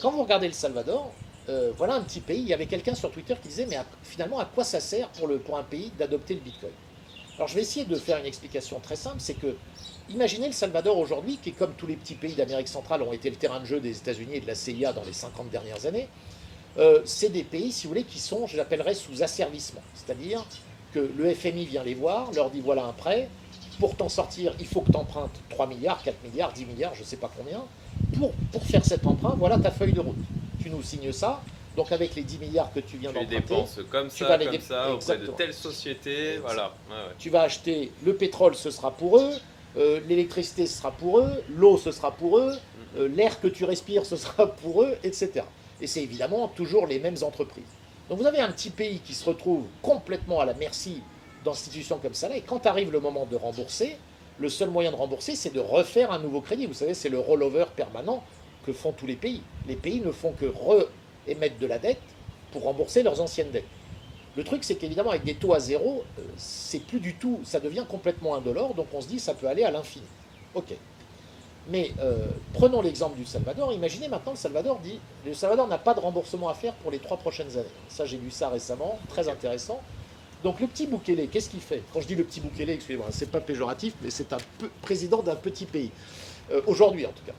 quand 0.00 0.10
vous 0.10 0.22
regardez 0.22 0.46
le 0.46 0.52
Salvador, 0.52 1.12
euh, 1.48 1.72
voilà 1.76 1.94
un 1.94 2.02
petit 2.02 2.20
pays. 2.20 2.40
Il 2.40 2.48
y 2.48 2.54
avait 2.54 2.66
quelqu'un 2.66 2.94
sur 2.94 3.10
Twitter 3.10 3.34
qui 3.40 3.48
disait, 3.48 3.66
mais 3.66 3.78
finalement, 4.02 4.38
à 4.38 4.44
quoi 4.44 4.64
ça 4.64 4.80
sert 4.80 5.08
pour, 5.10 5.28
le, 5.28 5.38
pour 5.38 5.56
un 5.56 5.62
pays 5.62 5.92
d'adopter 5.98 6.34
le 6.34 6.40
Bitcoin? 6.40 6.72
Alors 7.36 7.48
je 7.48 7.54
vais 7.54 7.60
essayer 7.60 7.84
de 7.84 7.96
faire 7.96 8.18
une 8.18 8.26
explication 8.26 8.80
très 8.80 8.96
simple, 8.96 9.16
c'est 9.18 9.34
que, 9.34 9.56
imaginez 10.08 10.46
le 10.46 10.54
Salvador 10.54 10.98
aujourd'hui, 10.98 11.38
qui 11.42 11.52
comme 11.52 11.74
tous 11.74 11.86
les 11.86 11.96
petits 11.96 12.14
pays 12.14 12.34
d'Amérique 12.34 12.68
centrale 12.68 13.02
ont 13.02 13.12
été 13.12 13.28
le 13.28 13.36
terrain 13.36 13.60
de 13.60 13.66
jeu 13.66 13.78
des 13.78 13.96
États-Unis 13.96 14.36
et 14.36 14.40
de 14.40 14.46
la 14.46 14.54
CIA 14.54 14.94
dans 14.94 15.04
les 15.04 15.12
50 15.12 15.50
dernières 15.50 15.84
années, 15.84 16.08
euh, 16.78 17.00
c'est 17.04 17.30
des 17.30 17.44
pays, 17.44 17.72
si 17.72 17.86
vous 17.86 17.90
voulez, 17.90 18.04
qui 18.04 18.18
sont, 18.18 18.46
je 18.46 18.56
l'appellerais, 18.56 18.94
sous 18.94 19.22
asservissement. 19.22 19.82
C'est-à-dire 19.94 20.44
que 20.92 21.10
le 21.16 21.34
FMI 21.34 21.66
vient 21.66 21.82
les 21.82 21.94
voir, 21.94 22.30
leur 22.32 22.50
dit, 22.50 22.60
voilà 22.60 22.84
un 22.84 22.92
prêt, 22.92 23.28
pour 23.78 23.96
t'en 23.96 24.08
sortir, 24.08 24.54
il 24.58 24.66
faut 24.66 24.80
que 24.80 24.90
tu 24.90 24.96
empruntes 24.96 25.38
3 25.50 25.66
milliards, 25.66 26.02
4 26.02 26.16
milliards, 26.24 26.52
10 26.52 26.64
milliards, 26.66 26.94
je 26.94 27.00
ne 27.00 27.06
sais 27.06 27.16
pas 27.16 27.30
combien. 27.36 27.62
Pour, 28.18 28.32
pour 28.52 28.62
faire 28.64 28.84
cet 28.84 29.06
emprunt, 29.06 29.34
voilà 29.38 29.58
ta 29.58 29.70
feuille 29.70 29.92
de 29.92 30.00
route 30.00 30.16
tu 30.66 30.70
nous 30.70 30.82
signes 30.82 31.12
ça. 31.12 31.40
Donc 31.76 31.92
avec 31.92 32.14
les 32.14 32.22
10 32.22 32.38
milliards 32.38 32.72
que 32.72 32.80
tu 32.80 32.96
viens 32.96 33.12
d'emprunter, 33.12 33.28
tu 33.28 33.34
les 33.34 33.40
dépenses 33.40 33.78
comme 33.90 34.10
ça, 34.10 34.38
comme 34.38 34.60
ça, 34.60 34.94
auprès 34.94 35.18
de 35.18 35.26
telle 35.26 35.52
société, 35.54 36.38
voilà. 36.38 36.72
Tu 37.18 37.30
vas 37.30 37.42
acheter 37.42 37.92
le 38.04 38.14
pétrole, 38.14 38.54
ce 38.54 38.70
sera 38.70 38.90
pour 38.90 39.18
eux, 39.18 39.30
euh, 39.76 40.00
l'électricité, 40.08 40.66
ce 40.66 40.78
sera 40.78 40.90
pour 40.90 41.18
eux, 41.18 41.30
l'eau, 41.50 41.76
ce 41.76 41.92
sera 41.92 42.10
pour 42.12 42.38
eux, 42.38 42.52
mm-hmm. 42.52 43.00
euh, 43.00 43.08
l'air 43.08 43.40
que 43.40 43.46
tu 43.46 43.64
respires, 43.64 44.06
ce 44.06 44.16
sera 44.16 44.46
pour 44.46 44.82
eux, 44.82 44.96
etc. 45.04 45.42
Et 45.80 45.86
c'est 45.86 46.02
évidemment 46.02 46.48
toujours 46.48 46.86
les 46.86 46.98
mêmes 46.98 47.16
entreprises. 47.22 47.64
Donc 48.08 48.18
vous 48.18 48.26
avez 48.26 48.40
un 48.40 48.50
petit 48.50 48.70
pays 48.70 49.00
qui 49.00 49.14
se 49.14 49.24
retrouve 49.24 49.64
complètement 49.82 50.40
à 50.40 50.44
la 50.44 50.54
merci 50.54 51.02
d'institutions 51.44 51.98
comme 51.98 52.14
ça, 52.14 52.28
là, 52.28 52.36
et 52.36 52.40
quand 52.40 52.66
arrive 52.66 52.90
le 52.90 53.00
moment 53.00 53.26
de 53.26 53.36
rembourser, 53.36 53.96
le 54.38 54.48
seul 54.48 54.70
moyen 54.70 54.90
de 54.90 54.96
rembourser, 54.96 55.34
c'est 55.34 55.52
de 55.52 55.60
refaire 55.60 56.12
un 56.12 56.18
nouveau 56.18 56.40
crédit. 56.40 56.66
Vous 56.66 56.74
savez, 56.74 56.94
c'est 56.94 57.08
le 57.08 57.18
rollover 57.18 57.66
permanent 57.74 58.22
que 58.64 58.72
font 58.72 58.92
tous 58.92 59.06
les 59.06 59.16
pays. 59.16 59.42
Les 59.66 59.76
pays 59.76 60.00
ne 60.00 60.12
font 60.12 60.32
que 60.32 60.46
re-émettre 60.46 61.58
de 61.58 61.66
la 61.66 61.78
dette 61.78 62.00
pour 62.52 62.64
rembourser 62.64 63.02
leurs 63.02 63.20
anciennes 63.20 63.50
dettes. 63.50 63.64
Le 64.36 64.44
truc, 64.44 64.64
c'est 64.64 64.74
qu'évidemment, 64.74 65.10
avec 65.10 65.24
des 65.24 65.34
taux 65.34 65.54
à 65.54 65.60
zéro, 65.60 66.04
euh, 66.18 66.22
c'est 66.36 66.80
plus 66.80 67.00
du 67.00 67.14
tout, 67.14 67.40
ça 67.44 67.58
devient 67.58 67.86
complètement 67.88 68.34
indolore, 68.34 68.74
donc 68.74 68.88
on 68.92 69.00
se 69.00 69.08
dit 69.08 69.18
ça 69.18 69.32
peut 69.32 69.46
aller 69.46 69.64
à 69.64 69.70
l'infini. 69.70 70.04
Ok. 70.54 70.74
Mais 71.68 71.92
euh, 71.98 72.26
prenons 72.52 72.80
l'exemple 72.80 73.16
du 73.16 73.24
Salvador. 73.24 73.72
Imaginez 73.72 74.08
maintenant, 74.08 74.32
le 74.32 74.38
Salvador 74.38 74.78
dit 74.78 75.00
le 75.24 75.34
Salvador 75.34 75.66
n'a 75.66 75.78
pas 75.78 75.94
de 75.94 76.00
remboursement 76.00 76.48
à 76.48 76.54
faire 76.54 76.74
pour 76.74 76.90
les 76.90 76.98
trois 76.98 77.16
prochaines 77.16 77.50
années. 77.58 77.66
Ça, 77.88 78.04
j'ai 78.04 78.18
lu 78.18 78.30
ça 78.30 78.48
récemment, 78.48 78.98
très 79.08 79.28
intéressant. 79.28 79.80
Donc 80.44 80.60
le 80.60 80.68
petit 80.68 80.86
Boukele, 80.86 81.28
qu'est-ce 81.28 81.50
qu'il 81.50 81.60
fait? 81.60 81.82
Quand 81.92 82.00
je 82.00 82.06
dis 82.06 82.14
le 82.14 82.22
petit 82.22 82.40
Boukele, 82.40 82.70
excusez-moi, 82.70 83.06
c'est 83.10 83.30
pas 83.30 83.40
péjoratif, 83.40 83.94
mais 84.02 84.10
c'est 84.10 84.32
un 84.32 84.38
président 84.82 85.22
d'un 85.22 85.34
petit 85.34 85.66
pays. 85.66 85.90
Euh, 86.52 86.60
aujourd'hui, 86.66 87.04
en 87.06 87.10
tout 87.10 87.24
cas. 87.26 87.32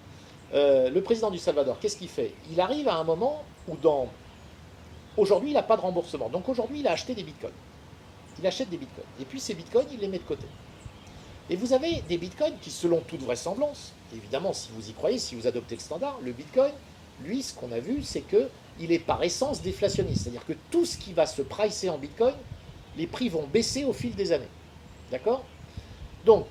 Euh, 0.54 0.90
le 0.90 1.02
président 1.02 1.30
du 1.30 1.38
Salvador, 1.38 1.80
qu'est-ce 1.80 1.96
qu'il 1.98 2.10
fait? 2.10 2.34
Il 2.52 2.60
arrive 2.60 2.88
à 2.90 2.96
un 2.96 3.04
moment 3.04 3.44
où 3.68 3.78
dans... 3.78 4.08
Aujourd'hui, 5.16 5.52
il 5.52 5.54
n'a 5.54 5.64
pas 5.64 5.78
de 5.78 5.82
remboursement. 5.82 6.30
Donc 6.30 6.50
aujourd'hui, 6.50 6.82
il 6.82 6.88
a 6.88 6.92
acheté 6.92 7.16
des 7.16 7.24
bitcoins. 7.24 7.54
Il 8.40 8.46
achète 8.46 8.70
des 8.70 8.78
bitcoins. 8.78 9.06
Et 9.22 9.26
puis 9.26 9.40
ces 9.40 9.54
bitcoins, 9.54 9.88
il 9.92 10.00
les 10.00 10.08
met 10.08 10.20
de 10.20 10.24
côté. 10.24 10.46
Et 11.50 11.56
vous 11.56 11.74
avez 11.74 12.02
des 12.10 12.18
bitcoins 12.18 12.56
qui, 12.62 12.72
selon 12.72 13.00
toute 13.02 13.22
vraisemblance, 13.22 13.94
évidemment, 14.14 14.54
si 14.54 14.70
vous 14.74 14.90
y 14.90 14.94
croyez, 14.94 15.18
si 15.18 15.36
vous 15.36 15.48
adoptez 15.48 15.76
le 15.76 15.82
standard, 15.82 16.20
le 16.22 16.32
bitcoin, 16.32 16.72
lui, 17.24 17.42
ce 17.42 17.54
qu'on 17.54 17.72
a 17.72 17.80
vu, 17.80 18.04
c'est 18.04 18.22
que 18.22 18.50
il 18.80 18.92
est 18.92 19.00
par 19.00 19.24
essence 19.24 19.62
déflationniste. 19.62 20.24
C'est-à-dire 20.24 20.46
que 20.46 20.54
tout 20.70 20.86
ce 20.86 20.98
qui 20.98 21.14
va 21.14 21.26
se 21.26 21.42
pricer 21.42 21.90
en 21.90 21.98
bitcoin, 21.98 22.34
les 22.96 23.08
prix 23.08 23.30
vont 23.30 23.48
baisser 23.48 23.86
au 23.86 23.94
fil 23.94 24.14
des 24.14 24.32
années. 24.32 24.50
D'accord? 25.10 25.44
Donc, 26.26 26.48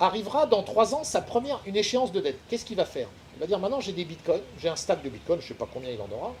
arrivera 0.00 0.46
dans 0.46 0.62
trois 0.62 0.94
ans 0.94 1.04
sa 1.04 1.20
première, 1.20 1.60
une 1.66 1.76
échéance 1.76 2.10
de 2.10 2.20
dette. 2.20 2.38
Qu'est-ce 2.48 2.64
qu'il 2.64 2.76
va 2.76 2.84
faire? 2.84 3.08
Il 3.36 3.40
va 3.40 3.46
dire 3.46 3.58
maintenant 3.58 3.80
j'ai 3.80 3.92
des 3.92 4.04
bitcoins, 4.04 4.40
j'ai 4.58 4.68
un 4.68 4.76
stack 4.76 5.02
de 5.02 5.08
bitcoins, 5.08 5.38
je 5.40 5.44
ne 5.44 5.48
sais 5.48 5.54
pas 5.54 5.68
combien 5.72 5.90
il 5.90 6.00
en 6.00 6.10
aura. 6.10 6.34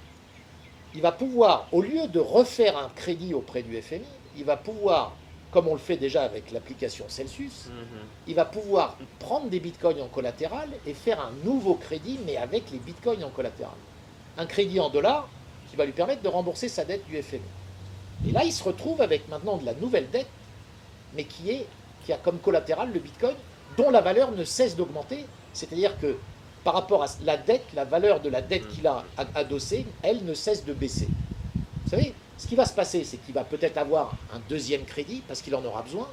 Il 0.94 1.00
va 1.00 1.12
pouvoir, 1.12 1.68
au 1.72 1.80
lieu 1.80 2.06
de 2.08 2.20
refaire 2.20 2.76
un 2.76 2.90
crédit 2.90 3.34
auprès 3.34 3.62
du 3.62 3.80
FMI, 3.80 4.04
il 4.36 4.44
va 4.44 4.56
pouvoir, 4.56 5.16
comme 5.52 5.68
on 5.68 5.74
le 5.74 5.78
fait 5.78 5.98
déjà 5.98 6.22
avec 6.22 6.50
l'application 6.50 7.04
Celsius, 7.08 7.66
mhm. 7.66 8.00
il 8.26 8.34
va 8.34 8.46
pouvoir 8.46 8.96
prendre 9.20 9.48
des 9.48 9.60
bitcoins 9.60 10.00
en 10.00 10.08
collatéral 10.08 10.68
et 10.86 10.94
faire 10.94 11.20
un 11.20 11.32
nouveau 11.44 11.74
crédit, 11.74 12.18
mais 12.26 12.38
avec 12.38 12.70
les 12.72 12.78
bitcoins 12.78 13.22
en 13.22 13.30
collatéral. 13.30 13.74
Un 14.38 14.46
crédit 14.46 14.80
en 14.80 14.88
dollars 14.88 15.28
qui 15.70 15.76
va 15.76 15.84
lui 15.84 15.92
permettre 15.92 16.22
de 16.22 16.28
rembourser 16.28 16.68
sa 16.68 16.84
dette 16.84 17.06
du 17.06 17.22
FMI. 17.22 17.42
Et 18.26 18.32
là, 18.32 18.44
il 18.44 18.52
se 18.52 18.64
retrouve 18.64 19.02
avec 19.02 19.28
maintenant 19.28 19.58
de 19.58 19.66
la 19.66 19.74
nouvelle 19.74 20.08
dette, 20.10 20.28
mais 21.14 21.24
qui, 21.24 21.50
est, 21.50 21.66
qui 22.04 22.12
a 22.14 22.16
comme 22.16 22.38
collatéral 22.38 22.90
le 22.92 22.98
bitcoin 22.98 23.34
dont 23.76 23.90
la 23.90 24.00
valeur 24.00 24.32
ne 24.32 24.44
cesse 24.44 24.74
d'augmenter. 24.74 25.26
C'est-à-dire 25.52 25.98
que 25.98 26.16
par 26.64 26.74
rapport 26.74 27.02
à 27.02 27.06
la 27.24 27.36
dette, 27.36 27.64
la 27.74 27.84
valeur 27.84 28.20
de 28.20 28.30
la 28.30 28.40
dette 28.40 28.68
qu'il 28.68 28.86
a 28.86 29.04
adossée, 29.34 29.84
elle 30.02 30.24
ne 30.24 30.32
cesse 30.32 30.64
de 30.64 30.72
baisser. 30.72 31.08
Vous 31.84 31.90
savez, 31.90 32.14
ce 32.42 32.48
qui 32.48 32.56
va 32.56 32.66
se 32.66 32.72
passer, 32.72 33.04
c'est 33.04 33.18
qu'il 33.18 33.34
va 33.34 33.44
peut-être 33.44 33.78
avoir 33.78 34.16
un 34.34 34.40
deuxième 34.48 34.84
crédit 34.84 35.22
parce 35.28 35.40
qu'il 35.42 35.54
en 35.54 35.64
aura 35.64 35.82
besoin. 35.82 36.08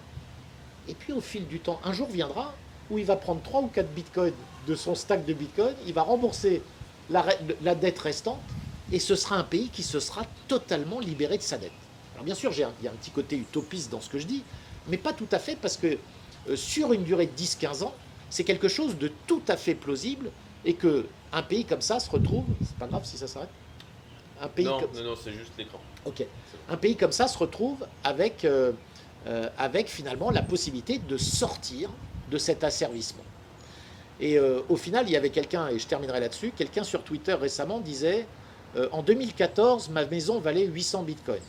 Et 0.88 0.94
puis 0.94 1.12
au 1.12 1.22
fil 1.22 1.48
du 1.48 1.60
temps, 1.60 1.80
un 1.84 1.92
jour 1.92 2.08
viendra 2.08 2.54
où 2.92 3.00
il 3.00 3.06
va 3.06 3.16
prendre 3.16 3.42
3 3.42 3.62
ou 3.62 3.68
4 3.68 3.90
bitcoins 3.94 4.34
de 4.68 4.76
son 4.76 4.94
stack 4.94 5.26
de 5.26 5.34
bitcoins, 5.34 5.74
il 5.88 5.94
va 5.94 6.04
rembourser 6.04 6.62
la, 7.10 7.24
dette 7.74 7.98
restante 7.98 8.40
et 8.92 9.00
ce 9.00 9.16
sera 9.16 9.38
un 9.38 9.44
pays 9.44 9.70
qui 9.70 9.82
se 9.82 10.00
sera 10.00 10.22
totalement 10.48 11.00
libéré 11.00 11.36
de 11.36 11.42
sa 11.42 11.58
dette. 11.58 11.72
Alors 12.14 12.26
bien 12.26 12.36
sûr, 12.36 12.52
il 12.54 12.60
y 12.60 12.64
a 12.64 12.92
un 12.92 12.96
petit 12.96 13.10
côté 13.10 13.36
utopiste 13.36 13.92
dans 13.92 14.00
ce 14.00 14.10
que 14.12 14.20
je 14.20 14.28
dis, 14.28 14.44
mais 14.88 14.98
pas 14.98 15.14
tout 15.14 15.30
à 15.32 15.40
fait 15.40 15.56
parce 15.56 15.78
que 15.78 15.98
euh, 16.48 16.56
sur 16.56 16.94
une 16.94 17.06
durée 17.06 17.26
de 17.26 17.36
10-15 17.36 17.86
ans, 17.86 17.96
c'est 18.30 18.44
quelque 18.44 18.68
chose 18.68 19.00
de 19.00 19.12
tout 19.26 19.42
à 19.48 19.58
fait 19.58 19.74
plausible 19.74 20.30
et 20.64 20.76
que 20.76 21.08
un 21.34 21.42
pays 21.42 21.66
comme 21.66 21.82
ça 21.82 22.00
se 22.00 22.12
retrouve, 22.12 22.46
c'est 22.64 22.78
pas 22.78 22.86
grave 22.86 23.04
si 23.04 23.18
ça 23.18 23.26
s'arrête. 23.26 23.50
Un 24.42 24.48
pays 24.48 24.66
non, 24.66 24.80
non, 24.80 25.04
non, 25.04 25.16
c'est 25.22 25.34
juste 25.34 25.52
l'écran. 25.58 25.80
Ok. 26.06 26.26
Un 26.70 26.78
pays 26.78 26.96
comme 26.96 27.12
ça 27.12 27.28
se 27.28 27.38
retrouve 27.38 27.86
avec, 28.04 28.46
euh, 28.46 28.72
euh, 29.28 29.50
avec 29.58 29.88
finalement 29.90 30.32
la 30.32 30.42
possibilité 30.42 31.00
de 31.00 31.18
sortir 31.18 31.90
de 32.32 32.38
cet 32.38 32.64
asservissement. 32.64 33.24
Et 34.20 34.38
euh, 34.38 34.62
au 34.70 34.76
final, 34.76 35.06
il 35.08 35.12
y 35.12 35.18
avait 35.18 35.30
quelqu'un, 35.30 35.68
et 35.70 35.80
je 35.80 35.88
terminerai 35.88 36.20
là-dessus, 36.20 36.52
quelqu'un 36.56 36.84
sur 36.84 37.04
Twitter 37.04 37.34
récemment 37.34 37.80
disait 37.80 38.28
En 38.92 39.02
2014, 39.02 39.90
ma 39.90 40.06
maison 40.06 40.40
valait 40.40 40.66
800 40.66 41.04
bitcoins. 41.04 41.40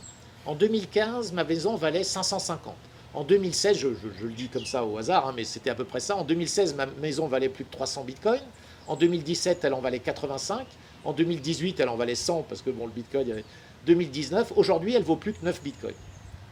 En 0.45 0.55
2015, 0.55 1.33
ma 1.33 1.43
maison 1.43 1.75
valait 1.75 2.03
550. 2.03 2.73
En 3.13 3.23
2016, 3.23 3.77
je, 3.77 3.87
le 3.87 4.31
dis 4.31 4.47
comme 4.47 4.65
ça 4.65 4.85
au 4.85 4.97
hasard, 4.97 5.27
hein, 5.27 5.33
mais 5.35 5.43
c'était 5.43 5.69
à 5.69 5.75
peu 5.75 5.83
près 5.83 5.99
ça. 5.99 6.15
En 6.15 6.23
2016, 6.23 6.75
ma 6.75 6.85
maison 6.85 7.27
valait 7.27 7.49
plus 7.49 7.65
de 7.65 7.69
300 7.69 8.05
bitcoins. 8.05 8.41
En 8.87 8.95
2017, 8.95 9.63
elle 9.65 9.73
en 9.73 9.81
valait 9.81 9.99
85. 9.99 10.65
En 11.03 11.13
2018, 11.13 11.79
elle 11.79 11.89
en 11.89 11.95
valait 11.95 12.15
100 12.15 12.43
parce 12.43 12.61
que 12.61 12.69
bon, 12.69 12.85
le 12.85 12.91
bitcoin, 12.91 13.23
il 13.23 13.29
y 13.29 13.31
avait 13.31 13.45
2019. 13.85 14.53
Aujourd'hui, 14.55 14.93
elle 14.93 15.03
vaut 15.03 15.15
plus 15.15 15.33
que 15.33 15.43
9 15.43 15.61
bitcoins. 15.63 15.95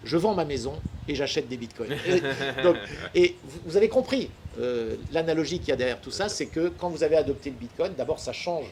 Je 0.03 0.17
vends 0.17 0.33
ma 0.33 0.45
maison 0.45 0.73
et 1.07 1.15
j'achète 1.15 1.47
des 1.47 1.57
bitcoins. 1.57 1.95
Et, 3.15 3.35
vous 3.65 3.77
avez 3.77 3.89
compris 3.89 4.29
euh, 4.59 4.95
l'analogie 5.11 5.59
qu'il 5.59 5.69
y 5.69 5.71
a 5.73 5.75
derrière 5.75 5.99
tout 5.99 6.11
ça, 6.11 6.29
c'est 6.29 6.45
que 6.45 6.69
quand 6.69 6.89
vous 6.89 7.03
avez 7.03 7.17
adopté 7.17 7.49
le 7.49 7.57
bitcoin, 7.57 7.93
d'abord 7.97 8.19
ça 8.19 8.31
change 8.31 8.67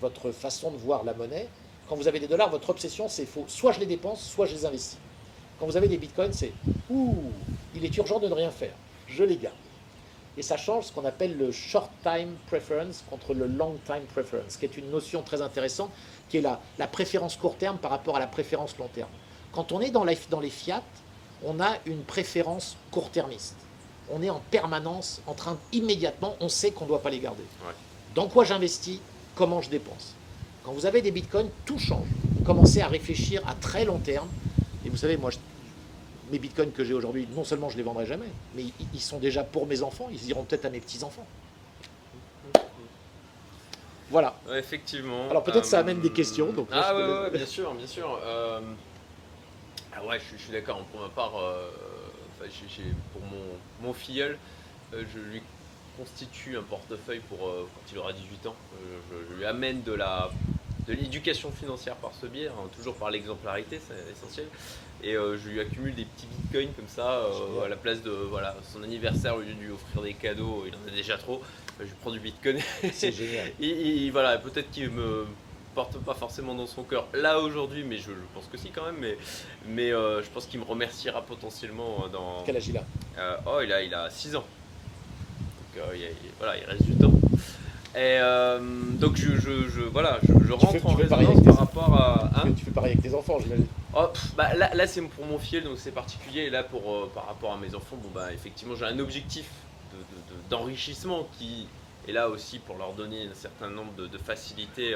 votre 0.00 0.32
façon 0.32 0.70
de 0.70 0.78
voir 0.78 1.04
la 1.04 1.12
monnaie. 1.12 1.48
Quand 1.88 1.96
vous 1.96 2.08
avez 2.08 2.18
des 2.18 2.28
dollars, 2.28 2.50
votre 2.50 2.70
obsession 2.70 3.08
c'est 3.08 3.26
faut 3.26 3.44
soit 3.46 3.72
je 3.72 3.80
les 3.80 3.86
dépense, 3.86 4.22
soit 4.22 4.46
je 4.46 4.54
les 4.54 4.64
investis. 4.64 4.98
Quand 5.58 5.66
vous 5.66 5.76
avez 5.76 5.88
des 5.88 5.98
bitcoins, 5.98 6.32
c'est 6.32 6.52
ouh, 6.88 7.14
il 7.74 7.84
est 7.84 7.94
urgent 7.98 8.18
de 8.18 8.28
ne 8.28 8.34
rien 8.34 8.50
faire, 8.50 8.72
je 9.06 9.22
les 9.22 9.36
garde. 9.36 9.54
Et 10.36 10.42
ça 10.42 10.56
change 10.56 10.86
ce 10.86 10.92
qu'on 10.92 11.04
appelle 11.04 11.36
le 11.36 11.50
short 11.50 11.90
time 12.02 12.36
preference 12.46 13.04
contre 13.10 13.34
le 13.34 13.46
long 13.46 13.76
time 13.84 14.04
preference, 14.12 14.56
qui 14.56 14.64
est 14.64 14.76
une 14.76 14.90
notion 14.90 15.22
très 15.22 15.42
intéressante, 15.42 15.90
qui 16.28 16.38
est 16.38 16.40
la, 16.40 16.60
la 16.78 16.86
préférence 16.86 17.36
court 17.36 17.56
terme 17.56 17.78
par 17.78 17.90
rapport 17.90 18.16
à 18.16 18.20
la 18.20 18.26
préférence 18.26 18.78
long 18.78 18.88
terme. 18.88 19.10
Quand 19.52 19.72
on 19.72 19.80
est 19.80 19.90
dans, 19.90 20.06
dans 20.30 20.40
les 20.40 20.50
fiat, 20.50 20.82
on 21.44 21.60
a 21.60 21.76
une 21.86 22.02
préférence 22.02 22.76
court-termiste. 22.90 23.56
On 24.12 24.22
est 24.22 24.30
en 24.30 24.40
permanence 24.50 25.20
en 25.26 25.34
train, 25.34 25.56
immédiatement, 25.72 26.36
on 26.40 26.48
sait 26.48 26.70
qu'on 26.70 26.84
ne 26.84 26.90
doit 26.90 27.02
pas 27.02 27.10
les 27.10 27.20
garder. 27.20 27.42
Dans 28.14 28.28
quoi 28.28 28.44
j'investis 28.44 29.00
Comment 29.34 29.62
je 29.62 29.70
dépense 29.70 30.14
Quand 30.64 30.72
vous 30.72 30.86
avez 30.86 31.02
des 31.02 31.10
bitcoins, 31.10 31.48
tout 31.64 31.78
change. 31.78 32.06
Vous 32.36 32.44
commencez 32.44 32.80
à 32.80 32.88
réfléchir 32.88 33.42
à 33.48 33.54
très 33.54 33.84
long 33.84 33.98
terme. 33.98 34.28
Et 34.84 34.88
vous 34.90 34.96
savez, 34.96 35.16
moi, 35.16 35.30
mes 36.30 36.38
bitcoins 36.38 36.72
que 36.72 36.84
j'ai 36.84 36.94
aujourd'hui, 36.94 37.26
non 37.34 37.44
seulement 37.44 37.68
je 37.68 37.74
ne 37.74 37.78
les 37.78 37.84
vendrai 37.84 38.06
jamais, 38.06 38.28
mais 38.54 38.64
ils 38.94 39.00
sont 39.00 39.18
déjà 39.18 39.44
pour 39.44 39.66
mes 39.66 39.82
enfants, 39.82 40.08
ils 40.10 40.28
iront 40.28 40.44
peut-être 40.44 40.64
à 40.64 40.70
mes 40.70 40.80
petits-enfants. 40.80 41.26
Voilà. 44.10 44.34
effectivement. 44.56 45.30
Alors 45.30 45.44
peut-être 45.44 45.64
ça 45.64 45.78
amène 45.78 46.00
des 46.00 46.10
questions. 46.10 46.52
Donc 46.52 46.68
ah 46.72 46.94
ouais, 46.94 47.30
bien 47.30 47.46
sûr, 47.46 47.72
bien 47.74 47.86
sûr. 47.86 48.18
Euh, 48.24 48.60
ah 49.94 50.04
ouais, 50.04 50.18
je, 50.18 50.36
suis 50.36 50.52
d'accord. 50.52 50.82
Pour 50.92 51.00
ma 51.00 51.08
part, 51.08 51.36
euh, 51.38 51.70
pour 53.12 53.22
mon, 53.22 53.86
mon 53.86 53.92
filleul, 53.92 54.36
euh, 54.92 55.04
je 55.14 55.18
lui 55.18 55.42
constitue 55.96 56.56
un 56.56 56.62
portefeuille 56.62 57.20
pour 57.28 57.38
quand 57.38 57.92
il 57.92 57.98
aura 57.98 58.12
18 58.12 58.46
ans. 58.48 58.56
Je, 59.10 59.36
lui 59.36 59.44
amène 59.44 59.82
de 59.82 59.92
la 59.92 60.30
de 60.90 60.96
l'éducation 60.96 61.50
financière 61.52 61.96
par 61.96 62.12
ce 62.20 62.26
biais, 62.26 62.48
hein, 62.48 62.68
toujours 62.76 62.94
par 62.94 63.10
l'exemplarité, 63.10 63.80
c'est 63.86 64.12
essentiel. 64.12 64.46
Et 65.02 65.14
je 65.14 65.48
lui 65.48 65.60
accumule 65.60 65.94
des 65.94 66.04
petits 66.04 66.26
bitcoins 66.26 66.72
comme 66.74 66.88
ça, 66.88 67.22
à 67.64 67.68
la 67.68 67.76
place 67.76 68.02
de 68.02 68.10
voilà, 68.10 68.54
son 68.70 68.82
anniversaire, 68.82 69.34
au 69.34 69.40
lieu 69.40 69.54
de 69.54 69.60
lui 69.60 69.72
offrir 69.72 70.02
des 70.02 70.12
cadeaux, 70.12 70.64
il 70.66 70.74
en 70.74 70.92
a 70.92 70.94
déjà 70.94 71.16
trop, 71.16 71.40
je 71.78 71.84
lui 71.84 71.94
prends 72.00 72.10
du 72.10 72.20
bitcoin. 72.20 72.58
C'est 72.92 73.12
génial. 73.12 73.50
et, 73.60 74.10
voilà, 74.10 74.36
peut-être 74.36 74.70
qu'il 74.70 74.90
me 74.90 75.26
porte 75.74 75.98
pas 75.98 76.14
forcément 76.14 76.54
dans 76.54 76.66
son 76.66 76.82
cœur 76.82 77.06
là 77.14 77.38
aujourd'hui, 77.38 77.84
mais 77.84 77.96
je, 77.96 78.10
pense 78.34 78.46
que 78.50 78.58
si 78.58 78.70
quand 78.70 78.84
même. 78.84 78.98
Mais, 79.00 79.16
mais 79.66 79.92
euh, 79.92 80.22
je 80.22 80.28
pense 80.30 80.46
qu'il 80.46 80.60
me 80.60 80.64
remerciera 80.64 81.22
potentiellement 81.22 82.04
euh, 82.04 82.08
dans. 82.08 82.42
Quel 82.44 82.56
âge 82.56 82.68
il 82.68 82.76
a? 82.76 82.84
Euh, 83.18 83.36
Oh, 83.46 83.60
il 83.62 83.72
a, 83.72 83.82
il 83.82 83.94
a 83.94 84.10
6 84.10 84.36
ans. 84.36 84.44
Donc 85.76 85.84
il, 85.94 86.02
voilà, 86.38 86.58
il 86.58 86.64
reste 86.64 86.82
du 86.82 86.94
temps. 86.94 87.12
Et 87.96 88.18
donc 88.98 89.16
je, 89.16 89.36
je, 89.38 89.80
voilà, 89.92 90.18
je, 90.22 90.52
rentre 90.52 90.86
en 90.86 90.94
résonance 90.94 91.42
par 91.44 91.58
rapport 91.58 91.94
à. 91.94 92.30
Hein 92.36 92.52
tu, 92.56 92.64
fais, 92.64 92.70
pareil 92.70 92.92
avec 92.92 93.02
tes 93.02 93.14
enfants, 93.14 93.38
j'imagine. 93.40 93.66
Oh, 93.94 94.06
bah, 94.36 94.54
là, 94.54 94.72
là 94.74 94.86
c'est 94.86 95.02
pour 95.02 95.26
mon 95.26 95.38
fiel, 95.38 95.64
donc 95.64 95.76
c'est 95.76 95.90
particulier. 95.90 96.42
Et 96.42 96.50
là, 96.50 96.62
pour, 96.62 97.08
par 97.10 97.26
rapport 97.26 97.52
à 97.52 97.56
mes 97.56 97.74
enfants, 97.74 97.96
bon, 98.00 98.10
bah, 98.14 98.32
effectivement, 98.32 98.74
j'ai 98.76 98.84
un 98.84 98.98
objectif 99.00 99.46
d'enrichissement 100.48 101.28
qui 101.38 101.66
est 102.08 102.12
là 102.12 102.28
aussi 102.28 102.60
pour 102.60 102.76
leur 102.78 102.92
donner 102.92 103.24
un 103.24 103.34
certain 103.34 103.68
nombre 103.68 103.92
de, 103.96 104.18
facilités. 104.18 104.94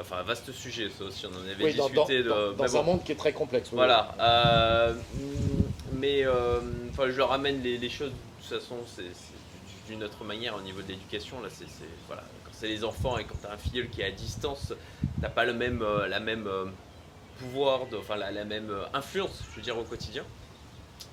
Enfin, 0.00 0.16
un 0.20 0.22
vaste 0.22 0.52
sujet, 0.52 0.88
ça 0.96 1.04
aussi, 1.04 1.26
on 1.26 1.30
en 1.30 1.50
avait 1.50 1.72
discuté. 1.72 2.22
Dans, 2.22 2.52
dans, 2.52 2.76
un 2.76 2.82
monde 2.82 3.04
qui 3.04 3.12
est 3.12 3.16
très 3.16 3.32
complexe. 3.32 3.68
Voilà. 3.72 4.14
Euh, 4.20 4.94
mais 5.98 6.24
euh, 6.24 6.60
enfin, 6.90 7.10
je 7.10 7.16
leur 7.16 7.32
amène 7.32 7.62
les, 7.62 7.88
choses, 7.90 8.10
de 8.10 8.16
toute 8.40 8.60
façon, 8.60 8.76
c'est 8.86 9.02
d'une 9.86 10.02
autre 10.04 10.24
manière 10.24 10.56
au 10.56 10.60
niveau 10.60 10.82
de 10.82 10.88
l'éducation. 10.88 11.40
Là, 11.40 11.48
c'est 11.50 11.66
voilà, 12.06 12.22
quand 12.44 12.50
c'est 12.52 12.68
les 12.68 12.84
enfants 12.84 13.18
et 13.18 13.24
quand 13.24 13.40
tu 13.40 13.46
as 13.46 13.52
un 13.52 13.56
filleul 13.56 13.88
qui 13.88 14.02
est 14.02 14.06
à 14.06 14.10
distance, 14.10 14.72
t'as 15.20 15.28
pas 15.28 15.44
le 15.44 15.54
même, 15.54 15.82
euh, 15.82 16.06
la 16.08 16.20
même 16.20 16.48
pouvoir, 17.38 17.86
de, 17.86 17.96
enfin 17.96 18.16
la, 18.16 18.30
la, 18.30 18.44
même 18.44 18.70
influence, 18.94 19.42
je 19.50 19.56
veux 19.56 19.62
dire, 19.62 19.78
au 19.78 19.84
quotidien. 19.84 20.24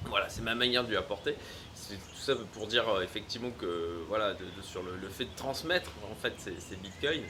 Voilà, 0.05 0.29
c'est 0.29 0.41
ma 0.41 0.55
manière 0.55 0.84
de 0.84 0.89
lui 0.89 0.97
apporter. 0.97 1.36
C'est 1.73 1.95
tout 1.95 2.15
ça 2.15 2.34
pour 2.53 2.67
dire 2.67 2.86
effectivement 3.01 3.51
que 3.51 4.03
voilà, 4.08 4.36
sur 4.62 4.84
le, 4.84 5.10
fait 5.10 5.25
de 5.25 5.36
transmettre 5.36 5.91
en 6.12 6.15
fait 6.15 6.34
ces, 6.38 6.75
bitcoins. 6.75 7.23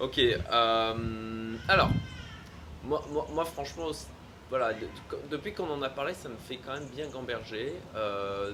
Ok, 0.00 0.18
euh, 0.18 1.56
alors, 1.66 1.90
moi, 2.84 3.04
moi, 3.32 3.44
franchement, 3.44 3.90
voilà, 4.48 4.72
depuis 5.30 5.52
qu'on 5.52 5.68
en 5.70 5.82
a 5.82 5.90
parlé, 5.90 6.14
ça 6.14 6.28
me 6.28 6.36
fait 6.36 6.56
quand 6.56 6.72
même 6.72 6.88
bien 6.88 7.08
gamberger. 7.08 7.74
Euh, 7.96 8.52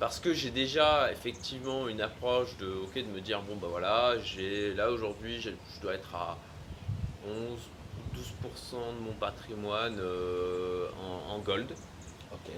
parce 0.00 0.20
que 0.20 0.32
j'ai 0.32 0.50
déjà 0.50 1.10
effectivement 1.12 1.88
une 1.88 2.00
approche 2.00 2.56
de, 2.58 2.66
ok, 2.66 2.94
de 2.94 3.02
me 3.04 3.20
dire, 3.20 3.42
bon, 3.42 3.56
bah 3.56 3.68
voilà, 3.70 4.18
j'ai 4.22 4.74
là 4.74 4.90
aujourd'hui, 4.90 5.40
je 5.40 5.50
dois 5.80 5.94
être 5.94 6.14
à 6.14 6.36
11 7.26 7.58
12% 8.14 8.96
de 8.98 9.04
mon 9.04 9.12
patrimoine 9.12 9.98
euh, 9.98 10.88
en, 11.28 11.38
gold. 11.40 11.72
Ok. 12.32 12.52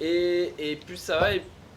Et, 0.00 0.54
et 0.58 0.76
plus 0.76 0.96
ça 0.96 1.18
va. 1.18 1.28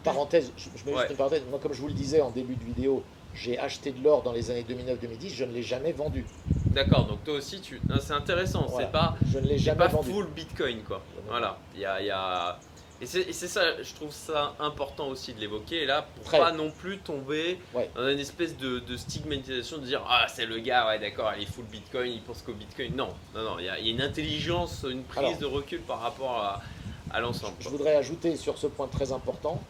Parenthèse, 0.04 0.52
je, 0.56 0.90
me 0.90 0.96
mets 0.96 1.06
une 1.10 1.16
parenthèse. 1.16 1.42
Moi, 1.50 1.58
comme 1.60 1.72
je 1.72 1.80
vous 1.80 1.88
le 1.88 1.94
disais 1.94 2.20
en 2.20 2.30
début 2.30 2.54
de 2.54 2.64
vidéo, 2.64 3.02
j'ai 3.34 3.58
acheté 3.58 3.90
de 3.90 4.02
l'or 4.02 4.22
dans 4.22 4.32
les 4.32 4.50
années 4.50 4.64
2009-2010, 4.68 5.34
je 5.34 5.44
ne 5.44 5.52
l'ai 5.52 5.62
jamais 5.62 5.92
vendu. 5.92 6.24
D'accord, 6.66 7.06
donc 7.06 7.24
toi 7.24 7.34
aussi, 7.34 7.60
tu... 7.60 7.80
c'est 8.00 8.12
intéressant, 8.12 8.66
c'est 8.76 8.90
pas, 8.90 9.16
je 9.26 9.38
ne 9.38 9.46
l'ai 9.46 9.58
jamais 9.58 9.78
pas 9.78 9.88
full 9.88 10.28
Bitcoin, 10.28 10.82
quoi. 10.82 11.02
Voilà, 11.26 11.58
il 11.74 11.80
y 11.80 11.84
a, 11.84 12.00
y 12.00 12.10
a... 12.10 12.58
Et 13.00 13.06
c'est 13.06 13.32
ça, 13.32 13.80
je 13.80 13.94
trouve 13.94 14.12
ça 14.12 14.56
important 14.58 15.08
aussi 15.08 15.32
de 15.32 15.38
l'évoquer, 15.38 15.86
là, 15.86 16.08
pour 16.16 16.32
pas 16.32 16.50
non 16.50 16.72
plus 16.72 16.98
tomber 16.98 17.58
dans 17.94 18.08
une 18.08 18.18
espèce 18.18 18.56
de, 18.56 18.96
stigmatisation 18.96 19.78
de 19.78 19.86
dire 19.86 20.04
Ah, 20.08 20.26
c'est 20.28 20.46
le 20.46 20.58
gars, 20.58 20.88
ouais, 20.88 20.98
d'accord, 20.98 21.30
il 21.36 21.44
est 21.44 21.46
full 21.46 21.64
Bitcoin, 21.66 22.10
il 22.10 22.22
pense 22.22 22.42
qu'au 22.42 22.54
Bitcoin. 22.54 22.96
Non, 22.96 23.10
non, 23.36 23.44
non, 23.44 23.58
il 23.60 23.66
y, 23.66 23.68
a 23.68 23.78
une 23.78 24.02
intelligence, 24.02 24.84
une 24.88 25.04
prise 25.04 25.38
de 25.38 25.46
recul 25.46 25.80
par 25.80 26.00
rapport 26.00 26.38
à, 26.38 26.62
à 27.10 27.20
l'ensemble. 27.20 27.54
Je, 27.60 27.68
voudrais 27.68 27.94
ajouter 27.94 28.36
sur 28.36 28.58
ce 28.58 28.66
point 28.66 28.88
très 28.88 29.12
important 29.12 29.60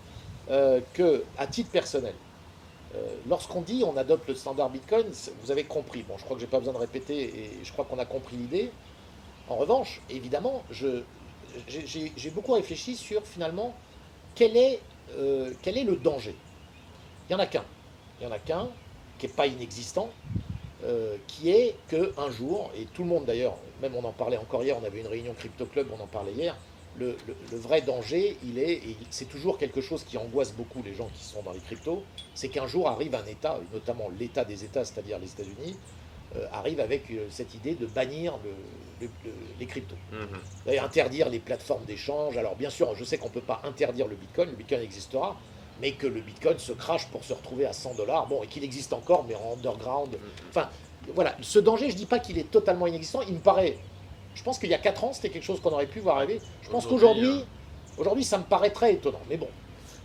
euh, 0.50 0.80
que, 0.94 1.24
à 1.36 1.46
titre 1.46 1.70
personnel, 1.70 2.14
euh, 2.94 2.98
lorsqu'on 3.28 3.60
dit 3.60 3.84
on 3.86 3.96
adopte 3.96 4.28
le 4.28 4.34
standard 4.34 4.70
Bitcoin, 4.70 5.04
vous 5.42 5.50
avez 5.50 5.64
compris. 5.64 6.02
Bon, 6.02 6.16
je 6.16 6.24
crois 6.24 6.36
que 6.36 6.40
j'ai 6.40 6.46
pas 6.46 6.58
besoin 6.58 6.72
de 6.72 6.78
répéter 6.78 7.24
et 7.24 7.50
je 7.62 7.72
crois 7.72 7.84
qu'on 7.84 7.98
a 7.98 8.06
compris 8.06 8.36
l'idée. 8.36 8.70
En 9.48 9.56
revanche, 9.56 10.00
évidemment, 10.10 10.62
j'ai 11.68 12.30
beaucoup 12.30 12.52
réfléchi 12.52 12.96
sur 12.96 13.26
finalement 13.26 13.74
quel 14.34 14.56
est, 14.56 14.80
euh, 15.16 15.52
le 15.66 15.96
danger. 15.96 16.34
Il 17.28 17.34
n'y 17.34 17.40
en 17.40 17.42
a 17.42 17.46
qu'un. 17.46 17.64
Il 18.20 18.26
n'y 18.26 18.32
en 18.32 18.34
a 18.34 18.38
qu'un 18.38 18.68
qui 19.18 19.26
n'est 19.26 19.32
pas 19.32 19.46
inexistant, 19.46 20.11
euh, 20.84 21.16
qui 21.26 21.50
est 21.50 21.74
qu'un 21.88 22.30
jour, 22.30 22.70
et 22.76 22.84
tout 22.87 23.02
le 23.02 23.08
monde 23.08 23.24
d'ailleurs, 23.24 23.56
même 23.82 23.94
on 23.96 24.04
en 24.04 24.12
parlait 24.12 24.37
encore 24.37 24.62
hier, 24.62 24.76
on 24.80 24.84
avait 24.84 25.00
une 25.00 25.08
réunion 25.08 25.34
Crypto 25.34 25.66
Club, 25.66 25.88
on 25.96 26.02
en 26.02 26.06
parlait 26.06 26.32
hier, 26.32 26.56
le, 26.98 27.16
vrai 27.52 27.80
danger, 27.80 28.37
il 28.44 28.58
est, 28.58 28.72
et 28.72 28.96
c'est 29.11 29.28
toujours 29.28 29.58
quelque 29.58 29.80
chose 29.80 30.04
qui 30.04 30.18
angoisse 30.18 30.52
beaucoup 30.52 30.82
les 30.84 30.94
gens 30.94 31.08
qui 31.14 31.24
sont 31.24 31.42
dans 31.42 31.52
les 31.52 31.61
cryptos, 31.61 32.02
c'est 32.34 32.48
qu'un 32.48 32.66
jour 32.66 32.88
arrive 32.88 33.14
un 33.14 33.26
État, 33.26 33.61
notamment 33.72 34.08
l'État 34.18 34.44
des 34.44 34.64
États, 34.64 34.84
c'est-à-dire 34.84 35.18
les 35.18 35.30
États-Unis, 35.30 35.76
arrive 36.53 36.81
avec 36.81 37.11
euh, 37.11 37.26
cette 37.31 37.55
idée 37.55 37.74
de 37.74 37.87
bannir 37.87 38.39
les 39.61 39.66
cryptos. 39.66 39.97
Mhm. 40.12 40.79
Interdire 40.83 41.29
les 41.29 41.39
plateformes 41.39 41.85
d'échange. 41.85 42.37
Alors 42.37 42.57
bien 42.57 42.70
sûr, 42.70 42.95
je 42.95 43.05
sais 43.05 43.18
qu'on 43.18 43.29
ne 43.29 43.33
peut 43.33 43.41
pas 43.41 43.61
interdire 43.64 44.09
le 44.09 44.16
Bitcoin, 44.16 44.51
le 44.51 44.57
Bitcoin 44.57 44.81
existera, 44.81 45.37
mais 45.81 45.93
que 45.93 46.07
le 46.07 46.20
Bitcoin 46.20 46.59
se 46.59 46.72
crache 46.72 47.07
pour 47.09 47.24
se 47.24 47.33
retrouver 47.33 47.66
à 47.66 47.72
100 47.72 47.95
dollars, 47.95 48.26
bon, 48.26 48.43
et 48.43 48.47
qu'il 48.47 48.64
existe 48.64 48.93
encore, 48.93 49.24
mais 49.29 49.35
en 49.37 49.55
underground. 49.55 50.11
Mhm. 50.12 50.18
Enfin, 50.51 50.68
voilà, 51.14 51.37
ce 51.41 51.59
danger, 51.59 51.89
je 51.89 51.95
ne 51.95 51.99
dis 51.99 52.07
pas 52.07 52.18
qu'il 52.18 52.39
est 52.39 52.51
totalement 52.51 52.87
inexistant, 52.87 53.22
il 53.22 53.35
me 53.35 53.41
paraît 53.41 53.79
je 54.39 54.45
pense 54.45 54.61
qu'il 54.61 54.70
y 54.70 54.74
a 54.74 54.79
4 54.79 55.03
ans, 55.03 55.12
c'était 55.12 55.31
quelque 55.31 55.45
chose 55.45 55.61
qu'on 55.61 55.72
aurait 55.72 55.87
pu 55.87 55.99
voir 55.99 56.18
arriver. 56.18 56.41
Je 56.62 56.70
pense 56.70 56.87
qu'aujourd'hui, 56.87 57.26
euh, 57.26 57.43
aujourd'hui, 57.97 58.22
ça 58.22 58.39
me 58.39 58.45
paraît 58.45 58.70
très 58.70 58.95
étonnant. 58.95 59.20
Mais 59.29 59.37
bon. 59.37 59.49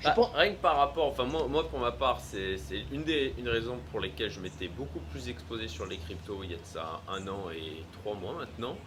Bah, 0.04 0.32
rien 0.36 0.52
que 0.54 0.62
par 0.62 0.78
rapport, 0.78 1.08
enfin 1.08 1.24
moi, 1.26 1.48
moi 1.48 1.68
pour 1.70 1.80
ma 1.80 1.92
part, 1.92 2.20
c'est 2.22 2.58
une 2.92 3.04
des 3.04 3.34
une 3.38 3.48
raison 3.50 3.78
pour 3.92 4.00
lesquelles 4.00 4.30
je 4.32 4.40
m'étais 4.40 4.68
beaucoup 4.68 5.00
plus 5.12 5.30
exposé 5.30 5.68
sur 5.68 5.86
les 5.86 5.98
cryptos 5.98 6.44
il 6.44 6.52
y 6.52 6.54
a 6.54 6.58
de 6.58 6.66
ça 6.66 7.02
un 7.08 7.26
an 7.28 7.50
et 7.52 7.84
trois 8.02 8.16
mois 8.16 8.34
maintenant. 8.34 8.78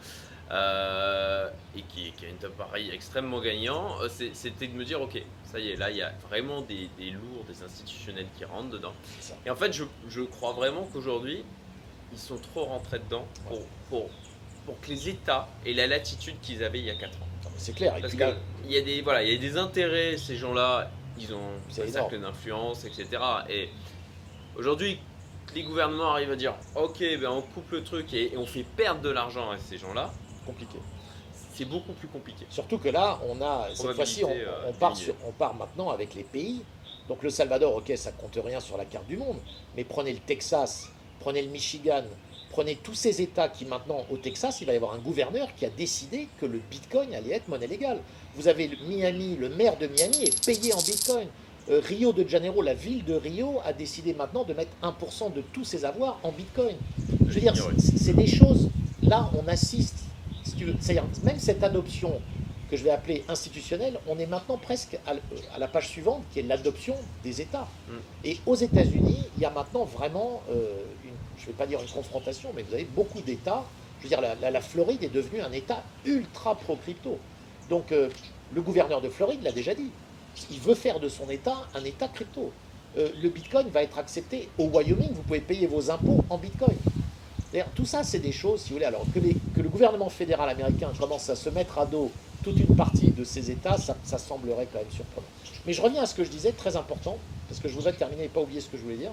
euh, 0.52 1.48
et 1.76 1.82
qui, 1.82 2.12
qui 2.12 2.24
est 2.24 2.28
un 2.42 2.46
appareil 2.46 2.90
extrêmement 2.92 3.40
gagnant, 3.40 3.96
euh, 4.00 4.08
c'était 4.08 4.68
de 4.68 4.74
me 4.74 4.84
dire, 4.84 5.00
ok, 5.00 5.20
ça 5.44 5.58
y 5.58 5.70
est, 5.70 5.76
là, 5.76 5.90
il 5.90 5.96
y 5.96 6.02
a 6.02 6.12
vraiment 6.28 6.60
des, 6.60 6.88
des 6.98 7.10
lourds, 7.10 7.44
des 7.48 7.62
institutionnels 7.64 8.28
qui 8.38 8.44
rentrent 8.44 8.70
dedans. 8.70 8.92
Et 9.44 9.50
en 9.50 9.56
fait, 9.56 9.72
je, 9.72 9.82
je 10.08 10.20
crois 10.22 10.52
vraiment 10.52 10.84
qu'aujourd'hui, 10.92 11.42
ils 12.12 12.18
sont 12.18 12.38
trop 12.38 12.64
rentrés 12.66 13.00
dedans 13.00 13.26
pour, 13.48 13.58
pour, 13.88 14.10
pour 14.64 14.80
que 14.80 14.88
les 14.88 15.08
États 15.08 15.48
aient 15.66 15.72
la 15.72 15.88
latitude 15.88 16.36
qu'ils 16.40 16.62
avaient 16.62 16.78
il 16.78 16.84
y 16.86 16.90
a 16.90 16.94
4 16.94 17.20
ans. 17.20 17.26
C'est 17.58 17.74
clair. 17.74 17.94
Parce 18.02 18.14
qu'il 18.62 18.70
y, 18.72 18.76
a 18.76 18.80
des- 18.82 19.02
voilà, 19.02 19.24
il 19.24 19.32
y 19.32 19.34
a 19.34 19.38
des 19.38 19.56
intérêts, 19.56 20.16
ces 20.16 20.36
gens-là, 20.36 20.90
ils 21.18 21.32
ont 21.34 21.38
un 21.68 21.86
cercle 21.92 22.20
d'influence, 22.20 22.84
etc. 22.84 23.08
Et 23.48 23.68
aujourd'hui, 24.56 24.98
les 25.54 25.62
gouvernements 25.62 26.12
arrivent 26.12 26.32
à 26.32 26.36
dire 26.36 26.54
Ok, 26.74 26.98
ben 27.00 27.28
on 27.30 27.42
coupe 27.42 27.70
le 27.72 27.82
truc 27.84 28.12
et, 28.14 28.32
et 28.34 28.36
on 28.36 28.46
fait 28.46 28.64
perdre 28.64 29.00
de 29.00 29.10
l'argent 29.10 29.50
à 29.50 29.58
ces 29.58 29.78
gens-là, 29.78 30.12
compliqué. 30.44 30.78
c'est 31.54 31.64
beaucoup 31.64 31.92
plus 31.92 32.08
compliqué. 32.08 32.46
Surtout 32.50 32.78
que 32.78 32.88
là, 32.88 33.18
on 33.28 33.40
a 33.40 33.68
cette 33.74 33.92
fois-ci, 33.94 34.24
on, 34.24 34.30
euh, 34.30 34.68
on 34.68 34.72
part 34.72 34.96
sur- 34.96 35.14
on 35.26 35.32
part 35.32 35.54
maintenant 35.54 35.90
avec 35.90 36.14
les 36.14 36.24
pays. 36.24 36.62
Donc 37.08 37.22
le 37.22 37.30
Salvador, 37.30 37.74
ok, 37.76 37.92
ça 37.96 38.12
compte 38.12 38.36
rien 38.44 38.58
sur 38.60 38.76
la 38.76 38.84
carte 38.84 39.06
du 39.06 39.16
monde, 39.16 39.38
mais 39.76 39.84
prenez 39.84 40.12
le 40.12 40.18
Texas, 40.18 40.90
prenez 41.20 41.40
le 41.42 41.48
Michigan, 41.48 42.02
prenez 42.57 42.76
tous 42.76 42.94
ces 42.94 43.20
États 43.20 43.50
qui 43.50 43.66
maintenant, 43.66 44.07
au 44.11 44.16
Texas, 44.16 44.62
il 44.62 44.66
va 44.66 44.72
y 44.72 44.76
avoir 44.76 44.94
un 44.94 44.98
gouverneur 44.98 45.54
qui 45.54 45.66
a 45.66 45.68
décidé 45.68 46.26
que 46.40 46.46
le 46.46 46.59
Bitcoin 46.70 47.14
allait 47.14 47.34
être 47.34 47.48
monnaie 47.48 47.66
légale. 47.66 47.98
Vous 48.34 48.48
avez 48.48 48.70
Miami, 48.88 49.36
le 49.36 49.50
maire 49.50 49.76
de 49.76 49.86
Miami 49.86 50.22
est 50.22 50.46
payé 50.46 50.72
en 50.72 50.80
Bitcoin. 50.80 51.28
Euh, 51.68 51.82
Rio 51.84 52.14
de 52.14 52.26
Janeiro, 52.26 52.62
la 52.62 52.72
ville 52.72 53.04
de 53.04 53.12
Rio, 53.12 53.61
a 53.62 53.74
décidé 53.74 54.14
maintenant 54.14 54.44
de 54.44 54.54
mettre 54.54 54.70
1% 54.82 55.34
de 55.34 55.42
tous 55.52 55.64
ses 55.64 55.84
avoirs 55.84 56.18
en 56.22 56.32
Bitcoin. 56.32 56.76
Je 57.28 57.34
veux 57.34 57.40
dire, 57.40 57.52
c'est 57.76 58.16
des 58.16 58.26
choses. 58.26 58.70
Là, 59.02 59.30
on 59.38 59.46
assiste. 59.48 59.98
Si 60.42 60.54
tu 60.54 60.64
veux, 60.64 60.74
c'est-à-dire, 60.80 61.04
même 61.24 61.38
cette 61.38 61.62
adoption 61.62 62.22
que 62.70 62.76
je 62.78 62.84
vais 62.84 62.90
appeler 62.90 63.22
institutionnelle, 63.28 63.98
on 64.09 64.18
est 64.18 64.26
maintenant 64.26 64.57
presque 64.57 64.98
à, 65.07 65.12
à 65.54 65.59
la 65.59 65.68
page 65.68 65.88
suivante, 65.88 66.22
qui 66.32 66.40
est 66.40 66.42
l'adoption 66.42 66.96
des 67.22 67.42
États. 67.42 67.68
Mm. 67.88 67.92
Et 68.24 68.38
aux 68.46 68.54
États-Unis, 68.54 69.24
il 69.36 69.42
y 69.42 69.44
a 69.44 69.50
maintenant 69.50 69.84
vraiment, 69.84 70.42
euh, 70.50 70.84
je 71.39 71.43
ne 71.43 71.47
vais 71.49 71.53
pas 71.53 71.66
dire 71.66 71.80
une 71.80 71.89
confrontation, 71.89 72.51
mais 72.55 72.62
vous 72.62 72.74
avez 72.74 72.84
beaucoup 72.84 73.20
d'États. 73.20 73.64
Je 73.99 74.05
veux 74.05 74.09
dire, 74.09 74.20
la, 74.20 74.61
Floride 74.61 75.03
est 75.03 75.12
devenue 75.12 75.41
un 75.41 75.53
État 75.53 75.82
ultra 76.05 76.55
pro-crypto. 76.55 77.18
Donc, 77.68 77.93
euh, 77.93 78.09
le 78.55 78.62
gouverneur 78.62 79.01
de 79.01 79.09
Floride 79.09 79.43
l'a 79.43 79.53
déjà 79.53 79.74
dit. 79.74 79.91
Il 80.51 80.61
veut 80.61 80.74
faire 80.74 81.01
de 81.01 81.09
son 81.09 81.30
État 81.30 81.57
un 81.74 81.84
État 81.84 82.09
crypto. 82.09 82.53
Euh, 82.99 83.09
le 83.20 83.28
Bitcoin 83.30 83.68
va 83.68 83.82
être 83.82 83.99
accepté 83.99 84.49
au 84.59 84.64
Wyoming. 84.64 85.12
Vous 85.12 85.22
pouvez 85.22 85.41
payer 85.41 85.66
vos 85.66 85.91
impôts 85.91 86.24
en 86.28 86.39
Bitcoin. 86.39 86.76
Tout 87.74 87.87
ça, 87.87 88.03
c'est 88.03 88.18
des 88.18 88.32
choses, 88.32 88.61
si 88.61 88.68
vous 88.68 88.74
voulez, 88.74 88.84
alors 88.84 89.07
que 89.14 89.61
le 89.61 89.68
gouvernement 89.68 90.11
fédéral 90.11 90.51
américain 90.51 90.91
commence 90.99 91.30
à 91.30 91.37
se 91.37 91.49
mettre 91.49 91.78
à 91.78 91.87
dos 91.87 92.11
toute 92.43 92.59
une 92.59 92.76
partie 92.76 93.11
de 93.11 93.24
ces 93.24 93.51
États, 93.51 93.78
ça, 93.78 93.97
ça 94.05 94.18
semblerait 94.18 94.68
quand 94.70 94.78
même 94.78 94.91
surprenant. 94.91 95.26
Mais 95.66 95.72
je 95.72 95.80
reviens 95.82 96.03
à 96.03 96.07
ce 96.07 96.14
que 96.14 96.22
je 96.22 96.28
disais, 96.28 96.53
très 96.53 96.76
important, 96.76 97.16
parce 97.49 97.61
que 97.61 97.68
je 97.68 97.74
voudrais 97.74 97.93
terminer 97.93 98.24
et 98.24 98.28
pas 98.28 98.41
oublier 98.41 98.61
ce 98.61 98.68
que 98.68 98.76
je 98.76 98.82
voulais 98.82 98.97
dire, 98.97 99.11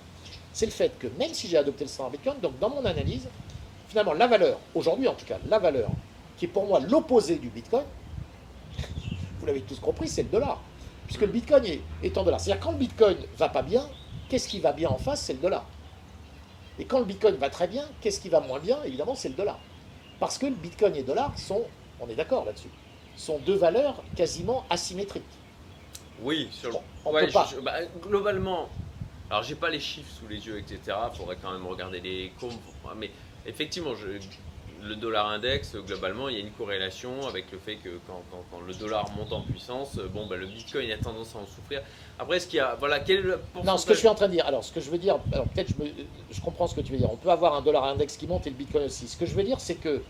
c'est 0.54 0.66
le 0.66 0.72
fait 0.72 0.98
que 1.00 1.08
même 1.20 1.34
si 1.34 1.48
j'ai 1.48 1.58
adopté 1.58 1.84
le 1.84 1.90
standard 1.90 2.12
Bitcoin, 2.12 2.40
donc 2.40 2.58
dans 2.60 2.70
mon 2.70 2.86
analyse, 2.86 3.28
finalement, 3.90 4.14
la 4.14 4.28
valeur, 4.28 4.60
aujourd'hui 4.76 5.08
en 5.08 5.14
tout 5.16 5.26
cas, 5.26 5.38
la 5.48 5.60
valeur 5.60 5.90
qui 6.38 6.46
est 6.46 6.48
pour 6.48 6.66
moi 6.66 6.80
l'opposé 6.80 7.36
du 7.38 7.50
Bitcoin, 7.50 7.84
vous 9.40 9.46
l'avez 9.46 9.62
tous 9.62 9.80
compris, 9.80 10.08
c'est 10.08 10.24
le 10.24 10.30
dollar. 10.30 10.62
Puisque 11.06 11.22
le 11.22 11.28
Bitcoin 11.28 11.66
est, 11.66 11.82
est 12.02 12.18
en 12.18 12.24
dollars. 12.24 12.40
C'est-à-dire 12.40 12.64
quand 12.64 12.72
le 12.72 12.78
Bitcoin 12.78 13.18
va 13.38 13.50
pas 13.50 13.62
bien, 13.62 13.88
qu'est-ce 14.30 14.48
qui 14.48 14.60
va 14.60 14.72
bien 14.72 14.90
en 14.90 14.98
face 14.98 15.22
C'est 15.22 15.34
le 15.34 15.40
dollar. 15.40 15.66
Et 16.80 16.86
quand 16.86 17.00
le 17.00 17.06
Bitcoin 17.06 17.36
va 17.36 17.50
très 17.50 17.68
bien, 17.68 17.86
qu'est-ce 18.02 18.20
qui 18.20 18.30
va 18.30 18.40
moins 18.40 18.60
bien 18.60 18.82
Évidemment, 18.84 19.14
c'est 19.16 19.30
le 19.30 19.36
dollar. 19.36 19.60
Parce 20.20 20.38
que 20.38 20.46
le 20.46 20.56
Bitcoin 20.56 20.96
et 20.96 21.00
le 21.00 21.06
dollar 21.06 21.38
sont, 21.38 21.64
on 22.00 22.08
est 22.10 22.16
d'accord 22.16 22.46
là-dessus, 22.46 22.70
sont 23.18 23.38
deux 23.40 23.56
valeurs 23.56 24.02
quasiment 24.16 24.64
asymétriques. 24.70 25.24
Oui, 26.22 26.48
sur 26.52 26.70
le- 26.70 26.74
Bon, 26.76 26.82
on 27.06 27.14
ouais, 27.14 27.26
peut 27.26 27.32
pas. 27.34 27.50
je- 27.54 27.60
bah, 27.60 27.74
globalement, 28.02 28.70
alors 29.34 29.42
j'ai 29.42 29.56
pas 29.56 29.72
les 29.72 29.80
chiffres 29.80 30.12
sous 30.12 30.28
les 30.28 30.46
yeux, 30.46 30.60
etc. 30.60 30.96
Faudrait 31.18 31.38
quand 31.42 31.52
même 31.52 31.66
regarder 31.66 32.00
les 32.00 32.32
courbes. 32.40 32.54
Mais 32.98 33.10
effectivement, 33.48 33.94
le 34.84 34.96
dollar 34.96 35.28
index, 35.30 35.76
globalement, 35.76 36.30
il 36.30 36.36
y 36.36 36.38
a 36.38 36.42
une 36.42 36.52
corrélation 36.52 37.26
avec 37.28 37.52
le 37.52 37.58
fait 37.58 37.78
que 37.78 37.90
quand, 38.06 38.22
le 38.60 38.74
dollar 38.76 39.10
monte 39.18 39.34
en 39.34 39.42
puissance, 39.42 39.96
bon, 40.14 40.28
bah, 40.28 40.36
le 40.36 40.46
bitcoin 40.46 40.92
a 40.92 40.98
tendance 40.98 41.36
à 41.36 41.40
en 41.40 41.48
souffrir. 41.48 41.82
Après, 42.20 42.40
ce 42.40 42.46
qu'il 42.46 42.58
y 42.58 42.60
a, 42.60 42.76
voilà, 42.76 43.00
quel 43.00 43.18
est 43.18 43.22
le 43.22 43.40
Non, 43.64 43.76
ce 43.78 43.88
que 43.88 43.96
je 43.96 44.00
suis 44.00 44.08
en 44.08 44.14
train 44.14 44.28
de 44.28 44.34
dire, 44.34 44.46
alors 44.46 44.64
ce 44.64 44.72
que 44.72 44.80
je 44.80 44.92
veux 44.92 45.00
dire, 45.00 45.18
alors 45.32 45.48
peut-être 45.48 45.70
je, 45.70 45.84
je 46.30 46.42
comprends 46.42 46.68
ce 46.68 46.76
que 46.76 46.82
tu 46.82 46.92
veux 46.92 47.00
dire. 47.00 47.12
On 47.12 47.18
peut 47.18 47.32
avoir 47.32 47.56
un 47.56 47.64
dollar 47.64 47.86
index 47.86 48.18
qui 48.18 48.28
monte 48.28 48.46
et 48.46 48.52
le 48.52 48.56
Bitcoin 48.56 48.84
aussi. 48.84 49.08
Ce 49.08 49.18
que 49.18 49.26
je 49.26 49.34
veux 49.34 49.44
dire, 49.44 49.60
c'est 49.60 49.76
que 49.76 50.04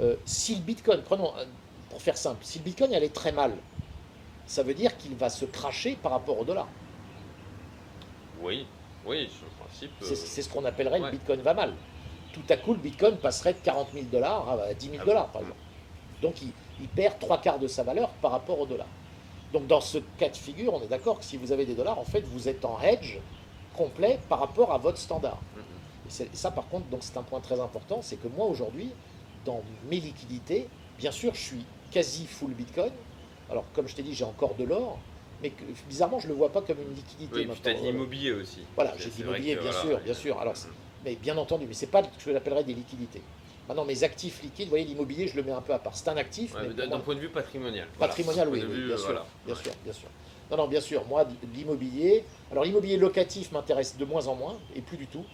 euh, 0.00 0.16
si 0.24 0.54
le 0.54 0.62
Bitcoin, 0.62 1.02
prenons, 1.02 1.34
euh, 1.36 1.44
pour 1.90 2.00
faire 2.00 2.16
simple, 2.16 2.38
si 2.40 2.60
le 2.60 2.64
Bitcoin 2.64 2.94
allait 2.94 3.10
très 3.10 3.32
mal, 3.32 3.52
ça 4.46 4.62
veut 4.62 4.72
dire 4.72 4.96
qu'il 4.96 5.16
va 5.16 5.28
se 5.28 5.44
cracher 5.44 5.98
par 6.02 6.12
rapport 6.12 6.40
au 6.40 6.44
dollar. 6.44 6.66
Oui, 8.42 8.66
oui, 9.06 9.28
sur 9.28 9.46
le 9.46 9.64
principe. 9.64 9.90
C'est 10.00 10.12
euh, 10.12 10.16
c'est 10.16 10.42
ce 10.42 10.48
qu'on 10.48 10.64
appellerait 10.64 11.00
ouais. 11.00 11.06
le 11.06 11.12
Bitcoin 11.12 11.40
va 11.40 11.54
mal. 11.54 11.74
Tout 12.32 12.42
à 12.48 12.56
coup, 12.56 12.72
le 12.72 12.78
Bitcoin 12.78 13.16
passerait 13.16 13.54
de 13.54 13.58
40 13.58 13.88
000 13.92 14.06
dollars 14.06 14.48
à 14.48 14.74
10 14.74 14.86
000 14.86 14.98
Ah 15.00 15.04
dollars, 15.04 15.28
par 15.28 15.42
exemple. 15.42 15.60
Donc, 16.22 16.42
il, 16.42 16.52
il 16.80 16.88
perd 16.88 17.18
trois 17.18 17.40
quarts 17.40 17.58
de 17.58 17.66
sa 17.66 17.82
valeur 17.82 18.10
par 18.22 18.30
rapport 18.30 18.58
au 18.60 18.66
dollar. 18.66 18.86
Donc, 19.52 19.66
dans 19.66 19.80
ce 19.80 19.98
cas 20.18 20.28
de 20.28 20.36
figure, 20.36 20.74
on 20.74 20.82
est 20.82 20.86
d'accord 20.88 21.18
que 21.18 21.24
si 21.24 21.36
vous 21.36 21.50
avez 21.50 21.66
des 21.66 21.74
dollars, 21.74 21.98
en 21.98 22.04
fait, 22.04 22.20
vous 22.20 22.48
êtes 22.48 22.64
en 22.64 22.80
hedge 22.80 23.18
complet 23.76 24.20
par 24.28 24.38
rapport 24.38 24.72
à 24.72 24.78
votre 24.78 24.98
standard. 24.98 25.38
mhm. 25.56 26.26
Et 26.32 26.36
ça, 26.36 26.50
par 26.50 26.68
contre, 26.68 26.86
donc 26.86 27.00
c'est 27.02 27.16
un 27.16 27.22
point 27.22 27.40
très 27.40 27.60
important, 27.60 28.00
c'est 28.02 28.16
que 28.16 28.28
moi, 28.28 28.46
aujourd'hui, 28.46 28.90
dans 29.44 29.62
mes 29.88 30.00
liquidités, 30.00 30.68
bien 30.98 31.12
sûr, 31.12 31.34
je 31.34 31.40
suis 31.40 31.64
quasi 31.90 32.26
full 32.26 32.52
Bitcoin. 32.52 32.90
Alors, 33.50 33.64
comme 33.74 33.88
je 33.88 33.94
t'ai 33.94 34.02
dit, 34.02 34.14
j'ai 34.14 34.24
encore 34.24 34.54
de 34.54 34.64
l'or, 34.64 34.98
mais 35.42 35.50
que, 35.50 35.64
bizarrement, 35.88 36.18
je 36.18 36.26
ne 36.26 36.32
le 36.32 36.36
vois 36.38 36.50
pas 36.52 36.62
comme 36.62 36.80
une 36.80 36.94
liquidité. 36.94 37.34
Oui, 37.34 37.46
tu 37.46 37.68
as 37.68 37.72
de 37.72 37.76
maintenant. 37.78 37.90
l'immobilier 37.92 38.32
aussi. 38.32 38.60
Voilà, 38.74 38.94
j'ai 38.98 39.10
l'immobilier, 39.10 39.56
que, 39.56 39.62
bien 39.62 39.70
voilà, 39.70 39.86
sûr, 39.88 40.00
bien 40.00 40.14
sûr. 40.14 40.40
Alors, 40.40 40.54
mais 41.04 41.16
bien 41.16 41.36
entendu, 41.38 41.66
mais 41.66 41.74
c'est 41.74 41.86
pas 41.86 42.02
ce 42.18 42.24
que 42.24 42.32
j'appellerais 42.32 42.64
des 42.64 42.74
liquidités. 42.74 43.22
Maintenant, 43.68 43.84
mes 43.84 44.02
actifs 44.02 44.42
liquides, 44.42 44.66
vous 44.66 44.70
voyez, 44.70 44.84
l'immobilier, 44.84 45.28
je 45.28 45.36
le 45.36 45.42
mets 45.44 45.52
un 45.52 45.60
peu 45.60 45.72
à 45.72 45.78
part. 45.78 45.94
C'est 45.96 46.08
un 46.08 46.16
actif, 46.16 46.54
Ouais, 46.54 46.68
D'un 46.86 46.98
point 47.00 47.14
de 47.14 47.20
vue 47.20 47.28
patrimonial. 47.28 47.86
patrimonial, 47.98 48.48
oui, 48.48 48.62
oui, 48.68 48.68
bien 48.86 48.94
euh, 48.94 48.96
sûr, 48.96 49.06
voilà. 49.06 49.26
bien 49.46 49.54
Ouais. 49.54 49.62
sûr, 49.62 49.72
bien 49.84 49.92
sûr. 49.92 50.08
Non, 50.50 50.56
non, 50.56 50.66
bien 50.66 50.80
sûr. 50.80 51.04
Moi, 51.06 51.26
l'immobilier, 51.54 52.24
alors 52.50 52.64
l'immobilier 52.64 52.96
locatif 52.96 53.52
m'intéresse 53.52 53.96
de 53.96 54.04
moins 54.04 54.26
en 54.26 54.34
moins, 54.34 54.58
et 54.74 54.80
plus 54.80 54.96
du 54.96 55.06
tout. 55.06 55.24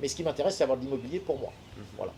Mais 0.00 0.08
ce 0.08 0.16
qui 0.16 0.22
m'intéresse, 0.24 0.56
c'est 0.56 0.62
avoir 0.64 0.78
de 0.78 0.84
l'immobilier 0.84 1.20
pour 1.20 1.38
moi. 1.38 1.52
Mhm. 1.76 1.84
Voilà. 1.98 2.12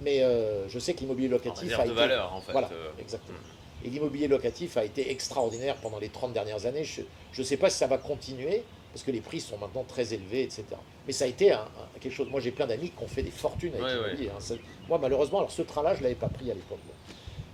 Mais 0.00 0.22
euh, 0.24 0.68
je 0.68 0.78
sais 0.80 0.92
que 0.94 1.00
l'immobilier 1.00 1.28
En 1.28 1.32
locatif 1.32 1.60
réserve 1.62 1.80
a 1.82 1.84
de 1.84 1.90
été... 1.92 2.00
valeur, 2.00 2.32
en 2.34 2.40
fait. 2.40 2.50
Voilà, 2.52 2.68
euh, 2.72 2.90
exactement. 2.98 3.38
Et 3.84 3.90
l'immobilier 3.90 4.28
locatif 4.28 4.76
a 4.76 4.84
été 4.84 5.10
extraordinaire 5.10 5.76
pendant 5.76 5.98
les 5.98 6.08
30 6.08 6.32
dernières 6.32 6.66
années. 6.66 6.84
Je 6.84 7.02
ne 7.38 7.42
sais 7.44 7.56
pas 7.56 7.68
si 7.70 7.78
ça 7.78 7.86
va 7.86 7.98
continuer, 7.98 8.62
parce 8.92 9.02
que 9.04 9.10
les 9.10 9.20
prix 9.20 9.40
sont 9.40 9.58
maintenant 9.58 9.84
très 9.84 10.12
élevés, 10.14 10.42
etc. 10.42 10.64
Mais 11.06 11.12
ça 11.12 11.24
a 11.24 11.28
été 11.28 11.50
un- 11.52 11.60
un- 11.62 11.98
quelque 12.00 12.12
chose. 12.12 12.28
Moi, 12.30 12.40
j'ai 12.40 12.50
plein 12.52 12.66
d'amis 12.66 12.90
qui 12.90 13.02
ont 13.02 13.08
fait 13.08 13.22
des 13.22 13.30
fortunes 13.30 13.72
avec 13.74 13.84
Ouais, 13.84 13.94
l'immobilier. 13.94 14.28
hein. 14.28 14.38
Ça- 14.40 14.54
Moi, 14.88 14.98
malheureusement, 14.98 15.38
alors 15.38 15.50
ce 15.50 15.62
train-là, 15.62 15.94
je 15.94 15.98
ne 16.00 16.04
l'avais 16.04 16.14
pas 16.14 16.28
pris 16.28 16.50
à 16.50 16.54
l'époque. 16.54 16.78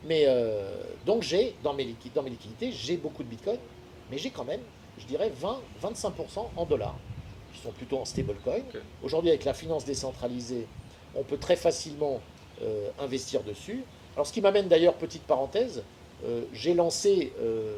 Mais 0.05 0.25
euh, 0.27 0.71
donc, 1.07 1.23
j'ai, 1.23 1.55
dans 1.63 1.73
mes, 1.75 1.85
liquidités, 1.85 2.15
dans 2.15 2.23
mes 2.23 2.31
liquidités, 2.31 2.73
j'ai 2.73 2.97
beaucoup 2.97 3.23
de 3.23 3.29
bitcoin, 3.29 3.59
mais 4.11 4.19
j'ai 4.19 4.31
quand 4.31 4.45
même, 4.45 4.61
je 4.99 5.07
dirais, 5.07 5.31
20-25% 5.83 6.51
en 6.57 6.65
dollars, 6.67 6.97
qui 7.55 7.61
sont 7.61 7.73
plutôt 7.73 7.99
en 7.99 8.05
stablecoin. 8.05 8.61
Aujourd'hui, 9.03 9.31
avec 9.31 9.45
la 9.45 9.55
finance 9.55 9.85
décentralisée, 9.85 10.67
on 11.15 11.23
peut 11.23 11.39
très 11.39 11.57
facilement 11.57 12.21
euh, 12.63 12.89
investir 12.99 13.43
dessus. 13.45 13.85
Alors, 14.15 14.27
ce 14.27 14.33
qui 14.33 14.41
m'amène 14.41 14.67
d'ailleurs, 14.67 14.95
petite 14.95 15.23
parenthèse, 15.23 15.85
euh, 16.25 16.43
j'ai 16.53 16.75
lancé, 16.75 17.33
euh, 17.41 17.75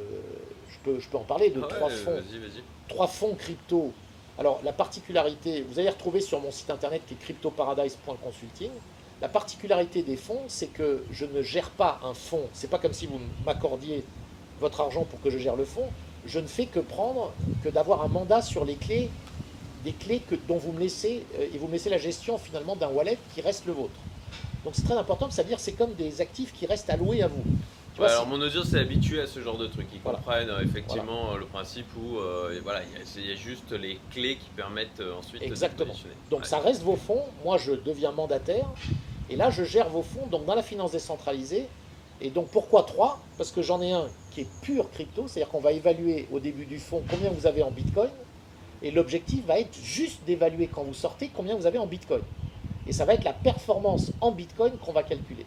je, 0.69 0.79
peux, 0.83 0.99
je 0.99 1.09
peux 1.09 1.19
en 1.19 1.25
parler, 1.25 1.51
de 1.51 1.61
ah 1.63 1.67
ouais, 1.67 1.69
trois 2.89 3.07
fonds 3.07 3.35
crypto. 3.35 3.93
Alors, 4.39 4.61
la 4.65 4.73
particularité, 4.73 5.63
vous 5.69 5.79
allez 5.79 5.91
retrouver 5.91 6.21
sur 6.21 6.41
mon 6.41 6.51
site 6.51 6.71
internet 6.71 7.03
qui 7.07 7.15
est 7.15 7.19
cryptoparadise.consulting. 7.19 8.71
La 9.21 9.29
particularité 9.29 10.03
des 10.03 10.17
fonds, 10.17 10.41
c'est 10.49 10.69
que 10.69 11.05
je 11.11 11.27
ne 11.27 11.43
gère 11.43 11.71
pas 11.71 12.01
un 12.03 12.15
fonds. 12.15 12.49
C'est 12.55 12.71
pas 12.71 12.79
comme 12.79 12.95
si 12.95 13.07
vous 13.07 13.21
m'accordiez 13.45 14.03
votre 14.59 14.81
argent 14.81 15.05
pour 15.05 15.21
que 15.21 15.29
je 15.29 15.37
gère 15.37 15.57
le 15.57 15.67
fonds. 15.67 15.91
Je 16.25 16.39
ne 16.39 16.47
fais 16.47 16.67
que 16.67 16.81
prendre, 16.81 17.33
que 17.63 17.69
d'avoir 17.69 18.03
un 18.03 18.09
mandat 18.09 18.41
sur 18.41 18.65
les 18.65 18.77
clés, 18.77 19.11
des 19.85 19.93
clés 19.93 20.21
que, 20.21 20.35
dont 20.49 20.57
vous 20.57 20.73
me 20.73 20.81
laissez, 20.81 21.25
euh, 21.39 21.47
et 21.53 21.59
vous 21.59 21.67
me 21.67 21.73
laissez 21.73 21.91
la 21.91 21.99
gestion 21.99 22.39
finalement 22.39 22.77
d'un 22.77 22.89
wallet 22.89 23.19
qui 23.35 23.41
reste 23.43 23.67
le 23.67 23.73
vôtre. 23.73 24.01
Donc 24.65 24.75
c'est 24.75 24.85
très 24.85 24.97
important, 24.97 25.31
c'est-à-dire 25.31 25.59
c'est 25.59 25.73
comme 25.73 25.95
des 25.95 26.21
actifs 26.21 26.53
qui 26.53 26.67
restent 26.67 26.91
alloués 26.91 27.23
à 27.23 27.29
vous. 27.29 27.43
Ouais, 28.01 28.07
vois, 28.07 28.17
alors 28.17 28.27
mon 28.27 28.41
audience 28.41 28.73
est 28.75 28.79
habituée 28.81 29.21
à 29.21 29.27
ce 29.27 29.41
genre 29.41 29.59
de 29.59 29.67
trucs. 29.67 29.87
Ils 29.93 30.01
Voilà. 30.01 30.19
comprennent 30.19 30.51
euh, 30.51 30.63
effectivement 30.65 31.33
euh, 31.33 31.39
le 31.39 31.47
principe 31.47 31.87
où 31.97 32.19
euh, 32.19 32.57
et 32.57 32.61
voilà, 32.61 32.81
il 33.17 33.23
y, 33.25 33.29
a- 33.31 33.33
y 33.33 33.37
juste 33.37 33.73
les 33.73 33.99
clés 34.11 34.37
qui 34.37 34.49
permettent 34.57 35.01
euh, 35.01 35.15
ensuite 35.19 35.43
Exactement. 35.43 35.85
de 35.87 35.91
positionner. 35.91 36.15
Donc 36.31 36.41
Ouais. 36.41 36.47
ça 36.47 36.59
reste 36.59 36.83
vos 36.83 36.97
fonds, 36.97 37.25
moi 37.45 37.59
je 37.59 37.73
deviens 37.73 38.13
mandataire, 38.13 38.67
et 39.29 39.37
là 39.37 39.51
je 39.51 39.65
gère 39.65 39.89
vos 39.89 40.03
fonds 40.03 40.27
donc 40.27 40.45
dans 40.47 40.55
la 40.55 40.63
finance 40.63 40.93
décentralisée. 40.93 41.67
Et 42.23 42.29
donc 42.31 42.49
pourquoi 42.49 42.83
3 42.83 43.19
Parce 43.39 43.51
que 43.51 43.63
j'en 43.63 43.81
ai 43.81 43.93
un 43.93 44.07
qui 44.31 44.43
est 44.43 44.49
pur 44.63 44.91
crypto, 44.91 45.27
c'est-à-dire 45.27 45.51
qu'on 45.51 45.61
va 45.61 45.73
évaluer 45.73 46.29
au 46.31 46.39
début 46.39 46.67
du 46.67 46.79
fonds 46.79 47.03
combien 47.09 47.31
vous 47.31 47.47
avez 47.47 47.63
en 47.63 47.71
Bitcoin, 47.71 48.11
et 48.83 48.91
l'objectif 48.91 49.45
va 49.47 49.59
être 49.59 49.75
juste 49.83 50.21
d'évaluer 50.27 50.67
quand 50.67 50.83
vous 50.83 50.93
sortez 50.95 51.31
combien 51.35 51.57
vous 51.57 51.67
avez 51.67 51.79
en 51.79 51.87
Bitcoin. 51.87 52.21
Et 52.87 52.93
ça 52.93 53.05
va 53.07 53.15
être 53.15 53.25
la 53.25 53.33
performance 53.33 54.13
en 54.21 54.33
Bitcoin 54.33 54.73
qu'on 54.85 54.93
va 54.93 55.03
calculer. 55.03 55.47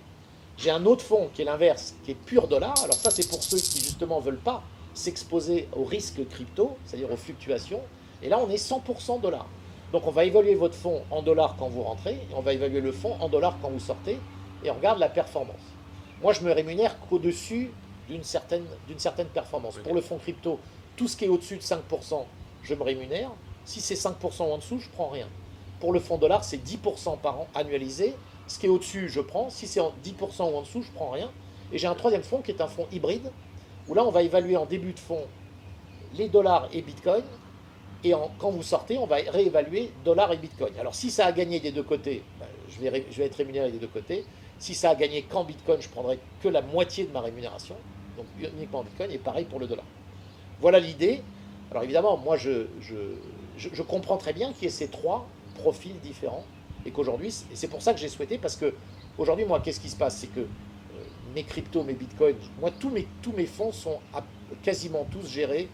J'ai 0.58 0.72
un 0.72 0.86
autre 0.86 1.04
fonds 1.04 1.30
qui 1.34 1.42
est 1.42 1.46
l'inverse, 1.46 1.96
qui 2.04 2.12
est 2.12 2.16
pur 2.16 2.48
dollar. 2.48 2.76
Alors 2.84 2.96
ça, 2.96 3.12
c'est 3.12 3.28
pour 3.28 3.44
ceux 3.44 3.58
qui 3.58 3.80
justement 3.80 4.20
veulent 4.20 4.38
pas 4.38 4.64
s'exposer 4.94 5.68
au 5.76 5.84
risque 5.84 6.28
crypto, 6.30 6.78
c'est-à-dire 6.86 7.12
aux 7.12 7.18
fluctuations. 7.18 7.82
Et 8.22 8.30
là, 8.30 8.40
on 8.40 8.50
est 8.50 8.56
100% 8.56 9.20
dollars. 9.22 9.48
Donc 9.92 10.08
on 10.08 10.12
va 10.12 10.26
évaluer 10.26 10.56
votre 10.56 10.76
fonds 10.76 11.04
en 11.12 11.22
dollars 11.22 11.56
quand 11.58 11.70
vous 11.70 11.84
rentrez, 11.84 12.14
et 12.14 12.34
on 12.36 12.42
va 12.42 12.54
évaluer 12.54 12.82
le 12.82 12.92
fonds 12.92 13.16
en 13.20 13.30
dollars 13.30 13.58
quand 13.62 13.70
vous 13.70 13.80
sortez, 13.80 14.20
et 14.64 14.72
on 14.72 14.76
regarde 14.76 15.00
la 15.00 15.10
performance. 15.10 15.62
Moi, 16.22 16.34
je 16.34 16.42
me 16.42 16.52
rémunère 16.52 16.98
qu'au-dessus 17.10 17.72
d'une 18.08 18.24
certaine, 18.24 18.66
certaine 18.98 19.28
performance. 19.28 19.78
Pour 19.84 19.94
le 19.94 20.02
fonds 20.02 20.18
crypto, 20.18 20.60
tout 20.96 21.08
ce 21.08 21.18
qui 21.18 21.26
est 21.26 21.28
au-dessus 21.28 21.58
de 21.58 21.62
5%, 21.62 22.24
je 22.64 22.76
me 22.76 22.84
rémunère. 22.84 23.32
Si 23.66 23.82
c'est 23.82 23.96
5% 23.96 24.44
en 24.44 24.58
dessous, 24.58 24.80
je 24.80 24.90
prends 24.90 25.10
rien. 25.10 25.28
Pour 25.80 25.94
le 25.94 26.00
fonds 26.00 26.18
dollar, 26.18 26.44
c'est 26.44 26.58
10% 26.58 27.18
par 27.20 27.40
an 27.40 27.48
annualisé. 27.56 28.16
Ce 28.48 28.60
qui 28.60 28.66
est 28.66 28.70
au-dessus, 28.70 29.10
je 29.10 29.22
prends. 29.22 29.50
Si 29.50 29.68
c'est 29.68 29.80
en 29.80 29.94
10% 30.04 30.52
ou 30.52 30.58
en 30.58 30.62
dessous, 30.62 30.82
je 30.82 30.92
prends 30.92 31.12
rien. 31.12 31.32
Et 31.72 31.78
j'ai 31.78 31.88
un 31.88 31.96
troisième 31.96 32.24
fonds 32.24 32.42
qui 32.42 32.52
est 32.52 32.62
un 32.62 32.68
fonds 32.68 32.88
hybride, 32.92 33.32
où 33.88 33.94
là, 33.94 34.04
on 34.04 34.12
va 34.12 34.22
évaluer 34.24 34.58
en 34.58 34.66
début 34.66 34.94
de 34.94 35.00
fonds 35.00 35.26
les 36.16 36.30
dollars 36.30 36.70
et 36.72 36.82
Bitcoin. 36.82 37.24
Et 38.04 38.14
quand 38.38 38.52
vous 38.52 38.64
sortez, 38.64 38.98
on 38.98 39.06
va 39.06 39.16
réévaluer 39.16 39.92
dollars 40.04 40.34
et 40.34 40.38
Bitcoin. 40.38 40.74
Alors 40.78 40.94
si 40.94 41.10
ça 41.10 41.26
a 41.26 41.32
gagné 41.32 41.62
des 41.62 41.72
deux 41.72 41.84
côtés, 41.84 42.22
ben, 42.38 42.46
je, 42.70 42.82
vais, 42.82 43.26
être 43.26 43.36
rémunéré 43.36 43.72
des 43.72 43.78
deux 43.78 43.88
côtés. 43.88 44.26
Si 44.60 44.76
ça 44.76 44.90
a 44.90 44.96
gagné 44.96 45.24
qu'en 45.24 45.46
Bitcoin, 45.46 45.82
je 45.82 45.88
prendrai 45.88 46.20
que 46.42 46.50
la 46.50 46.62
moitié 46.62 47.06
de 47.06 47.14
ma 47.14 47.22
rémunération. 47.22 47.76
Donc 48.18 48.26
uniquement 48.40 48.80
en 48.80 48.84
Bitcoin. 48.84 49.10
Et 49.12 49.18
pareil 49.18 49.46
pour 49.46 49.60
le 49.60 49.68
dollar. 49.68 49.86
Voilà 50.60 50.80
l'idée. 50.80 51.22
Alors 51.72 51.84
évidemment, 51.84 52.18
moi, 52.18 52.36
je- 52.36 52.68
je 53.58 53.82
comprends 53.82 54.18
très 54.18 54.34
bien 54.34 54.52
qu'il 54.52 54.64
y 54.64 54.68
ait 54.68 54.70
ces 54.70 54.90
trois 54.90 55.26
profils 55.56 55.98
différents. 56.02 56.44
Et 56.86 56.92
qu'aujourd'hui, 56.92 57.32
c'est- 57.32 57.68
pour 57.68 57.82
ça 57.82 57.94
que 57.94 58.00
j'ai 58.00 58.10
souhaité, 58.10 58.38
parce 58.38 58.56
que 58.56 58.74
aujourd'hui, 59.18 59.46
moi, 59.46 59.60
qu'est-ce 59.62 59.80
qui 59.80 59.90
se 59.90 59.96
passe? 59.96 60.20
C'est 60.20 60.28
que 60.28 60.42
euh, 60.42 60.46
mes 61.34 61.44
cryptos, 61.46 61.84
mes 61.84 61.94
bitcoins, 61.94 62.38
moi, 62.60 62.72
tous 62.72 62.90
mes, 62.90 63.46
fonds 63.46 63.72
sont 63.72 64.00
quasiment 64.62 65.06
tous 65.06 65.28
gérés 65.28 65.70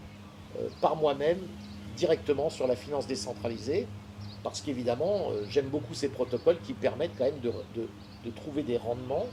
euh, 0.57 0.69
par 0.81 0.95
moi-même 0.95 1.49
directement 1.95 2.49
sur 2.49 2.67
la 2.67 2.75
finance 2.75 3.07
décentralisée, 3.07 3.87
parce 4.43 4.61
qu'évidemment, 4.61 5.31
euh, 5.31 5.45
j'aime 5.47 5.69
beaucoup 5.69 5.93
ces 5.93 6.09
protocoles 6.09 6.61
qui 6.61 6.73
permettent 6.73 7.15
quand 7.17 7.25
même 7.25 7.39
de 7.39 8.29
trouver 8.31 8.63
des 8.63 8.77
rendements 8.77 9.25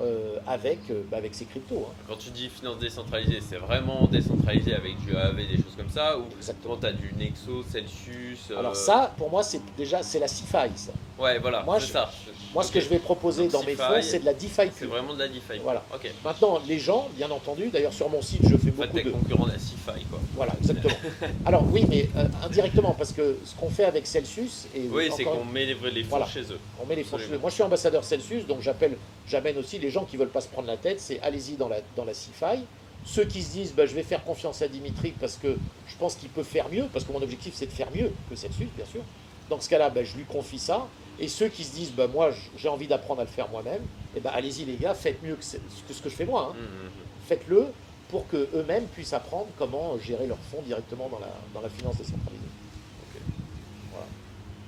euh, 0.00 0.36
avec, 0.46 0.78
euh, 0.90 1.02
bah, 1.10 1.16
avec 1.18 1.34
ces 1.34 1.44
cryptos. 1.46 1.86
hein. 1.88 1.94
Quand 2.08 2.16
tu 2.16 2.30
dis 2.30 2.48
finance 2.48 2.78
décentralisée, 2.78 3.40
c'est 3.46 3.56
vraiment 3.56 4.06
décentralisé 4.10 4.74
avec 4.74 4.98
du 5.04 5.16
AAV, 5.16 5.36
des 5.36 5.56
choses 5.56 5.74
comme 5.76 5.90
ça 5.90 6.18
Ou 6.18 6.24
Exactement. 6.36 6.74
quand 6.74 6.80
tu 6.80 6.86
as 6.86 6.92
du 6.92 7.12
Nexo, 7.18 7.62
Celsius 7.70 8.50
euh, 8.50 8.58
Alors 8.58 8.76
ça, 8.76 9.14
pour 9.16 9.30
moi, 9.30 9.42
c'est 9.42 9.60
déjà 9.76 10.02
c'est 10.02 10.18
la 10.18 10.28
CeFi. 10.28 10.70
ça. 10.76 10.92
Ouais, 11.18 11.38
voilà, 11.38 11.62
moi, 11.62 11.80
c'est 11.80 11.86
je- 11.86 11.92
ça. 11.92 12.10
Moi, 12.54 12.62
ce 12.62 12.72
que 12.72 12.80
je 12.80 12.88
vais 12.88 12.98
proposer 12.98 13.44
Donc, 13.44 13.52
dans 13.52 13.64
mes 13.64 13.74
fonds, 13.74 14.00
c'est 14.02 14.20
de 14.20 14.24
la 14.24 14.32
DeFi 14.34 14.70
C'est 14.74 14.86
vraiment 14.86 15.12
de 15.14 15.18
la 15.18 15.28
DeFi. 15.28 15.58
Voilà. 15.62 15.82
Ok. 15.94 16.10
Maintenant, 16.24 16.58
les 16.66 16.78
gens, 16.78 17.08
bien 17.16 17.30
entendu, 17.30 17.68
d'ailleurs 17.68 17.92
sur 17.92 18.08
mon 18.08 18.22
site, 18.22 18.40
je 18.44 18.56
fais 18.56 18.70
En 18.70 18.82
fait, 18.82 18.86
beaucoup 18.88 18.96
de... 19.02 19.10
concurrent 19.10 19.46
de 19.46 19.52
la 19.52 19.58
CeFi, 19.58 20.04
quoi. 20.10 20.18
Voilà, 20.34 20.52
exactement. 20.60 20.94
Alors 21.46 21.64
oui, 21.70 21.84
mais 21.88 22.08
euh, 22.16 22.26
indirectement, 22.44 22.94
parce 22.96 23.12
que 23.12 23.36
ce 23.44 23.54
qu'on 23.54 23.68
fait 23.70 23.84
avec 23.84 24.06
Celsius, 24.06 24.66
et 24.74 24.88
Oui, 24.90 25.10
c'est 25.14 25.24
qu'on 25.24 25.44
met 25.44 25.64
les, 25.66 25.74
les 25.90 26.02
fonds 26.02 26.10
Voilà. 26.10 26.26
chez 26.26 26.42
eux. 26.42 26.58
On 26.82 26.86
met 26.86 26.96
les 26.96 27.04
fonds 27.04 27.18
chez 27.18 27.32
eux. 27.32 27.38
Moi, 27.38 27.50
je 27.50 27.54
suis 27.54 27.62
ambassadeur 27.62 28.04
Celsius, 28.04 28.46
donc 28.46 28.60
j'appelle, 28.62 28.96
j'amène 29.28 29.58
aussi 29.58 29.78
les 29.78 29.90
gens 29.90 30.04
qui 30.04 30.16
veulent 30.16 30.28
pas 30.28 30.40
se 30.40 30.48
prendre 30.48 30.68
la 30.68 30.76
tête. 30.76 31.00
C'est 31.00 31.20
allez-y 31.20 31.56
dans 31.56 31.68
la 31.68 31.78
dans 31.96 32.04
la 32.04 32.14
CeFi. 32.14 32.64
Ceux 33.04 33.24
qui 33.24 33.42
se 33.42 33.52
disent, 33.52 33.72
bah, 33.72 33.86
je 33.86 33.94
vais 33.94 34.02
faire 34.02 34.24
confiance 34.24 34.62
à 34.62 34.68
Dimitri 34.68 35.12
parce 35.20 35.36
que 35.36 35.56
je 35.86 35.96
pense 35.96 36.16
qu'il 36.16 36.28
peut 36.28 36.42
faire 36.42 36.68
mieux, 36.68 36.86
parce 36.92 37.04
que 37.04 37.12
mon 37.12 37.22
objectif 37.22 37.54
c'est 37.54 37.66
de 37.66 37.70
faire 37.72 37.88
mieux 37.94 38.10
que 38.28 38.34
Celsius, 38.34 38.68
bien 38.76 38.86
sûr. 38.86 39.02
Dans 39.48 39.60
ce 39.60 39.68
cas-là, 39.68 39.90
bah, 39.90 40.02
je 40.02 40.16
lui 40.16 40.24
confie 40.24 40.58
ça. 40.58 40.88
Et 41.20 41.28
ceux 41.28 41.48
qui 41.48 41.62
se 41.64 41.74
disent, 41.74 41.92
bah, 41.92 42.08
moi, 42.08 42.30
j'ai 42.58 42.68
envie 42.68 42.88
d'apprendre 42.88 43.20
à 43.20 43.24
le 43.24 43.30
faire 43.30 43.48
moi-même, 43.48 43.80
et 44.16 44.20
ben 44.20 44.30
allez-y 44.34 44.64
les 44.64 44.74
gars, 44.76 44.92
faites 44.92 45.22
mieux 45.22 45.36
que, 45.36 45.44
ce 45.44 45.56
que 45.56 45.94
ce 45.94 46.02
que 46.02 46.10
je 46.10 46.14
fais 46.16 46.26
moi. 46.26 46.48
hein. 46.50 46.56
Hum, 46.58 46.64
hum, 46.64 46.86
hum. 46.86 46.90
Faites-le 47.26 47.66
pour 48.08 48.26
que 48.28 48.48
eux-mêmes 48.54 48.86
puissent 48.86 49.12
apprendre 49.12 49.46
comment 49.56 49.96
gérer 49.98 50.26
leurs 50.26 50.42
fonds 50.50 50.62
directement 50.62 51.08
dans 51.08 51.18
la 51.20 51.28
dans 51.54 51.60
la 51.60 51.68
finance 51.68 51.96
décentralisée. 51.96 52.42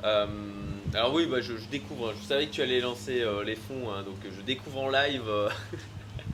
Euh, 0.05 0.27
alors 0.95 1.13
oui, 1.15 1.27
bah, 1.27 1.41
je, 1.41 1.57
je 1.57 1.67
découvre. 1.67 2.13
Je 2.21 2.27
savais 2.27 2.47
que 2.47 2.53
tu 2.53 2.63
allais 2.63 2.81
lancer 2.81 3.21
euh, 3.23 3.43
les 3.45 3.57
fonds, 3.57 3.91
hein, 3.91 4.03
donc 4.03 4.17
euh, 4.25 4.31
je 4.37 4.43
découvre 4.43 4.81
en 4.83 4.91
live 4.91 5.23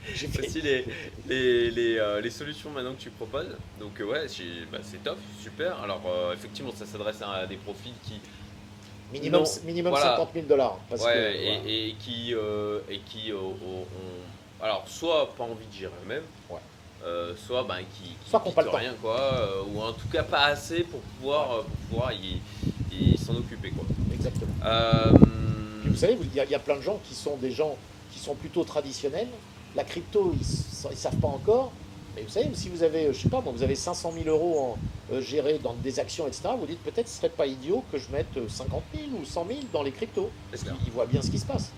aussi 0.39 0.61
les, 0.61 0.85
les, 1.27 1.71
les, 1.71 1.99
euh, 1.99 2.21
les 2.21 2.31
solutions 2.31 2.71
maintenant 2.71 2.93
que 2.93 3.01
tu 3.01 3.11
proposes. 3.11 3.57
Donc 3.81 3.99
ouais, 4.01 4.27
bah, 4.71 4.79
c'est 4.83 5.03
top, 5.03 5.19
super. 5.43 5.81
Alors 5.83 6.03
effectivement, 6.33 6.73
ça 6.75 6.87
s'adresse 6.87 7.23
à 7.23 7.47
des 7.47 7.57
profils 7.57 7.95
qui, 8.05 8.21
minimum 9.12 9.43
Non, 9.43 9.49
minimum 9.65 9.91
voilà. 9.93 10.17
50 10.17 10.29
000 10.35 10.47
dollars. 10.47 10.79
Parce 10.91 11.03
ouais, 11.05 11.12
que, 11.15 11.19
et, 11.19 11.45
voilà. 11.57 11.71
et 11.71 11.95
qui, 11.99 12.35
et 12.91 12.99
qui 13.07 13.33
ont, 13.33 13.87
alors 14.62 14.85
soit 14.89 15.35
pas 15.37 15.45
envie 15.45 15.67
de 15.67 15.73
gérer 15.73 15.93
eux-mêmes, 16.05 16.23
Ouais. 16.49 16.59
euh, 17.05 17.35
soit 17.37 17.65
ben, 17.65 17.79
qui, 17.79 18.11
qui 18.25 18.31
Soit 18.31 18.41
qu'on 18.41 18.51
pas 18.53 18.62
le 18.62 18.71
temps. 18.71 18.77
rien 18.79 18.95
quoi, 19.01 19.19
euh, 19.21 19.62
ou 19.69 19.81
en 19.83 19.93
tout 19.93 20.09
cas 20.12 20.23
pas 20.23 20.45
assez 20.47 20.85
pour 20.85 21.01
pouvoir, 21.01 21.53
euh, 21.53 21.62
pour 21.62 21.77
pouvoir 21.89 22.12
y 22.12 22.41
s'en 23.25 23.35
occuper 23.37 23.70
quoi. 23.70 23.85
Exactement. 24.12 24.53
Euh, 24.64 25.12
Puis 25.83 25.91
vous 25.91 25.97
savez, 25.97 26.16
il 26.20 26.35
y, 26.35 26.41
a- 26.41 26.45
il 26.45 26.51
y 26.51 26.55
a 26.55 26.59
plein 26.59 26.77
de 26.77 26.83
gens 26.83 26.99
qui 27.09 27.14
sont 27.14 27.37
des 27.37 27.51
gens 27.51 27.77
qui 28.12 28.18
sont 28.18 28.35
plutôt 28.35 28.64
traditionnels. 28.64 29.29
La 29.77 29.85
crypto, 29.85 30.33
ils 30.35 30.89
ne 30.91 30.95
savent 30.97 31.16
pas 31.16 31.29
encore. 31.29 31.72
Mais 32.16 32.22
vous 32.22 32.29
savez, 32.31 32.49
si 32.55 32.68
vous 32.68 32.83
avez, 32.85 33.07
euh, 33.07 33.12
je 33.12 33.18
sais 33.22 33.29
pas, 33.29 33.41
moi, 33.41 33.53
vous 33.55 33.62
avez 33.64 33.75
500 33.75 34.12
000 34.12 34.29
euros 34.29 34.61
en, 34.61 34.79
euh, 35.12 35.20
gérés 35.20 35.59
dans 35.59 35.75
des 35.75 35.99
actions, 35.99 36.29
etc., 36.29 36.51
vous 36.57 36.66
dites 36.66 36.79
peut-être 36.85 37.09
ce 37.09 37.16
serait 37.16 37.29
pas 37.29 37.47
idiot 37.47 37.83
que 37.91 37.99
je 37.99 38.09
mette 38.12 38.37
euh, 38.37 38.49
50 38.49 38.83
000 38.95 39.07
ou 39.20 39.25
100 39.25 39.47
000 39.49 39.59
dans 39.72 39.83
les 39.83 39.91
cryptos. 39.91 40.31
Parce 40.51 40.62
qu'ils 40.62 40.72
ils 40.87 40.93
voient 40.93 41.07
bien 41.07 41.20
ce 41.22 41.31
qui 41.31 41.41
se 41.41 41.45
passe. 41.47 41.72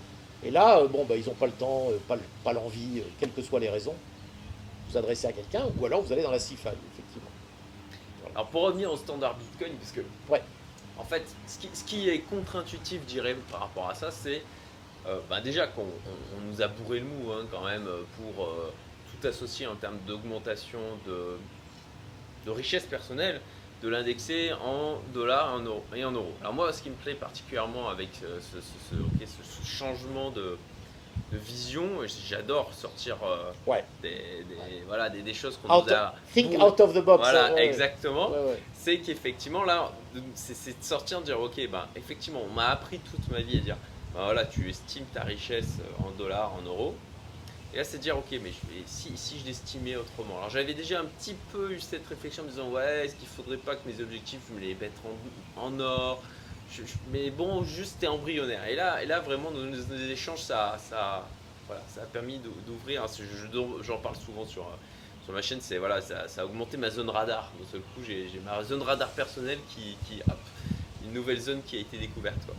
Et 0.45 0.51
là, 0.51 0.79
euh, 0.81 0.89
bon, 0.89 1.07
bah, 1.09 1.17
ils 1.17 1.25
n'ont 1.27 1.35
pas 1.35 1.47
le 1.47 1.53
temps, 1.53 1.87
euh, 1.91 1.97
pas, 2.07 2.19
pas 2.45 2.53
l'envie, 2.53 2.99
euh, 2.99 3.03
quelles 3.19 3.33
que 3.33 3.41
soient 3.41 3.61
les 3.61 3.71
raisons. 3.71 3.95
Vous 4.91 4.97
adressez 4.99 5.27
à 5.27 5.33
quelqu'un, 5.33 5.65
ou 5.81 5.87
alors 5.87 6.03
vous 6.03 6.13
allez 6.13 6.23
dans 6.23 6.31
la 6.31 6.39
CIFI, 6.39 6.69
effectivement. 6.93 7.31
Alors 8.35 8.47
pour 8.49 8.63
revenir 8.63 8.93
au 8.93 8.97
standard 8.97 9.37
Bitcoin, 9.39 9.73
parce 9.79 9.93
que 9.93 10.01
Ouais. 10.31 10.43
En 10.99 11.05
fait, 11.05 11.25
ce 11.47 11.85
qui, 11.85 12.09
est 12.09 12.21
contre-intuitif, 12.21 13.05
dirais, 13.07 13.37
par 13.51 13.61
rapport 13.61 13.89
à 13.91 13.95
ça, 13.95 14.11
c'est 14.11 14.43
euh, 15.07 15.19
bah, 15.31 15.41
déjà 15.41 15.67
qu'on 15.67 15.83
on- 15.83 16.39
on 16.39 16.41
nous 16.51 16.63
a 16.63 16.69
bourré 16.69 17.01
le 17.01 17.07
mou 17.07 17.31
hein, 17.33 17.47
quand 17.51 17.65
même 17.65 17.87
euh, 17.87 18.03
pour 18.17 18.45
euh, 18.45 18.73
tout 19.21 19.27
associer 19.29 19.67
en 19.67 19.77
termes 19.77 19.99
d'augmentation 20.07 20.81
de, 21.07 21.37
richesse 22.51 22.85
personnelle, 22.87 23.41
de 23.83 23.89
l'indexer 23.89 24.53
en 24.55 24.99
dollars 25.13 25.55
en 25.55 25.65
et 25.95 26.05
en 26.05 26.13
euros. 26.13 26.33
Alors 26.41 26.55
moi, 26.55 26.73
ce 26.73 26.83
qui 26.83 26.91
me 26.91 26.95
plaît 26.97 27.15
particulièrement 27.15 27.89
avec 27.89 28.09
ce 28.41 29.67
changement 29.67 30.31
de, 30.31 30.57
de 31.33 31.39
vision, 31.39 31.89
j'adore 32.29 32.73
sortir 32.73 33.17
euh, 33.25 33.51
Ouais. 33.67 33.85
des, 34.01 34.11
des- 34.11 34.83
voilà, 34.87 35.11
des, 35.11 35.23
des 35.23 35.35
choses 35.35 35.57
qu'on 35.57 35.69
nous 35.83 35.93
a... 35.93 36.15
Think 36.33 36.53
out 36.63 36.79
of 36.81 36.95
the 36.95 36.99
box. 37.05 37.23
Voilà, 37.23 37.47
hein, 37.47 37.55
ouais, 37.55 37.67
exactement 37.67 38.31
c'est 38.75 38.99
qu'effectivement 38.99 39.65
là, 39.65 39.91
c'est 40.35 40.79
de 40.79 40.85
sortir, 40.85 41.19
de 41.21 41.25
dire 41.25 41.41
ok, 41.41 41.69
ben 41.69 41.87
effectivement, 41.97 42.41
on 42.49 42.53
m'a 42.53 42.69
appris 42.69 43.01
toute 43.01 43.29
ma 43.33 43.41
vie 43.41 43.59
à 43.59 43.61
dire, 43.61 43.77
ben 44.15 44.23
voilà, 44.25 44.45
tu 44.45 44.71
estimes 44.71 45.07
ta 45.13 45.23
richesse 45.25 45.79
euh, 45.81 46.07
en 46.07 46.11
dollars, 46.13 46.53
en 46.55 46.63
euros. 46.65 46.95
Et 47.75 47.79
là, 47.79 47.85
c'est 47.85 47.99
de 47.99 48.03
dire 48.05 48.17
ok, 48.17 48.31
mais 48.31 48.51
je 48.53 48.73
vais, 48.73 48.83
si, 48.87 49.11
si 49.17 49.41
je 49.41 49.47
l'estimais 49.47 49.97
autrement. 49.97 50.39
Alors 50.39 50.51
j'avais 50.51 50.73
déjà 50.73 51.01
un 51.01 51.05
petit 51.05 51.35
peu 51.53 51.73
eu 51.73 51.81
cette 51.81 52.07
réflexion 52.07 52.45
en 52.45 52.47
me 52.47 52.51
disant 52.53 52.69
ouais, 52.71 53.07
est-ce 53.07 53.17
qu'il 53.17 53.27
faudrait 53.27 53.57
pas 53.57 53.75
que 53.75 53.89
mes 53.89 54.01
objectifs 54.01 54.39
je 54.49 54.55
me 54.55 54.61
les 54.61 54.75
mette 54.77 54.93
en, 55.57 55.63
en 55.67 55.81
or? 55.81 56.23
Je- 56.71 56.83
je- 56.83 56.95
Mais 57.13 57.31
bon, 57.31 57.63
juste 57.65 57.93
c'était 57.95 58.07
embryonnaire. 58.09 58.65
Et 58.67 58.75
là, 58.75 59.03
et 59.03 59.07
là 59.07 59.21
vraiment, 59.21 59.51
nos, 59.51 59.65
nos- 59.65 59.97
échanges, 60.11 60.41
ça, 60.43 60.77
ça, 60.79 61.27
voilà, 61.67 61.83
ça 61.89 62.03
a 62.03 62.07
permis 62.07 62.39
d'ou- 62.39 62.55
d'ouvrir. 62.67 63.05
hein, 63.05 63.07
je- 63.17 63.25
je- 63.25 63.83
J'en 63.85 63.99
parle 63.99 64.17
souvent 64.17 64.45
sur. 64.47 64.63
euh, 64.63 64.77
sur 65.25 65.33
ma 65.35 65.43
chaîne, 65.43 65.61
c'est 65.61 65.79
voilà, 65.79 66.01
ça, 66.01 66.29
ça 66.29 66.43
a 66.43 66.45
augmenté 66.45 66.77
ma 66.77 66.89
zone 66.89 67.11
radar. 67.11 67.51
D'un 67.59 67.67
seul 67.69 67.81
coup, 67.81 68.01
j'ai 68.07 68.31
ma 68.45 68.63
zone 68.63 68.83
radar 68.83 69.09
personnelle 69.11 69.59
qui, 69.75 69.97
qui 70.07 70.21
hop, 70.29 70.39
une 71.05 71.13
nouvelle 71.13 71.41
zone 71.41 71.63
qui 71.67 71.77
a 71.77 71.81
été 71.81 71.99
découverte. 71.99 72.39
Quoi. 72.47 72.55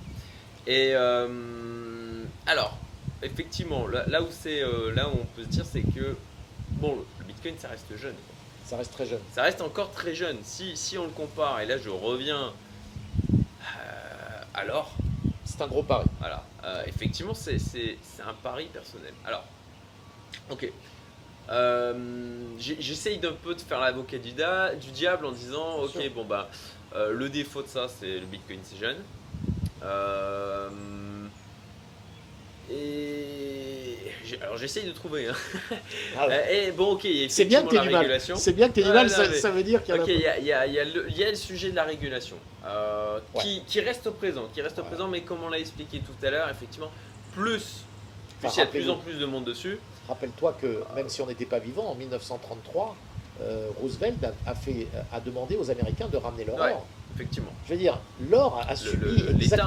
Et 0.67 0.91
euh, 0.93 2.23
alors, 2.45 2.77
effectivement, 3.23 3.87
là, 3.87 4.03
là 4.07 4.21
où 4.21 4.27
c'est, 4.31 4.61
euh, 4.61 4.93
là 4.93 5.07
où 5.07 5.13
on 5.13 5.25
peut 5.35 5.43
se 5.43 5.47
dire, 5.49 5.65
c'est 5.65 5.81
que 5.81 6.17
bon, 6.71 6.97
le, 7.19 7.25
Bitcoin, 7.25 7.55
ça 7.57 7.69
reste 7.69 7.95
jeune. 7.95 8.13
quoi. 8.15 8.35
Ça 8.65 8.75
reste 8.77 8.91
très 8.91 9.05
jeune. 9.05 9.21
Ça 9.33 9.43
reste 9.43 9.61
encore 9.61 9.91
très 9.91 10.13
jeune. 10.13 10.37
Si, 10.43 10.75
si 10.75 10.97
on 10.97 11.05
le 11.05 11.11
compare, 11.11 11.61
et 11.61 11.65
là 11.65 11.77
je 11.77 11.89
reviens, 11.89 12.51
alors 14.57 14.91
C'est 15.45 15.61
un 15.61 15.67
gros 15.67 15.83
pari. 15.83 16.05
voilà. 16.19 16.43
Euh, 16.65 16.83
effectivement, 16.87 17.33
c'est 17.33 17.57
un 18.25 18.33
pari 18.43 18.65
personnel. 18.65 19.13
Alors, 19.25 19.45
ok. 20.49 20.69
Euh, 21.49 22.57
J'essaye 22.57 23.19
d'un 23.19 23.31
peu 23.31 23.55
de 23.55 23.61
faire 23.61 23.79
l'avocat 23.79 24.17
du, 24.17 24.31
diable 24.91 25.25
en 25.25 25.31
disant, 25.31 25.83
ok, 25.83 26.13
bon 26.13 26.25
bah, 26.25 26.49
euh, 26.95 27.13
le 27.13 27.29
défaut 27.29 27.61
de 27.61 27.67
ça, 27.67 27.87
c'est 27.87 28.19
le 28.19 28.25
Bitcoin, 28.25 28.59
c'est 28.63 28.77
jeune. 28.77 28.97
Et 32.69 33.66
alors 34.41 34.57
j'essaye 34.57 34.86
de 34.86 34.91
trouver. 34.91 35.28
hein. 35.28 35.34
Ah 36.17 36.28
ouais. 36.28 36.34
Euh, 36.49 36.67
et 36.67 36.71
bon, 36.71 36.91
ok, 36.93 37.03
il 37.05 37.21
y 37.21 37.25
a 37.25 37.30
C'est 37.30 37.45
bien 37.45 37.63
que 37.63 37.69
tu 37.69 37.75
la 37.75 37.82
du 37.84 37.89
mal. 37.89 37.97
régulation. 37.99 38.36
C'est 38.36 38.53
bien 38.53 38.67
que 38.69 38.73
tu 38.73 38.84
du 38.84 38.89
mal, 38.89 39.07
non, 39.07 39.13
ça, 39.13 39.28
mais- 39.28 39.36
ça 39.36 39.51
veut 39.51 39.63
dire 39.63 39.84
qu'il 39.84 39.95
y 39.95 39.99
a 39.99 40.03
y 40.05 40.28
a, 40.28 40.38
il 40.39 40.45
y 40.45 40.51
a- 40.53 40.67
il 40.67 40.73
y 40.73 40.80
a 40.80 40.84
le 40.86 41.05
il 41.09 41.17
y 41.17 41.23
a 41.23 41.30
le 41.30 41.36
sujet 41.36 41.71
de 41.71 41.75
la 41.75 41.84
régulation 41.84 42.36
euh, 42.65 43.19
Ouais. 43.36 43.41
qui, 43.41 43.63
qui 43.67 43.80
reste 43.80 44.05
au 44.07 44.11
présent, 44.11 44.47
qui 44.53 44.61
reste 44.61 44.78
au 44.80 44.82
Ouais. 44.82 44.88
présent, 44.89 45.07
mais 45.07 45.21
comme 45.21 45.43
on 45.43 45.49
l'a 45.49 45.59
expliqué 45.59 45.99
tout 45.99 46.25
à 46.25 46.30
l'heure, 46.30 46.49
effectivement, 46.49 46.91
plus 47.34 47.84
il 48.43 48.49
y 48.55 48.61
a 48.61 48.65
de 48.65 48.69
plus 48.69 48.89
en 48.89 48.97
plus 48.97 49.15
de 49.15 49.25
monde 49.25 49.45
dessus. 49.45 49.80
Rappelle-toi 50.07 50.57
que 50.61 50.84
même 50.95 51.09
si 51.09 51.21
on 51.21 51.25
n'était 51.28 51.45
pas 51.45 51.59
vivant, 51.59 51.86
en 51.88 51.95
1933, 51.95 52.95
euh, 53.41 53.67
Roosevelt 53.82 54.15
a, 54.45 54.55
fait, 54.55 54.88
a 55.11 55.19
demandé 55.19 55.55
aux 55.57 55.69
Américains 55.71 56.07
de 56.07 56.17
ramener 56.17 56.45
leur 56.45 56.57
or. 56.59 56.86
Effectivement. 57.15 57.51
Je 57.67 57.73
veux 57.73 57.80
dire, 57.80 57.99
l'or 58.30 58.63
a, 58.67 58.75
subi 58.75 59.23
L'État 59.39 59.65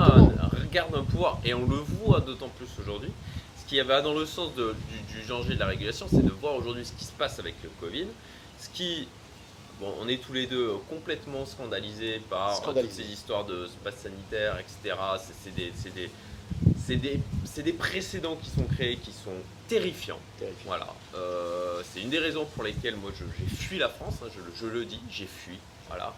regarde 0.63 0.95
un 0.95 1.03
pouvoir, 1.05 1.39
et 1.45 1.53
on 1.53 1.67
le 1.67 1.77
voit 2.05 2.21
d'autant 2.21 2.49
plus 2.57 2.69
aujourd'hui. 2.81 3.11
Qui 3.71 3.81
va 3.83 4.03
dans 4.03 4.14
le 4.14 4.27
sens 4.27 4.51
du, 4.55 4.62
du 5.14 5.27
danger 5.29 5.55
de 5.55 5.61
la 5.61 5.66
régulation, 5.66 6.07
c'est 6.11 6.25
de 6.25 6.31
voir 6.33 6.57
aujourd'hui 6.57 6.85
ce 6.85 6.93
qui 6.93 7.05
se 7.05 7.12
passe 7.12 7.39
avec 7.39 7.55
le 7.62 7.71
Covid. 7.81 8.07
Ce 8.59 8.68
qui 8.68 9.07
Bon, 9.81 9.95
on 9.99 10.09
est 10.09 10.18
tous 10.18 10.35
les 10.35 10.47
deux 10.47 10.75
complètement 10.91 11.47
scandalisés 11.47 12.21
par 12.29 12.61
toutes 12.61 12.91
ces 12.91 13.05
histoires 13.05 13.47
de 13.47 13.66
passe 13.83 13.97
sanitaire, 13.97 14.59
etc. 14.59 14.95
C'est 15.43 15.55
des, 15.55 15.73
des, 16.87 16.97
des, 16.97 17.62
des, 17.62 17.73
précédents 17.73 18.37
qui 18.37 18.51
sont 18.51 18.64
créés 18.64 18.97
qui 18.97 19.12
sont 19.12 19.39
terrifiants. 19.68 20.18
Voilà. 20.66 20.89
Euh, 21.14 21.81
c'est 21.85 22.03
une 22.03 22.11
des 22.11 22.18
raisons 22.18 22.45
pour 22.45 22.62
lesquelles 22.62 22.97
moi 22.97 23.11
j'ai 23.16 23.57
fui 23.57 23.79
la 23.79 23.89
France, 23.89 24.16
hein, 24.23 24.29
je, 24.35 24.41
je, 24.61 24.66
le 24.66 24.85
dis, 24.85 25.01
j'ai 25.11 25.27
fui. 25.27 25.59
Voilà. 25.89 26.12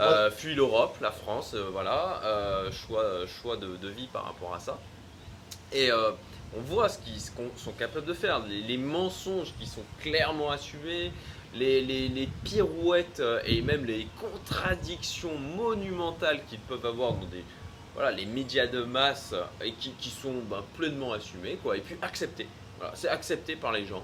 Euh, 0.00 0.30
fui 0.30 0.54
l'Europe, 0.54 0.96
la 1.00 1.10
France, 1.10 1.54
euh, 1.54 1.70
voilà. 1.72 2.70
choix 2.70 3.26
choix 3.26 3.56
de, 3.56 3.76
de, 3.78 3.88
vie 3.88 4.06
par 4.12 4.26
rapport 4.26 4.54
à 4.54 4.60
ça. 4.60 4.78
Et 5.72 5.90
on 6.56 6.60
voit 6.60 6.88
ce 6.88 6.98
qu'ils 6.98 7.20
sont 7.20 7.72
capables 7.78 8.06
de 8.06 8.14
faire. 8.14 8.44
Les, 8.46 8.60
les, 8.62 8.78
mensonges 8.78 9.52
qui 9.58 9.66
sont 9.66 9.82
clairement 10.00 10.50
assumés, 10.50 11.12
les, 11.54 12.28
pirouettes 12.44 13.20
euh, 13.20 13.40
et 13.44 13.62
même 13.62 13.84
les 13.84 14.06
contradictions 14.20 15.36
monumentales 15.38 16.40
qu'ils 16.48 16.58
peuvent 16.60 16.86
avoir 16.86 17.12
dans 17.12 17.26
des, 17.26 17.44
voilà, 17.94 18.10
les 18.10 18.26
médias 18.26 18.66
de 18.66 18.82
masse 18.82 19.34
et 19.62 19.72
qui, 19.72 20.10
sont 20.10 20.34
ben, 20.48 20.62
pleinement 20.76 21.12
assumés 21.12 21.58
quoi, 21.62 21.76
et 21.76 21.80
puis 21.80 21.96
acceptés. 22.02 22.46
Voilà, 22.78 22.94
c'est 22.96 23.08
accepté 23.08 23.54
par 23.54 23.70
les 23.70 23.84
gens. 23.84 24.02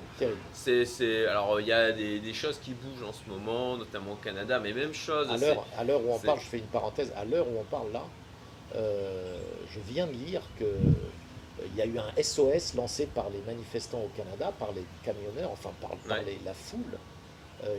C'est, 0.52 0.84
c'est, 0.84 1.26
alors 1.26 1.60
il 1.60 1.66
y 1.66 1.72
a 1.72 1.90
des, 1.90 2.34
choses 2.34 2.58
qui 2.58 2.72
bougent 2.72 3.08
en 3.08 3.12
ce 3.12 3.28
moment, 3.28 3.76
notamment 3.76 4.12
au 4.12 4.16
Canada, 4.16 4.60
mais 4.60 4.72
même 4.72 4.94
chose. 4.94 5.28
À 5.30 5.36
l'heure, 5.36 5.66
à 5.76 5.84
l'heure 5.84 6.04
où 6.04 6.12
on 6.12 6.18
parle, 6.18 6.38
je 6.38 6.46
fais 6.46 6.58
une 6.58 6.66
parenthèse, 6.66 7.12
à 7.16 7.24
l'heure 7.24 7.48
où 7.48 7.58
on 7.58 7.64
parle 7.64 7.90
là, 7.92 8.04
euh, 8.76 9.38
je 9.70 9.80
viens 9.92 10.06
de 10.06 10.12
lire 10.12 10.42
que 10.58 10.64
euh, 10.64 10.76
il 11.66 11.76
y 11.76 11.82
a 11.82 11.86
eu 11.86 11.98
un 11.98 12.22
SOS 12.22 12.74
lancé 12.74 13.06
par 13.06 13.30
les 13.30 13.40
manifestants 13.46 14.00
au 14.00 14.10
Canada, 14.16 14.52
par 14.58 14.72
les 14.72 14.84
camionneurs, 15.02 15.50
enfin 15.50 15.70
par, 15.80 15.90
la 16.08 16.54
foule, 16.54 16.98
euh, 17.64 17.78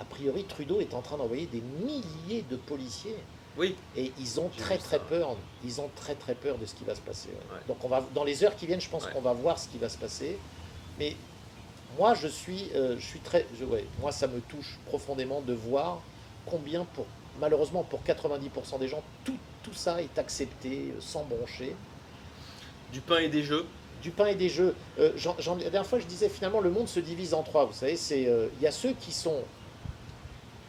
a 0.00 0.04
priori, 0.04 0.44
Trudeau 0.44 0.80
est 0.80 0.94
en 0.94 1.02
train 1.02 1.16
d'envoyer 1.16 1.46
des 1.46 1.60
milliers 1.60 2.44
de 2.50 2.56
policiers. 2.56 3.18
Oui. 3.56 3.76
Et 3.96 4.12
ils 4.18 4.40
ont 4.40 4.48
très 4.56 4.78
très 4.78 4.98
peur. 4.98 5.36
Ils 5.64 5.80
ont 5.80 5.90
très 5.94 6.14
très 6.14 6.34
peur 6.34 6.56
de 6.58 6.64
ce 6.64 6.74
qui 6.74 6.84
va 6.84 6.94
se 6.94 7.00
passer. 7.00 7.28
Donc 7.68 7.84
on 7.84 7.88
va 7.88 8.02
dans 8.14 8.24
les 8.24 8.42
heures 8.44 8.56
qui 8.56 8.66
viennent, 8.66 8.80
je 8.80 8.88
pense 8.88 9.06
qu'on 9.06 9.20
va 9.20 9.32
voir 9.32 9.58
ce 9.58 9.68
qui 9.68 9.78
va 9.78 9.88
se 9.88 9.98
passer. 9.98 10.38
Mais 10.98 11.16
moi, 11.98 12.14
je 12.14 12.26
suis, 12.28 12.70
euh, 12.74 12.96
je 12.98 13.04
suis 13.04 13.20
très, 13.20 13.46
je, 13.58 13.64
moi, 14.00 14.12
ça 14.12 14.26
me 14.26 14.40
touche 14.40 14.78
profondément 14.86 15.42
de 15.42 15.52
voir 15.52 16.00
combien, 16.46 16.84
pour 16.84 17.06
malheureusement 17.40 17.82
pour 17.82 18.00
90% 18.02 18.78
des 18.78 18.88
gens, 18.88 19.02
tout, 19.24 19.38
tout 19.62 19.74
ça 19.74 20.02
est 20.02 20.18
accepté 20.18 20.92
euh, 20.96 21.00
sans 21.00 21.24
broncher. 21.24 21.76
Du 22.92 23.00
pain 23.00 23.18
et 23.18 23.28
des 23.28 23.42
jeux 23.42 23.66
du 24.02 24.10
pain 24.10 24.26
et 24.26 24.34
des 24.34 24.48
jeux. 24.48 24.74
Euh, 24.98 25.12
la 25.16 25.70
dernière 25.70 25.86
fois, 25.86 26.00
je 26.00 26.06
disais 26.06 26.28
finalement, 26.28 26.60
le 26.60 26.70
monde 26.70 26.88
se 26.88 27.00
divise 27.00 27.34
en 27.34 27.42
trois. 27.42 27.64
Vous 27.64 27.72
savez, 27.72 27.96
c'est 27.96 28.26
euh, 28.26 28.48
il 28.58 28.64
y 28.64 28.66
a 28.66 28.72
ceux 28.72 28.92
qui 28.94 29.12
sont 29.12 29.42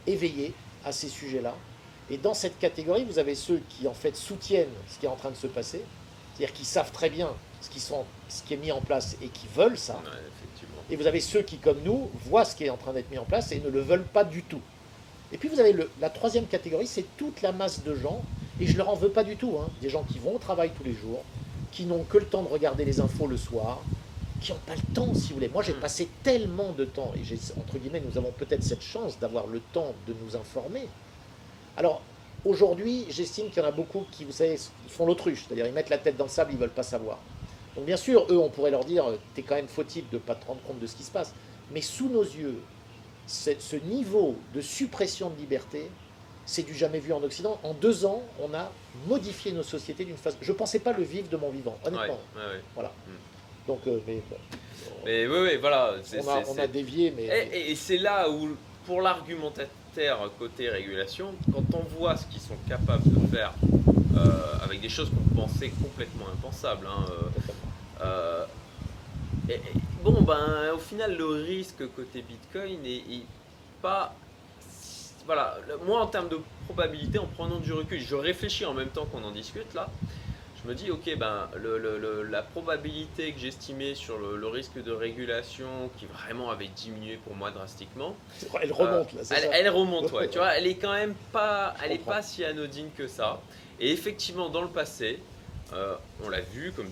éveillés 0.06 0.54
à 0.84 0.92
ces 0.92 1.08
sujets-là, 1.08 1.54
et 2.10 2.18
dans 2.18 2.34
cette 2.34 2.58
catégorie, 2.58 3.04
vous 3.04 3.18
avez 3.18 3.34
ceux 3.34 3.60
qui 3.70 3.88
en 3.88 3.94
fait 3.94 4.14
soutiennent 4.16 4.68
ce 4.88 4.98
qui 4.98 5.06
est 5.06 5.08
en 5.08 5.16
train 5.16 5.30
de 5.30 5.36
se 5.36 5.46
passer, 5.46 5.82
c'est-à-dire 6.34 6.54
qui 6.54 6.64
savent 6.64 6.92
très 6.92 7.08
bien 7.08 7.30
ce 7.62 7.70
qui, 7.70 7.80
sont, 7.80 8.04
ce 8.28 8.42
qui 8.42 8.54
est 8.54 8.58
mis 8.58 8.72
en 8.72 8.82
place 8.82 9.16
et 9.22 9.28
qui 9.28 9.46
veulent 9.54 9.78
ça. 9.78 10.02
et 10.90 10.96
vous 10.96 11.06
avez 11.06 11.20
ceux 11.20 11.40
qui, 11.40 11.56
comme 11.56 11.80
nous, 11.82 12.10
voient 12.26 12.44
ce 12.44 12.54
qui 12.54 12.64
est 12.64 12.70
en 12.70 12.76
train 12.76 12.92
d'être 12.92 13.10
mis 13.10 13.16
en 13.16 13.24
place 13.24 13.50
et 13.52 13.60
ne 13.60 13.70
le 13.70 13.80
veulent 13.80 14.04
pas 14.04 14.24
du 14.24 14.42
tout. 14.42 14.60
Et 15.32 15.38
puis 15.38 15.48
vous 15.48 15.58
avez 15.58 15.72
le, 15.72 15.90
la 16.00 16.10
troisième 16.10 16.46
catégorie, 16.46 16.86
c'est 16.86 17.06
toute 17.16 17.40
la 17.40 17.52
masse 17.52 17.82
de 17.82 17.94
gens, 17.94 18.22
et 18.60 18.66
je 18.66 18.76
leur 18.76 18.90
en 18.90 18.94
veux 18.94 19.08
pas 19.08 19.24
du 19.24 19.36
tout, 19.36 19.56
hein, 19.58 19.70
des 19.80 19.88
gens 19.88 20.02
qui 20.02 20.18
vont 20.18 20.36
au 20.36 20.38
travail 20.38 20.70
tous 20.76 20.84
les 20.84 20.92
jours, 20.92 21.24
qui 21.74 21.84
n'ont 21.84 22.04
que 22.04 22.18
le 22.18 22.26
temps 22.26 22.42
de 22.42 22.48
regarder 22.48 22.84
les 22.84 23.00
infos 23.00 23.26
le 23.26 23.36
soir, 23.36 23.82
qui 24.40 24.52
n'ont 24.52 24.58
pas 24.64 24.76
le 24.76 24.94
temps, 24.94 25.12
si 25.12 25.28
vous 25.28 25.34
voulez. 25.34 25.48
Moi, 25.48 25.62
j'ai 25.62 25.72
hmm. 25.72 25.80
passé 25.80 26.08
tellement 26.22 26.72
de 26.72 26.84
temps, 26.84 27.12
et 27.16 27.24
j'ai, 27.24 27.38
entre 27.58 27.78
guillemets, 27.78 28.00
nous 28.00 28.16
avons 28.16 28.30
peut-être 28.30 28.62
cette 28.62 28.82
chance 28.82 29.18
d'avoir 29.18 29.48
le 29.48 29.60
temps 29.72 29.92
de 30.06 30.14
nous 30.24 30.36
informer. 30.36 30.86
Alors, 31.76 32.00
aujourd'hui, 32.44 33.06
j'estime 33.10 33.48
qu'il 33.48 33.60
y 33.62 33.66
en 33.66 33.68
a 33.68 33.72
beaucoup 33.72 34.04
qui, 34.12 34.24
vous 34.24 34.32
savez, 34.32 34.56
font 34.88 35.04
l'autruche, 35.04 35.44
c'est-à-dire 35.46 35.66
ils 35.66 35.72
mettent 35.72 35.90
la 35.90 35.98
tête 35.98 36.16
dans 36.16 36.24
le 36.24 36.30
sable, 36.30 36.52
ils 36.52 36.56
ne 36.56 36.60
veulent 36.60 36.70
pas 36.70 36.84
savoir. 36.84 37.18
Donc, 37.74 37.86
bien 37.86 37.96
sûr, 37.96 38.24
eux, 38.30 38.38
on 38.38 38.50
pourrait 38.50 38.70
leur 38.70 38.84
dire, 38.84 39.06
t'es 39.34 39.42
quand 39.42 39.56
même 39.56 39.68
fautif 39.68 40.08
de 40.10 40.16
ne 40.16 40.20
pas 40.20 40.36
te 40.36 40.46
rendre 40.46 40.62
compte 40.62 40.78
de 40.78 40.86
ce 40.86 40.94
qui 40.94 41.02
se 41.02 41.10
passe. 41.10 41.34
Mais 41.72 41.80
sous 41.80 42.08
nos 42.08 42.22
yeux, 42.22 42.60
ce 43.26 43.76
niveau 43.76 44.36
de 44.54 44.60
suppression 44.60 45.30
de 45.30 45.36
liberté, 45.36 45.90
c'est 46.46 46.62
du 46.62 46.74
jamais 46.74 47.00
vu 47.00 47.12
en 47.12 47.22
Occident. 47.22 47.58
En 47.62 47.72
deux 47.74 48.04
ans, 48.04 48.22
on 48.40 48.52
a 48.54 48.70
modifié 49.06 49.52
nos 49.52 49.62
sociétés 49.62 50.04
d'une 50.04 50.16
façon. 50.16 50.36
Je 50.40 50.52
ne 50.52 50.56
pensais 50.56 50.78
pas 50.78 50.92
le 50.92 51.02
vivre 51.02 51.28
de 51.28 51.36
mon 51.36 51.50
vivant, 51.50 51.78
honnêtement. 51.84 52.20
Voilà. 52.74 52.92
Hmm. 53.06 53.66
Donc, 53.66 53.80
euh, 53.86 53.98
mais 54.06 54.22
Mais 55.04 55.26
oui, 55.26 55.38
oui, 55.42 55.56
voilà. 55.58 55.94
On 56.48 56.58
a, 56.58 56.66
dévié, 56.66 57.12
mais. 57.16 57.48
Et, 57.52 57.74
c'est 57.74 57.98
là 57.98 58.28
où, 58.28 58.56
pour 58.86 59.00
l'argumentaire 59.00 59.68
côté 60.38 60.68
régulation, 60.68 61.34
quand 61.52 61.64
on 61.74 61.82
voit 61.98 62.16
ce 62.16 62.26
qu'ils 62.26 62.40
sont 62.40 62.56
capables 62.68 63.04
de 63.04 63.26
faire 63.28 63.54
euh, 64.16 64.64
avec 64.64 64.80
des 64.80 64.88
choses 64.88 65.08
qu'on 65.10 65.42
pensait 65.42 65.70
complètement 65.70 66.26
impensables. 66.32 66.86
Hein, 66.86 67.06
euh, 68.02 68.44
et, 69.48 69.60
bon, 70.02 70.20
ben, 70.22 70.72
au 70.74 70.78
final, 70.78 71.16
le 71.16 71.26
risque 71.26 71.86
côté 71.94 72.22
Bitcoin 72.22 72.84
est 72.84 73.22
pas 73.80 74.14
voilà, 75.26 75.58
moi 75.86 76.00
en 76.00 76.06
termes 76.06 76.28
de 76.28 76.38
probabilité, 76.66 77.18
en 77.18 77.26
prenant 77.26 77.58
du 77.58 77.72
recul, 77.72 78.00
je 78.00 78.14
réfléchis 78.14 78.64
en 78.64 78.74
même 78.74 78.88
temps 78.88 79.06
qu'on 79.06 79.24
en 79.24 79.30
discute 79.30 79.72
là. 79.74 79.88
Je 80.62 80.70
me 80.70 80.74
dis, 80.74 80.90
ok, 80.90 81.18
ben, 81.18 81.50
la 82.30 82.42
probabilité 82.42 83.32
que 83.32 83.38
j'estimais 83.38 83.94
sur 83.94 84.16
le, 84.16 84.48
risque 84.48 84.82
de 84.82 84.92
régulation 84.92 85.90
qui 85.98 86.06
vraiment 86.06 86.50
avait 86.50 86.68
diminué 86.68 87.18
pour 87.22 87.34
moi 87.34 87.50
drastiquement. 87.50 88.16
Elle 88.62 88.72
remonte 88.72 89.12
là, 89.12 89.20
elle, 89.30 89.50
elle, 89.52 89.68
remonte, 89.68 90.10
ouais. 90.12 90.28
tu 90.30 90.38
vois, 90.38 90.56
elle 90.56 90.66
est 90.66 90.76
quand 90.76 90.94
même 90.94 91.14
pas, 91.32 91.74
elle 91.84 91.92
est 91.92 91.98
pas 91.98 92.22
si 92.22 92.44
anodine 92.44 92.88
que 92.96 93.08
ça. 93.08 93.42
Et 93.78 93.92
effectivement, 93.92 94.48
dans 94.48 94.62
le 94.62 94.68
passé, 94.68 95.18
euh, 95.74 95.96
on 96.24 96.30
l'a 96.30 96.40
vu, 96.40 96.72
comme 96.72 96.90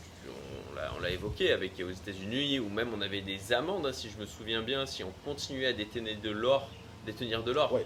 on 0.96 1.00
l'a 1.00 1.10
évoqué 1.10 1.52
avec 1.52 1.72
aux 1.80 1.90
États-Unis, 1.90 2.60
où 2.60 2.68
même 2.68 2.90
on 2.94 3.00
avait 3.00 3.20
des 3.22 3.54
amendes, 3.54 3.86
hein, 3.86 3.92
si 3.92 4.10
je 4.10 4.18
me 4.18 4.26
souviens 4.26 4.62
bien, 4.62 4.84
si 4.84 5.02
on 5.02 5.12
continuait 5.24 5.68
à 5.68 5.72
détenir 5.72 6.16
de 6.22 6.30
l'or, 6.30 6.68
détenir 7.06 7.42
de 7.42 7.52
l'or. 7.52 7.78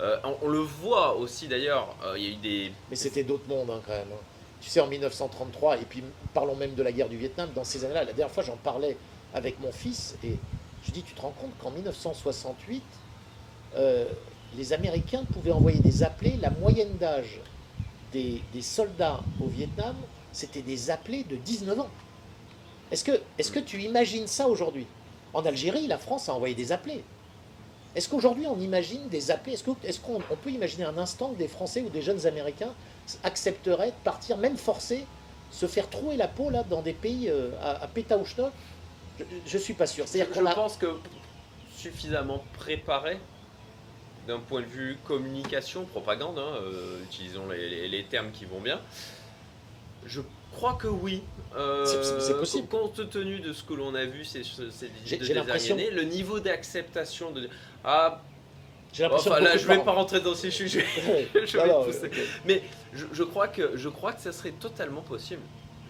Euh, 0.00 0.16
on, 0.42 0.48
le 0.48 0.58
voit 0.58 1.16
aussi 1.16 1.48
d'ailleurs, 1.48 1.94
euh, 2.04 2.18
il 2.18 2.24
y 2.24 2.26
a 2.26 2.30
eu 2.30 2.36
des... 2.36 2.72
Mais 2.90 2.96
c'était 2.96 3.22
d'autres 3.22 3.48
mondes 3.48 3.70
hein, 3.70 3.80
quand 3.86 3.92
même. 3.92 4.08
Hein. 4.12 4.20
Tu 4.60 4.70
sais, 4.70 4.80
en 4.80 4.86
1933, 4.86 5.78
et 5.78 5.84
puis 5.84 6.02
parlons 6.34 6.56
même 6.56 6.74
de 6.74 6.82
la 6.82 6.92
guerre 6.92 7.08
du 7.08 7.16
Vietnam, 7.16 7.50
dans 7.54 7.64
ces 7.64 7.84
années-là, 7.84 8.04
la 8.04 8.12
dernière 8.12 8.32
fois 8.32 8.42
j'en 8.42 8.56
parlais 8.56 8.96
avec 9.34 9.60
mon 9.60 9.72
fils, 9.72 10.16
et 10.24 10.36
je 10.84 10.90
dis, 10.92 11.02
tu 11.02 11.14
te 11.14 11.20
rends 11.20 11.34
compte 11.40 11.56
qu'en 11.58 11.70
1968, 11.70 12.82
euh, 13.76 14.06
les 14.56 14.72
Américains 14.72 15.24
pouvaient 15.32 15.52
envoyer 15.52 15.80
des 15.80 16.02
appelés, 16.02 16.36
la 16.40 16.50
moyenne 16.50 16.96
d'âge 16.98 17.40
des, 18.12 18.42
soldats 18.60 19.20
au 19.40 19.46
Vietnam, 19.46 19.96
c'était 20.32 20.62
des 20.62 20.90
appelés 20.90 21.24
de 21.24 21.36
19 21.36 21.80
ans. 21.80 21.90
Est-ce 22.90 23.04
que, 23.04 23.20
est 23.38 23.50
que 23.50 23.60
tu 23.60 23.80
imagines 23.82 24.26
ça 24.26 24.48
aujourd'hui? 24.48 24.86
En 25.32 25.46
Algérie, 25.46 25.86
la 25.86 25.96
France 25.96 26.28
a 26.28 26.34
envoyé 26.34 26.54
des 26.54 26.72
appelés. 26.72 27.02
Est-ce 27.94 28.08
qu'aujourd'hui 28.08 28.46
on 28.46 28.58
imagine 28.58 29.08
des 29.08 29.30
appels 29.30 29.54
Est-ce 29.54 30.00
qu'on 30.00 30.20
peut 30.20 30.50
imaginer 30.50 30.84
un 30.84 30.98
instant 30.98 31.30
que 31.32 31.38
des 31.38 31.48
Français 31.48 31.82
ou 31.82 31.90
des 31.90 32.02
jeunes 32.02 32.26
Américains 32.26 32.72
accepteraient 33.24 33.90
de 33.90 34.04
partir, 34.04 34.38
même 34.38 34.56
forcés, 34.56 35.06
se 35.50 35.66
faire 35.66 35.88
trouer 35.90 36.16
la 36.16 36.28
peau 36.28 36.50
là 36.50 36.62
dans 36.62 36.82
des 36.82 36.94
pays 36.94 37.28
euh, 37.28 37.50
à, 37.60 37.84
à 37.84 37.90
je, 39.46 39.56
ne 39.56 39.62
suis 39.62 39.74
pas 39.74 39.86
sûr. 39.86 40.06
je, 40.06 40.54
pense 40.54 40.76
que 40.76 40.86
suffisamment 41.76 42.42
préparé 42.54 43.18
d'un 44.26 44.38
point 44.38 44.60
de 44.60 44.66
vue 44.66 44.96
communication, 45.04 45.84
propagande, 45.84 46.38
hein, 46.38 46.54
euh, 46.62 47.02
utilisons 47.04 47.48
les, 47.50 48.06
termes 48.08 48.30
qui 48.30 48.44
vont 48.44 48.60
bien. 48.60 48.80
Je 50.06 50.20
crois 50.52 50.74
que 50.74 50.88
oui. 50.88 51.22
Euh, 51.56 51.84
c'est 52.20 52.38
possible. 52.38 52.68
Compte 52.68 53.10
tenu 53.10 53.40
de 53.40 53.52
ce 53.52 53.62
que 53.62 53.74
l'on 53.74 53.94
a 53.94 54.04
vu 54.04 54.24
ces, 54.24 54.42
ces, 54.44 55.16
dernières 55.18 55.70
années, 55.70 55.90
le 55.90 56.02
niveau 56.02 56.40
d'acceptation 56.40 57.30
de 57.30 57.48
ah, 57.84 58.20
j'ai 58.92 59.04
l'impression 59.04 59.34
là, 59.34 59.56
je 59.56 59.66
ne 59.66 59.74
vais 59.74 59.84
pas 59.84 59.92
rentrer 59.92 60.20
dans 60.20 60.34
ces 60.34 60.50
sujets. 60.50 60.84
je 61.34 61.56
vais 61.56 62.10
Mais 62.44 62.62
je, 62.92 63.22
crois 63.22 63.48
que, 63.48 63.76
je 63.76 63.88
crois 63.88 64.12
que 64.12 64.20
ça 64.20 64.32
serait 64.32 64.52
totalement 64.52 65.00
possible. 65.00 65.42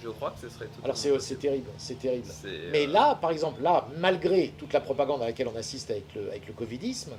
Je 0.03 0.09
crois 0.09 0.31
que 0.33 0.41
ce 0.41 0.49
serait 0.49 0.69
Alors 0.83 0.97
c'est 0.97 1.39
terrible, 1.39 1.69
c'est 1.79 1.99
terrible. 1.99 2.27
Mais 2.73 2.87
euh, 2.87 2.93
là, 2.93 3.17
par 3.21 3.31
exemple, 3.31 3.63
là, 3.63 3.87
malgré 3.99 4.53
toute 4.59 4.73
la 4.73 4.81
propagande 4.81 5.23
à 5.23 5.27
laquelle 5.27 5.49
on 5.49 5.57
assiste 5.57 5.91
avec 5.91 6.15
le, 6.15 6.29
avec 6.29 6.47
le 6.47 6.53
Covidisme, 6.53 7.13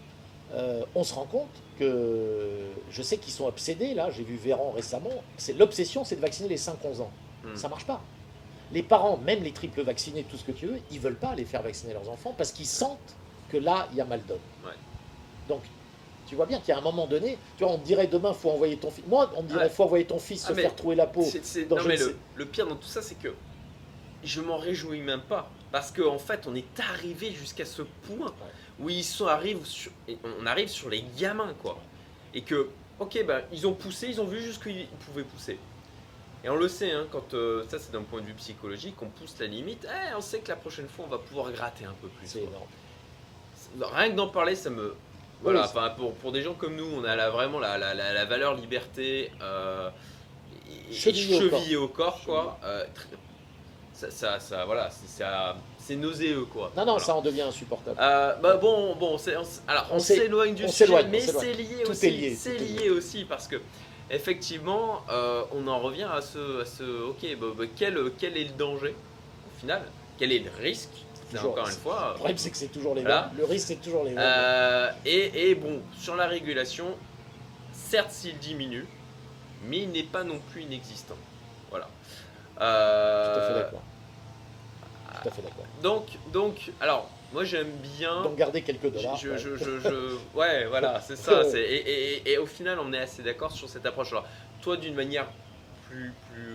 euh, 0.54 0.84
on 0.94 1.04
se 1.04 1.14
rend 1.14 1.26
compte 1.26 1.64
que 1.80 2.50
je 2.92 3.02
sais 3.02 3.18
qu'ils 3.18 3.34
sont 3.34 3.48
obsédés, 3.48 3.94
là, 3.94 4.10
j'ai 4.12 4.24
vu 4.24 4.36
Véran 4.36 4.72
récemment, 4.72 5.24
c'est 5.38 5.54
l'obsession, 5.54 6.04
c'est 6.04 6.18
de 6.18 6.22
vacciner 6.22 6.50
les 6.50 6.58
5-11 6.58 7.02
ans. 7.02 7.12
Ça 7.44 7.50
hmm. 7.50 7.56
Ça 7.56 7.70
marche 7.70 7.86
pas. 7.86 8.02
les 8.72 8.84
parents, 8.84 9.18
même 9.18 9.44
les 9.44 9.52
triples 9.52 9.82
vaccinés, 9.82 10.24
tout 10.24 10.38
ce 10.38 10.44
que 10.44 10.52
tu 10.52 10.68
veux, 10.68 10.80
ils 10.92 11.00
veulent 11.00 11.16
pas 11.16 11.30
aller 11.30 11.46
faire 11.46 11.62
vacciner 11.62 11.94
leurs 11.94 12.10
enfants 12.10 12.34
parce 12.38 12.52
qu'ils 12.52 12.66
sentent 12.66 13.16
que 13.54 13.64
là, 13.64 13.88
il 13.92 13.98
y 13.98 14.02
a 14.02 14.06
mal. 14.06 14.22
Ouais. 14.30 14.72
Donc, 15.48 15.62
tu 16.28 16.36
vois 16.36 16.46
bien 16.46 16.60
qu'il 16.60 16.70
y 16.70 16.72
a 16.72 16.78
un 16.78 16.82
moment 16.82 17.06
donné, 17.06 17.38
tu 17.58 17.64
vois, 17.64 17.74
on 17.74 17.78
te 17.78 17.86
dirait 17.86 18.08
demain, 18.08 18.34
faut 18.34 18.50
envoyer 18.50 18.78
ton 18.78 18.90
fils. 18.90 19.06
Moi, 19.08 19.32
on 19.36 19.44
me 19.44 19.48
dirait, 19.48 19.64
Ouais. 19.66 19.70
faut 19.70 19.84
envoyer 19.84 20.06
ton 20.06 20.20
fils 20.20 20.44
Ah, 20.46 20.50
se 20.50 20.54
faire 20.60 20.76
trouer 20.76 20.96
la 20.96 21.06
peau. 21.08 21.22
Non, 21.70 21.78
mais 21.86 21.98
le, 21.98 22.18
le 22.36 22.46
pire 22.46 22.68
dans 22.68 22.76
tout 22.76 22.88
ça, 22.88 23.02
c'est 23.02 23.16
que 23.16 23.34
je 24.24 24.42
m'en 24.42 24.58
réjouis 24.58 25.02
même 25.02 25.22
pas. 25.22 25.50
Parce 25.72 25.92
qu'en 25.92 26.16
en 26.16 26.20
fait, 26.20 26.48
on 26.48 26.56
est 26.56 26.80
arrivé 26.80 27.32
jusqu'à 27.32 27.66
ce 27.66 27.82
point 27.82 28.34
où 28.80 28.90
ils 28.90 29.04
sont 29.04 29.28
arrivent 29.28 29.66
sur, 29.66 29.92
et 30.08 30.18
on 30.42 30.46
arrive 30.46 30.70
sur 30.70 30.90
les 30.90 31.04
gamins, 31.18 31.54
quoi. 31.62 31.78
Et 32.34 32.42
que, 32.42 32.70
ok, 33.00 33.24
ben, 33.28 33.42
ils 33.52 33.68
ont 33.68 33.74
poussé, 33.74 34.08
ils 34.08 34.20
ont 34.22 34.26
vu 34.26 34.42
jusqu'où 34.42 34.70
ils 34.70 34.88
pouvaient 35.06 35.24
pousser. 35.24 35.60
Et 36.46 36.50
on 36.50 36.56
le 36.58 36.68
sait, 36.68 36.92
hein, 36.92 37.06
quand 37.12 37.34
euh, 37.36 37.64
ça 37.70 37.80
c'est 37.80 37.92
d'un 37.92 38.02
point 38.02 38.20
de 38.22 38.26
vue 38.26 38.34
psychologique, 38.34 38.96
on 39.02 39.08
pousse 39.08 39.36
la 39.40 39.48
limite, 39.48 39.88
eh, 39.90 40.14
on 40.16 40.20
sait 40.22 40.40
que 40.40 40.50
la 40.50 40.58
prochaine 40.58 40.90
fois 40.90 41.06
on 41.06 41.10
va 41.10 41.18
pouvoir 41.18 41.50
gratter 41.52 41.86
un 41.86 41.94
peu 42.02 42.08
plus. 42.10 42.28
C'est 42.28 42.40
énorme. 42.44 42.66
Rien 43.82 44.12
que 44.12 44.16
d'en 44.16 44.28
parler, 44.28 44.56
ça 44.56 44.70
me. 44.70 44.94
Voilà, 45.42 45.66
enfin, 45.66 45.90
pour, 45.98 46.14
pour 46.16 46.32
des 46.32 46.42
gens 46.42 46.54
comme 46.54 46.76
nous, 46.76 46.88
on 46.96 47.04
a 47.04 47.16
la- 47.16 47.30
vraiment 47.30 47.60
la, 47.60 47.78
la, 47.78 47.94
la, 47.94 48.26
valeur 48.26 48.54
liberté 48.56 49.30
euh, 49.42 49.90
Chevillée 50.92 51.36
au 51.36 51.50
corps. 51.50 51.60
chevillée 51.60 51.76
au 51.76 51.88
corps, 51.90 52.22
quoi. 52.24 52.60
Euh, 52.64 52.86
ça, 53.94 54.10
ça, 54.10 54.40
ça, 54.40 54.66
voilà, 54.66 54.90
c'est 55.78 55.96
nauséeux, 55.96 56.46
quoi. 56.46 56.72
Non, 56.78 56.86
non, 56.86 56.92
Voilà. 56.94 57.06
ça 57.06 57.16
en 57.16 57.22
devient 57.22 57.42
insupportable. 57.42 57.98
Euh, 58.02 58.36
bah 58.42 58.56
bon, 58.58 58.96
bon, 58.96 59.18
on, 59.18 59.70
alors 59.70 59.88
On 59.92 59.96
on 59.96 60.00
s'é- 60.00 60.16
s'éloigne 60.16 60.56
du 60.56 60.68
sujet, 60.70 61.04
mais 61.10 61.20
c'est 61.20 61.54
lié 61.54 61.84
Tout 61.84 61.92
aussi. 61.92 62.10
lié, 62.10 62.36
C'est 62.36 62.58
lié 62.58 62.90
aussi 62.90 63.26
parce 63.26 63.48
que 63.48 63.58
effectivement, 64.10 65.02
euh, 65.12 65.44
on 65.54 65.68
en 65.68 65.80
revient 65.80 66.08
à 66.12 66.22
ce, 66.22 66.62
à 66.62 66.66
ce 66.66 66.84
ok, 67.10 67.38
bah, 67.40 67.48
bah, 67.58 67.64
quel, 67.76 68.00
quel 68.18 68.38
est 68.38 68.46
le 68.46 68.54
danger 68.58 68.96
au 69.48 69.60
final? 69.60 69.82
Quel 70.18 70.32
est 70.32 70.40
le 70.40 70.52
risque 70.62 71.04
Toujours. 71.38 71.52
encore 71.54 71.68
une 71.68 71.74
fois. 71.76 72.08
Le 72.12 72.16
problème, 72.16 72.38
c'est 72.38 72.50
que 72.52 72.58
c'est 72.58 72.68
toujours 72.68 72.96
les 72.96 73.02
Voilà. 73.02 73.28
mêmes. 73.28 73.38
Le 73.40 73.46
risque, 73.46 73.68
c'est 73.68 73.82
toujours 73.82 74.04
les 74.04 74.12
mêmes. 74.12 74.20
Euh, 74.26 74.90
et, 75.06 75.50
et 75.50 75.56
bon, 75.56 75.82
sur 75.98 76.16
la 76.16 76.28
régulation, 76.28 76.96
certes 77.72 78.12
s'il 78.12 78.38
diminue, 78.40 78.86
mais 79.66 79.80
il 79.80 79.90
n'est 79.92 80.04
pas 80.04 80.24
non 80.24 80.40
plus 80.52 80.62
inexistant. 80.64 81.16
Voilà. 81.70 81.86
Tout 82.56 82.62
Euh, 82.64 83.36
à 83.38 83.48
fait 83.48 83.54
d'accord. 83.60 83.82
Tout 85.22 85.28
à 85.28 85.32
fait 85.32 85.42
d'accord. 85.42 85.66
donc, 85.82 86.06
donc, 86.32 86.72
alors, 86.82 87.10
moi 87.32 87.44
j'aime 87.46 87.72
bien. 87.98 88.24
Garder 88.36 88.62
quelques 88.62 88.92
dollars. 88.92 89.16
Je, 89.18 89.30
ouais. 89.30 89.38
je, 89.38 89.56
je, 89.58 89.80
je- 89.84 90.18
ouais, 90.38 90.66
voilà, 90.66 91.00
c'est 91.02 91.16
ça. 91.16 91.44
Et, 91.54 91.58
et- 91.60 92.14
et- 92.30 92.32
et 92.34 92.38
au 92.38 92.46
final, 92.46 92.80
on 92.80 92.92
est 92.94 93.00
assez 93.00 93.24
d'accord 93.24 93.52
sur 93.52 93.70
cette 93.70 93.86
approche. 93.86 94.12
Alors, 94.12 94.26
toi, 94.62 94.76
d'une 94.78 94.96
manière 94.96 95.28
plus, 95.90 96.14
plus, 96.32 96.54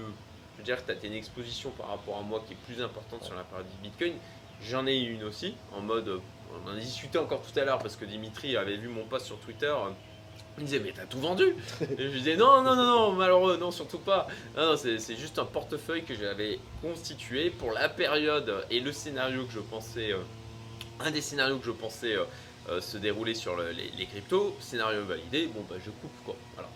je 0.55 0.59
veux 0.59 0.65
dire 0.65 0.85
que 0.85 0.93
tu 0.93 0.99
as 0.99 1.07
une 1.09 1.15
exposition 1.15 1.71
par 1.71 1.89
rapport 1.89 2.19
à 2.19 2.23
moi 2.23 2.43
qui 2.47 2.55
est 2.55 2.57
plus 2.67 2.83
importante 2.83 3.23
sur 3.25 3.35
la 3.35 3.43
partie 3.43 3.67
Bitcoin. 3.83 4.15
J'en 4.63 4.87
ai 4.87 4.97
une 4.99 5.25
aussi, 5.25 5.55
en 5.73 5.81
mode, 5.81 6.21
on 6.53 6.69
en 6.69 6.75
a 6.75 6.79
discuté 6.79 7.19
encore 7.19 7.43
tout 7.43 7.59
à 7.59 7.65
l'heure 7.65 7.79
parce 7.79 7.97
que 7.97 8.05
Dimitri 8.05 8.57
avait 8.57 8.77
vu 8.77 8.89
mon 8.89 9.05
post 9.05 9.27
sur 9.27 9.39
Twitter. 9.39 9.73
Il 10.57 10.63
me 10.63 10.67
disait, 10.67 10.81
mais 10.81 10.93
t'as 10.93 11.07
tout 11.07 11.21
vendu 11.21 11.55
Et 11.81 11.87
je 11.99 12.09
lui 12.09 12.19
disais, 12.19 12.37
non, 12.37 12.63
non, 12.63 12.75
non, 12.75 12.85
non, 12.85 13.13
malheureux, 13.13 13.57
non, 13.59 13.71
surtout 13.71 13.99
pas. 13.99 14.27
Non, 14.57 14.71
non, 14.73 14.77
c'est 14.77 14.99
c'est 14.99 15.17
juste 15.17 15.39
un 15.39 15.45
portefeuille 15.45 16.03
que 16.03 16.15
j'avais 16.15 16.59
constitué 16.83 17.51
pour 17.51 17.73
la 17.73 17.89
période 17.89 18.65
et 18.71 18.81
le 18.81 18.93
scénario 18.93 19.45
que 19.45 19.53
je 19.53 19.61
pensais, 19.61 20.13
euh, 20.13 20.23
un 21.01 21.13
des 21.13 21.21
scénarios 21.21 21.59
que 21.59 21.67
je 21.67 21.71
pensais 21.71 22.17
euh, 22.17 22.25
euh, 22.71 22.81
se 22.81 22.97
dérouler 22.99 23.35
sur 23.35 23.57
le- 23.57 23.71
les, 23.71 23.91
les 23.97 24.07
cryptos, 24.07 24.57
scénario 24.61 25.05
validé, 25.05 25.47
bon, 25.55 25.65
bah, 25.69 25.77
je 25.85 25.91
coupe, 25.91 26.13
quoi. 26.25 26.37
Voilà. 26.55 26.69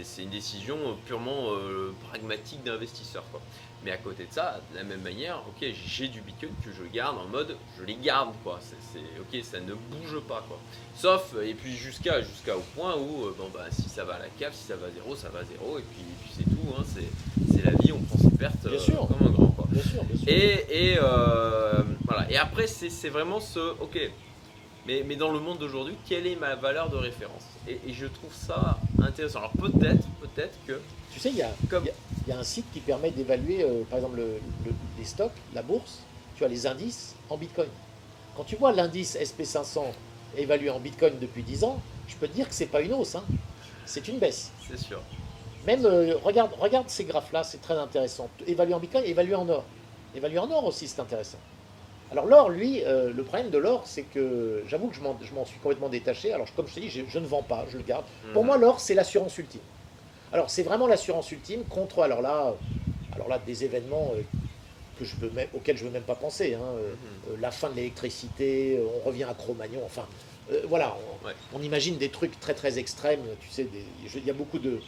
C'est 0.00 0.22
une 0.22 0.30
décision 0.30 0.76
euh, 0.76 0.92
purement 1.06 1.50
euh, 1.54 1.92
pragmatique 2.08 2.62
d'investisseur, 2.62 3.24
quoi. 3.32 3.40
Mais 3.84 3.90
à 3.92 3.96
côté 3.96 4.24
de 4.26 4.32
ça, 4.32 4.60
de 4.72 4.76
la 4.76 4.84
même 4.84 5.00
manière, 5.02 5.42
ok, 5.48 5.68
j'ai 5.86 6.08
du 6.08 6.20
Bitcoin 6.20 6.52
que 6.64 6.70
je 6.72 6.82
garde 6.92 7.16
en 7.18 7.26
mode, 7.26 7.56
je 7.78 7.84
les 7.84 7.96
garde, 7.96 8.32
quoi. 8.44 8.60
C'est 8.62 8.98
ok, 9.20 9.44
ça 9.44 9.58
ne 9.60 9.72
bouge 9.74 10.20
pas, 10.28 10.44
quoi. 10.48 10.58
Sauf, 10.96 11.34
et 11.42 11.54
puis 11.54 11.74
jusqu'à 11.76 12.20
jusqu'à 12.20 12.56
au 12.56 12.62
point 12.76 12.96
où, 12.96 13.26
euh, 13.26 13.34
bon, 13.36 13.48
bah, 13.52 13.66
si 13.72 13.88
ça 13.88 14.04
va 14.04 14.14
à 14.14 14.18
la 14.20 14.28
cave, 14.38 14.52
si 14.54 14.64
ça 14.64 14.76
va 14.76 14.86
à 14.86 14.90
zéro, 14.90 15.16
ça 15.16 15.28
va 15.30 15.40
à 15.40 15.44
zéro, 15.44 15.78
et 15.78 15.82
puis, 15.82 16.00
et 16.02 16.16
puis 16.22 16.30
c'est 16.36 16.44
tout, 16.44 16.74
hein. 16.78 16.84
c'est 17.52 17.64
la 17.64 17.72
vie, 17.82 17.92
on 17.92 18.00
prend 18.00 18.18
ses 18.18 18.36
pertes 18.36 18.68
Bien 18.68 18.78
sûr. 18.78 19.08
comme 19.08 19.26
un 19.26 19.30
grand, 19.30 19.46
quoi. 19.48 19.66
Bien 19.68 19.82
sûr, 19.82 20.04
bien 20.04 20.16
sûr. 20.16 20.28
Et, 20.28 20.92
et, 20.92 20.98
voilà. 22.04 22.30
et 22.30 22.36
après, 22.36 22.66
c'est 22.68 23.08
vraiment 23.08 23.40
ce. 23.40 23.58
Ok, 23.80 23.98
mais, 24.88 25.04
mais 25.06 25.16
dans 25.16 25.30
le 25.30 25.38
monde 25.38 25.58
d'aujourd'hui, 25.58 25.94
quelle 26.08 26.26
est 26.26 26.34
ma 26.36 26.54
valeur 26.54 26.88
de 26.88 26.96
référence 26.96 27.42
et, 27.68 27.78
et 27.86 27.92
je 27.92 28.06
trouve 28.06 28.32
ça 28.34 28.78
intéressant. 29.02 29.40
Alors 29.40 29.52
peut-être, 29.52 30.06
peut-être 30.22 30.58
que. 30.66 30.80
Tu 31.12 31.20
sais, 31.20 31.28
il 31.28 31.36
y 31.36 31.42
a, 31.42 31.50
Comme- 31.68 31.84
il 31.84 31.88
y 31.88 31.90
a- 31.90 31.94
il 32.26 32.30
y 32.30 32.32
a 32.32 32.38
un 32.38 32.42
site 32.44 32.64
qui 32.72 32.80
permet 32.80 33.10
d'évaluer, 33.10 33.62
euh, 33.62 33.82
par 33.90 33.98
exemple, 33.98 34.16
le- 34.16 34.40
le- 34.64 34.72
les 34.98 35.04
stocks, 35.04 35.32
la 35.54 35.60
bourse, 35.62 35.98
tu 36.36 36.44
as 36.44 36.48
les 36.48 36.66
indices 36.66 37.14
en 37.28 37.36
Bitcoin. 37.36 37.68
Quand 38.36 38.44
tu 38.44 38.56
vois 38.56 38.72
l'indice 38.72 39.14
SP500 39.16 39.92
évalué 40.36 40.70
en 40.70 40.80
Bitcoin 40.80 41.18
depuis 41.20 41.42
10 41.42 41.64
ans, 41.64 41.80
je 42.08 42.16
peux 42.16 42.26
te 42.28 42.32
dire 42.32 42.48
que 42.48 42.54
c'est 42.54 42.66
pas 42.66 42.80
une 42.80 42.94
hausse, 42.94 43.14
hein. 43.14 43.24
c'est 43.84 44.08
une 44.08 44.18
baisse. 44.18 44.50
C'est 44.66 44.78
sûr. 44.78 45.00
Même, 45.66 45.84
euh, 45.84 46.16
regarde, 46.24 46.52
regarde 46.58 46.88
ces 46.88 47.04
graphes-là, 47.04 47.44
c'est 47.44 47.60
très 47.60 47.74
intéressant. 47.76 48.30
Évalué 48.46 48.72
en 48.72 48.78
Bitcoin, 48.80 49.04
évalué 49.04 49.34
en 49.34 49.46
or. 49.50 49.64
Évalué 50.14 50.38
en 50.38 50.50
or 50.50 50.64
aussi, 50.64 50.88
c'est 50.88 51.00
intéressant. 51.00 51.38
Alors 52.10 52.26
l'or, 52.26 52.48
lui, 52.50 52.84
euh, 52.84 53.12
le 53.12 53.24
problème 53.24 53.50
de 53.50 53.58
l'or, 53.58 53.86
c'est 53.86 54.06
que 54.06 54.62
j'avoue 54.64 54.88
que 54.88 54.96
je 54.96 55.02
m'en 55.34 55.44
suis 55.44 55.60
complètement 55.60 55.88
détaché. 55.90 56.32
Alors 56.32 56.52
comme 56.54 56.66
je 56.66 56.74
te 56.74 56.80
dis, 56.80 56.88
je, 56.90 57.04
je 57.06 57.18
ne 57.18 57.26
vends 57.26 57.42
pas, 57.42 57.66
je 57.68 57.76
le 57.78 57.84
garde. 57.84 58.06
Pour 58.32 58.44
Mhm. 58.44 58.46
moi, 58.46 58.56
l'or, 58.56 58.80
c'est 58.80 58.94
l'assurance 58.94 59.36
ultime. 59.38 59.64
Alors, 60.32 60.50
c'est 60.50 60.62
vraiment 60.62 60.86
l'assurance 60.86 61.30
ultime 61.32 61.64
contre, 61.66 62.02
alors 62.02 62.22
là, 62.22 62.60
alors 63.12 63.28
là 63.28 63.38
des 63.38 63.64
événements 63.64 64.14
euh, 64.14 64.24
que 64.96 65.04
je 65.04 65.16
peux 65.16 65.30
même, 65.30 65.48
auxquels 65.54 65.76
je 65.76 65.84
ne 65.84 65.88
veux 65.88 65.92
même 65.94 66.04
pas 66.04 66.16
penser. 66.16 66.54
hein, 66.54 66.74
euh, 66.76 66.96
Mhm. 66.96 67.38
la 67.38 67.50
fin 67.50 67.70
de 67.70 67.76
l'électricité, 67.76 68.80
on 68.80 69.00
revient 69.00 69.24
à 69.24 69.34
Cro-Magnon, 69.34 69.84
enfin, 69.84 70.08
voilà, 70.64 70.98
on, 70.98 71.20
Ouais. 71.26 71.34
on 71.58 71.62
imagine 71.62 71.98
des 71.98 72.10
trucs 72.10 72.40
très 72.40 72.54
très 72.54 72.78
extrêmes. 72.78 73.36
Tu 73.38 73.50
sais, 73.50 73.64
il 73.72 74.24
y 74.24 74.30
a 74.30 74.34
beaucoup 74.34 74.58
de, 74.58 74.84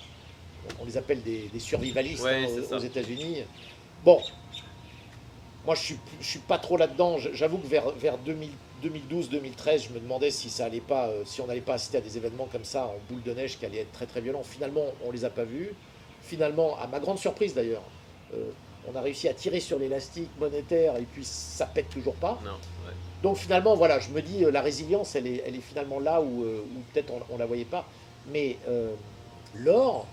on 0.78 0.84
les 0.84 0.96
appelle 0.96 1.22
des, 1.22 1.48
des 1.48 1.58
survivalistes 1.58 2.22
Ouais, 2.22 2.34
hein, 2.34 2.44
aux 2.44 2.78
États-Unis. 2.78 3.44
Bon, 4.02 4.24
moi 5.64 5.74
je 5.74 5.80
suis, 5.80 5.98
je 6.20 6.26
suis 6.26 6.38
pas 6.40 6.58
trop 6.58 6.76
là-dedans. 6.76 7.18
J'avoue 7.18 7.58
que 7.58 7.66
vers, 7.66 7.90
vers 7.90 8.18
2000 8.18 8.50
2012-2013, 8.82 9.88
je 9.88 9.92
me 9.92 10.00
demandais 10.00 10.30
si 10.30 10.50
ça 10.50 10.64
allait 10.64 10.80
pas, 10.80 11.08
euh, 11.08 11.22
si 11.24 11.40
on 11.40 11.46
n'allait 11.46 11.60
pas 11.60 11.74
assister 11.74 11.98
à 11.98 12.00
des 12.00 12.16
événements 12.16 12.48
comme 12.50 12.64
ça 12.64 12.86
en 12.86 12.94
boule 13.08 13.22
de 13.22 13.32
neige 13.32 13.58
qui 13.58 13.66
allaient 13.66 13.80
être 13.80 13.92
très 13.92 14.06
très 14.06 14.20
violents. 14.20 14.42
Finalement, 14.42 14.84
on 15.04 15.10
les 15.10 15.24
a 15.24 15.30
pas 15.30 15.44
vus. 15.44 15.74
Finalement, 16.22 16.78
à 16.78 16.86
ma 16.86 16.98
grande 16.98 17.18
surprise 17.18 17.54
d'ailleurs, 17.54 17.82
euh, 18.34 18.50
on 18.90 18.96
a 18.96 19.00
réussi 19.00 19.28
à 19.28 19.34
tirer 19.34 19.60
sur 19.60 19.78
l'élastique 19.78 20.30
monétaire 20.38 20.96
et 20.96 21.02
puis 21.04 21.24
ça 21.24 21.66
pète 21.66 21.90
toujours 21.90 22.14
pas. 22.14 22.38
Non, 22.44 22.52
ouais. 22.52 22.94
Donc 23.22 23.36
finalement, 23.36 23.74
voilà, 23.74 23.98
je 24.00 24.10
me 24.10 24.22
dis, 24.22 24.44
euh, 24.44 24.50
la 24.50 24.62
résilience, 24.62 25.14
elle 25.14 25.26
est, 25.26 25.42
elle 25.46 25.56
est 25.56 25.60
finalement 25.60 25.98
là 25.98 26.22
où, 26.22 26.42
où 26.44 26.80
peut-être 26.92 27.12
on 27.28 27.34
ne 27.34 27.38
la 27.38 27.46
voyait 27.46 27.64
pas. 27.64 27.86
Mais 28.32 28.56
euh, 28.68 28.94
l'or, 29.54 30.06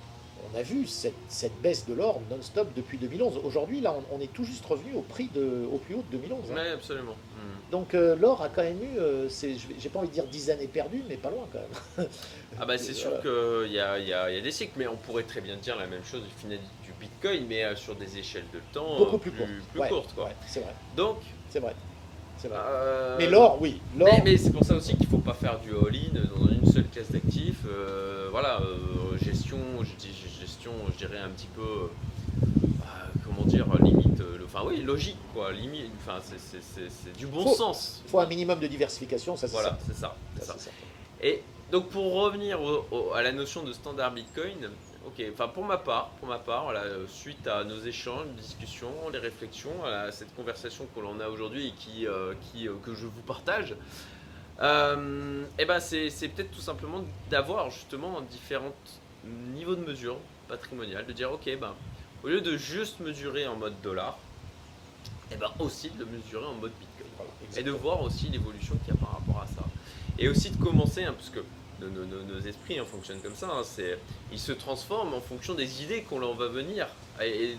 on 0.54 0.58
a 0.58 0.62
vu 0.62 0.88
cette, 0.88 1.14
cette 1.28 1.60
baisse 1.62 1.86
de 1.88 1.94
l'or 1.94 2.22
non-stop 2.30 2.70
depuis 2.76 2.98
2011. 2.98 3.40
Aujourd'hui, 3.44 3.82
là, 3.82 3.94
on, 4.12 4.18
on 4.18 4.22
est 4.22 4.32
tout 4.32 4.44
juste 4.44 4.66
revenu 4.66 4.94
au 4.96 5.02
prix 5.02 5.30
de, 5.34 5.66
au 5.72 5.78
plus 5.78 5.96
haut 5.96 6.04
de 6.12 6.18
2011. 6.18 6.52
hein. 6.52 6.56
Ouais, 6.56 6.70
absolument. 6.72 7.16
Mhm. 7.36 7.72
Donc 7.72 7.94
euh, 7.96 8.16
l'or 8.16 8.42
a 8.42 8.48
quand 8.50 8.64
même 8.64 8.82
eu, 8.82 8.98
euh, 8.98 9.28
j'ai 9.30 9.90
pas 9.90 10.00
envie 10.00 10.08
de 10.08 10.14
dire 10.14 10.26
10 10.26 10.52
années 10.52 10.68
perdues, 10.68 11.04
mais 11.10 11.18
pas 11.18 11.30
loin 11.30 11.48
quand 11.52 11.60
même. 11.60 12.08
Ah 12.60 12.66
bah 12.66 12.78
c'est 12.78 12.94
sûr 12.94 13.20
qu'il 13.22 13.72
y 13.74 13.80
a, 13.80 14.00
il 14.00 14.08
y, 14.08 14.14
a, 14.14 14.30
il 14.32 14.36
y 14.36 14.40
a 14.40 14.42
des 14.42 14.52
cycles, 14.52 14.74
mais 14.78 14.88
on 14.88 14.96
pourrait 14.96 15.24
très 15.24 15.42
bien 15.42 15.58
dire 15.58 15.76
la 15.76 15.86
même 15.86 16.04
chose 16.04 16.24
du 16.24 16.30
final 16.34 16.60
du 16.86 16.92
Bitcoin, 17.00 17.46
mais 17.48 17.66
euh, 17.66 17.76
sur 17.76 17.96
des 17.96 18.18
échelles 18.18 18.46
de 18.54 18.60
temps 18.72 18.98
Beaucoup 18.98 19.18
plus 19.18 19.32
courtes. 19.32 19.50
plus 19.74 19.80
Ouais, 19.82 19.90
courtes. 19.90 20.14
Quoi. 20.16 20.26
ouais, 20.26 20.36
c'est 20.48 20.62
vrai, 20.62 20.74
Donc, 20.96 21.18
c'est 21.50 21.60
vrai. 21.60 21.76
C'est 22.40 22.48
vrai. 22.50 22.58
euh, 22.60 23.16
mais 23.18 23.28
l'or, 23.28 23.58
oui. 23.62 23.82
Mais, 23.96 24.22
mais 24.24 24.38
c'est 24.38 24.52
pour 24.52 24.64
ça 24.64 24.76
aussi 24.76 24.96
qu'il 24.96 25.06
ne 25.08 25.12
faut 25.12 25.18
pas 25.20 25.34
faire 25.34 25.60
du 25.60 25.72
all-in 25.72 26.22
dans 26.36 26.48
une 26.52 26.72
seule 26.72 26.88
classe 26.88 27.12
d'actifs. 27.12 27.64
Euh, 27.68 28.28
voilà, 28.32 28.62
euh, 28.62 29.18
gestion, 29.22 29.58
je 29.82 29.90
dis 29.98 30.14
gestion, 30.40 30.72
je 30.94 30.98
dirais 31.06 31.18
un 31.20 31.30
petit 31.30 31.48
peu, 31.56 31.62
euh, 31.62 31.88
comment 33.26 33.44
dire, 33.46 33.66
limite, 33.82 34.20
le- 34.20 34.46
enfin 34.46 34.62
oui, 34.68 34.82
logique 34.84 35.18
quoi, 35.34 35.52
limite, 35.52 35.92
enfin 36.06 36.20
c'est- 36.22 37.18
du 37.18 37.26
bon 37.26 37.44
Faut- 37.44 37.56
sens. 37.56 38.02
il 38.06 38.10
faut 38.12 38.20
un 38.20 38.26
minimum 38.28 38.60
de 38.60 38.68
diversification, 38.68 39.36
ça 39.36 39.48
c'est 39.48 39.54
Voilà, 39.54 39.78
c'est 39.88 39.98
ça. 39.98 40.16
Et 41.24 41.42
donc 41.72 41.90
pour 41.90 42.14
revenir 42.14 42.62
au- 42.62 42.86
au- 42.92 43.14
à 43.14 43.22
la 43.24 43.32
notion 43.32 43.64
de 43.64 43.74
standard 43.74 44.14
Bitcoin, 44.14 44.70
ok, 45.08 45.24
enfin 45.32 45.48
pour 45.48 45.64
ma 45.64 45.78
part, 45.78 46.10
pour 46.20 46.28
ma 46.28 46.38
part, 46.38 46.66
voilà, 46.66 46.82
euh, 46.82 47.06
suite 47.08 47.48
à 47.48 47.64
nos 47.64 47.80
échanges, 47.80 48.26
nos 48.28 48.42
discussions, 48.42 48.92
les 49.12 49.20
réflexions, 49.20 49.84
à 49.86 50.12
cette 50.12 50.36
conversation 50.36 50.88
que 50.94 51.00
l'on 51.00 51.20
a 51.20 51.30
aujourd'hui 51.30 51.68
et 51.68 51.72
qui, 51.72 52.06
euh, 52.06 52.34
qui, 52.42 52.68
euh, 52.68 52.74
que 52.84 52.94
je 52.94 53.06
vous 53.06 53.22
partage, 53.22 53.76
euh, 54.60 55.46
eh 55.58 55.66
ben 55.66 55.80
c'est 55.80 56.10
c'est 56.10 56.28
peut-être 56.30 56.52
tout 56.52 56.62
simplement 56.62 57.04
d'avoir 57.30 57.70
justement 57.70 58.22
différents 58.22 58.76
niveaux 59.54 59.76
de 59.76 59.86
mesure 59.86 60.18
patrimoniale, 60.48 61.06
de 61.06 61.14
dire 61.14 61.32
ok, 61.32 61.58
ben, 61.60 61.74
au 62.24 62.28
lieu 62.28 62.42
de 62.42 62.58
juste 62.58 63.00
mesurer 63.00 63.48
en 63.48 63.56
mode 63.56 63.80
dollar, 63.82 64.18
eh 65.32 65.36
ben 65.36 65.52
aussi 65.60 65.90
de 65.92 66.00
le 66.00 66.06
mesurer 66.06 66.46
en 66.46 66.56
mode 66.56 66.72
Bitcoin 66.80 67.10
Voilà, 67.18 67.60
et 67.60 67.64
de 67.64 67.72
voir 67.72 68.02
aussi 68.02 68.28
l'évolution 68.28 68.76
qu'il 68.84 68.94
y 68.94 68.98
a 68.98 69.00
par 69.00 69.14
rapport 69.14 69.42
à 69.42 69.48
ça. 69.48 69.64
Et 70.20 70.28
aussi 70.28 70.50
de 70.50 70.62
commencer, 70.62 71.04
hein, 71.04 71.14
parce 71.16 71.30
que 71.30 71.42
nos, 71.82 72.40
esprits 72.46 72.80
hein, 72.80 72.86
fonctionnent 72.86 73.22
comme 73.22 73.36
ça, 73.36 73.50
hein, 73.52 73.62
ils 74.32 74.40
se 74.40 74.52
transforment 74.52 75.14
en 75.14 75.22
fonction 75.22 75.54
des 75.54 75.84
idées 75.84 76.04
qu'on 76.04 76.20
leur 76.20 76.34
va 76.36 76.48
venir 76.48 76.88
et 77.24 77.56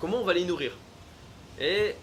comment 0.00 0.18
on 0.18 0.24
va 0.24 0.34
les 0.34 0.44
nourrir. 0.44 0.72
Et 1.60 1.94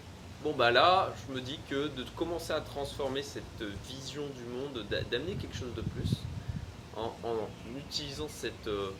bon 0.42 0.52
bah 0.52 0.70
là, 0.70 1.12
je 1.26 1.34
me 1.34 1.40
dis 1.40 1.58
que 1.68 1.88
de 1.88 2.04
commencer 2.14 2.52
à 2.52 2.60
transformer 2.60 3.22
cette 3.22 3.62
vision 3.88 4.22
du 4.28 4.44
monde, 4.44 4.86
d'a- 4.88 5.02
d'amener 5.02 5.34
quelque 5.34 5.56
chose 5.56 5.74
de 5.74 5.82
plus, 5.82 6.10
en, 6.94 7.14
en 7.24 7.48
utilisant 7.78 8.28
cette 8.28 8.68
euh, 8.68 8.90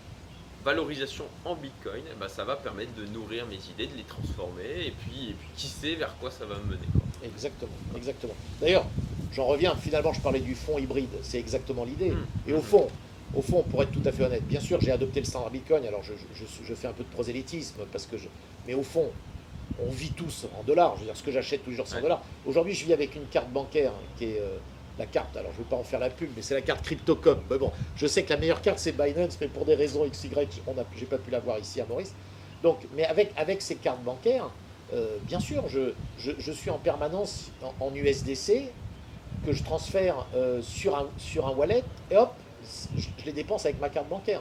valorisation 0.66 1.24
en 1.44 1.54
Bitcoin, 1.54 2.02
eh 2.10 2.14
ben, 2.18 2.28
ça 2.28 2.44
va 2.44 2.56
permettre 2.56 2.90
de 2.94 3.06
nourrir 3.06 3.46
mes 3.46 3.54
idées, 3.72 3.86
de 3.86 3.96
les 3.96 4.02
transformer, 4.02 4.86
et 4.88 4.90
puis, 4.90 5.30
et 5.30 5.32
puis 5.34 5.48
qui 5.56 5.68
sait 5.68 5.94
vers 5.94 6.14
quoi 6.18 6.30
ça 6.30 6.44
va 6.44 6.56
me 6.56 6.64
mener. 6.64 6.86
quoi. 6.92 7.00
Exactement, 7.24 7.70
exactement. 7.96 8.34
D'ailleurs, 8.60 8.84
j'en 9.32 9.46
reviens, 9.46 9.76
finalement, 9.76 10.12
je 10.12 10.20
parlais 10.20 10.40
du 10.40 10.56
fonds 10.56 10.78
hybride, 10.78 11.08
c'est 11.22 11.38
exactement 11.38 11.84
l'idée. 11.84 12.10
Mm. 12.10 12.26
Et 12.48 12.52
au 12.52 12.60
fond, 12.60 12.88
au 13.34 13.42
fond, 13.42 13.62
pour 13.62 13.80
être 13.84 13.92
tout 13.92 14.02
à 14.04 14.10
fait 14.10 14.24
honnête, 14.24 14.44
bien 14.46 14.58
sûr, 14.60 14.80
j'ai 14.80 14.90
adopté 14.90 15.20
le 15.20 15.26
standard 15.26 15.50
Bitcoin, 15.50 15.86
alors 15.86 16.02
je, 16.02 16.12
je- 16.34 16.44
je- 16.44 16.64
je 16.68 16.74
fais 16.74 16.88
un 16.88 16.92
peu 16.92 17.04
de 17.04 17.10
prosélytisme, 17.10 17.82
parce 17.92 18.06
que 18.06 18.18
je... 18.18 18.26
mais 18.66 18.74
au 18.74 18.82
fond, 18.82 19.08
on 19.80 19.90
vit 19.90 20.10
tous 20.10 20.46
en 20.58 20.64
dollars. 20.64 20.94
Je 20.96 21.00
veux 21.00 21.06
dire, 21.06 21.16
ce 21.16 21.22
que 21.22 21.30
j'achète 21.30 21.62
tous 21.62 21.70
les 21.70 21.76
jours, 21.76 21.86
c'est 21.86 21.98
en 21.98 22.02
dollars. 22.02 22.22
Aujourd'hui, 22.44 22.74
je 22.74 22.84
vis 22.86 22.92
avec 22.92 23.14
une 23.14 23.26
carte 23.26 23.50
bancaire 23.50 23.92
qui 24.18 24.24
est 24.24 24.40
euh, 24.40 24.56
la 24.98 25.06
carte, 25.06 25.36
alors 25.36 25.52
je 25.52 25.58
ne 25.58 25.64
veux 25.64 25.68
pas 25.68 25.76
en 25.76 25.84
faire 25.84 26.00
la 26.00 26.10
pub, 26.10 26.30
mais 26.34 26.42
c'est 26.42 26.54
la 26.54 26.62
carte 26.62 26.82
Cryptocom. 26.84 27.40
Mais 27.50 27.58
bon, 27.58 27.70
je 27.96 28.06
sais 28.06 28.22
que 28.22 28.30
la 28.30 28.38
meilleure 28.38 28.62
carte, 28.62 28.78
c'est 28.78 28.92
Binance, 28.92 29.38
mais 29.40 29.48
pour 29.48 29.64
des 29.64 29.74
raisons 29.74 30.06
XY, 30.08 30.30
a, 30.34 30.40
j'ai 30.96 31.06
pas 31.06 31.18
pu 31.18 31.30
l'avoir 31.30 31.58
ici 31.58 31.80
à 31.80 31.86
Maurice. 31.86 32.14
Donc, 32.62 32.78
mais 32.96 33.04
avec, 33.04 33.32
avec 33.36 33.60
ces 33.62 33.76
cartes 33.76 34.02
bancaires, 34.02 34.48
euh, 34.94 35.16
bien 35.22 35.40
sûr, 35.40 35.68
je, 35.68 35.92
je, 36.18 36.32
je 36.38 36.52
suis 36.52 36.70
en 36.70 36.78
permanence 36.78 37.50
en, 37.62 37.86
en 37.86 37.94
USDC 37.94 38.70
que 39.44 39.52
je 39.52 39.62
transfère 39.62 40.26
euh, 40.34 40.62
sur, 40.62 40.96
un, 40.96 41.08
sur 41.18 41.46
un 41.46 41.50
wallet 41.52 41.82
et 42.10 42.16
hop, 42.16 42.32
je, 42.96 43.02
je 43.18 43.24
les 43.26 43.32
dépense 43.32 43.66
avec 43.66 43.80
ma 43.80 43.88
carte 43.88 44.08
bancaire. 44.08 44.40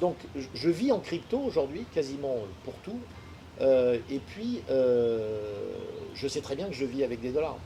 Donc 0.00 0.16
je, 0.34 0.46
je 0.54 0.70
vis 0.70 0.90
en 0.92 0.98
crypto 0.98 1.38
aujourd'hui 1.38 1.84
quasiment 1.94 2.36
pour 2.64 2.74
tout. 2.84 2.98
Euh, 3.60 3.98
et 4.10 4.18
puis 4.18 4.62
euh, 4.70 5.28
je 6.14 6.26
sais 6.26 6.40
très 6.40 6.56
bien 6.56 6.66
que 6.66 6.74
je 6.74 6.84
vis 6.84 7.04
avec 7.04 7.20
des 7.20 7.30
dollars. 7.30 7.56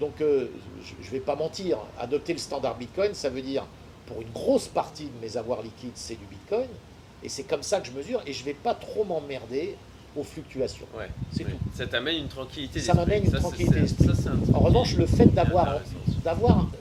Donc 0.00 0.20
euh, 0.20 0.48
je 0.82 1.06
ne 1.06 1.10
vais 1.12 1.20
pas 1.20 1.36
mentir, 1.36 1.78
adopter 1.98 2.32
le 2.32 2.38
standard 2.38 2.76
Bitcoin, 2.78 3.12
ça 3.14 3.28
veut 3.28 3.42
dire 3.42 3.64
pour 4.06 4.20
une 4.22 4.30
grosse 4.30 4.66
partie 4.66 5.04
de 5.04 5.20
mes 5.26 5.36
avoirs 5.36 5.62
liquides, 5.62 5.92
c'est 5.94 6.14
du 6.18 6.24
Bitcoin. 6.24 6.66
Et 7.22 7.28
c'est 7.28 7.42
comme 7.44 7.62
ça 7.62 7.80
que 7.80 7.86
je 7.86 7.92
mesure. 7.92 8.22
Et 8.26 8.32
je 8.32 8.40
ne 8.40 8.46
vais 8.46 8.54
pas 8.54 8.74
trop 8.74 9.04
m'emmerder 9.04 9.76
aux 10.16 10.24
fluctuations. 10.24 10.86
Ouais, 10.96 11.08
C'est 11.30 11.44
oui. 11.44 11.52
tout. 11.52 11.76
Ça 11.76 11.86
t'amène 11.86 12.16
une 12.16 12.28
tranquillité 12.28 12.80
Ça 12.80 12.94
m'amène 12.94 13.24
une 13.24 13.30
Ça, 13.30 13.38
tranquillité 13.38 13.78
d'esprit. 13.80 14.08
En 14.54 14.58
revanche, 14.60 14.96
le 14.96 15.06
fait 15.06 15.26
d'avoir 15.26 15.78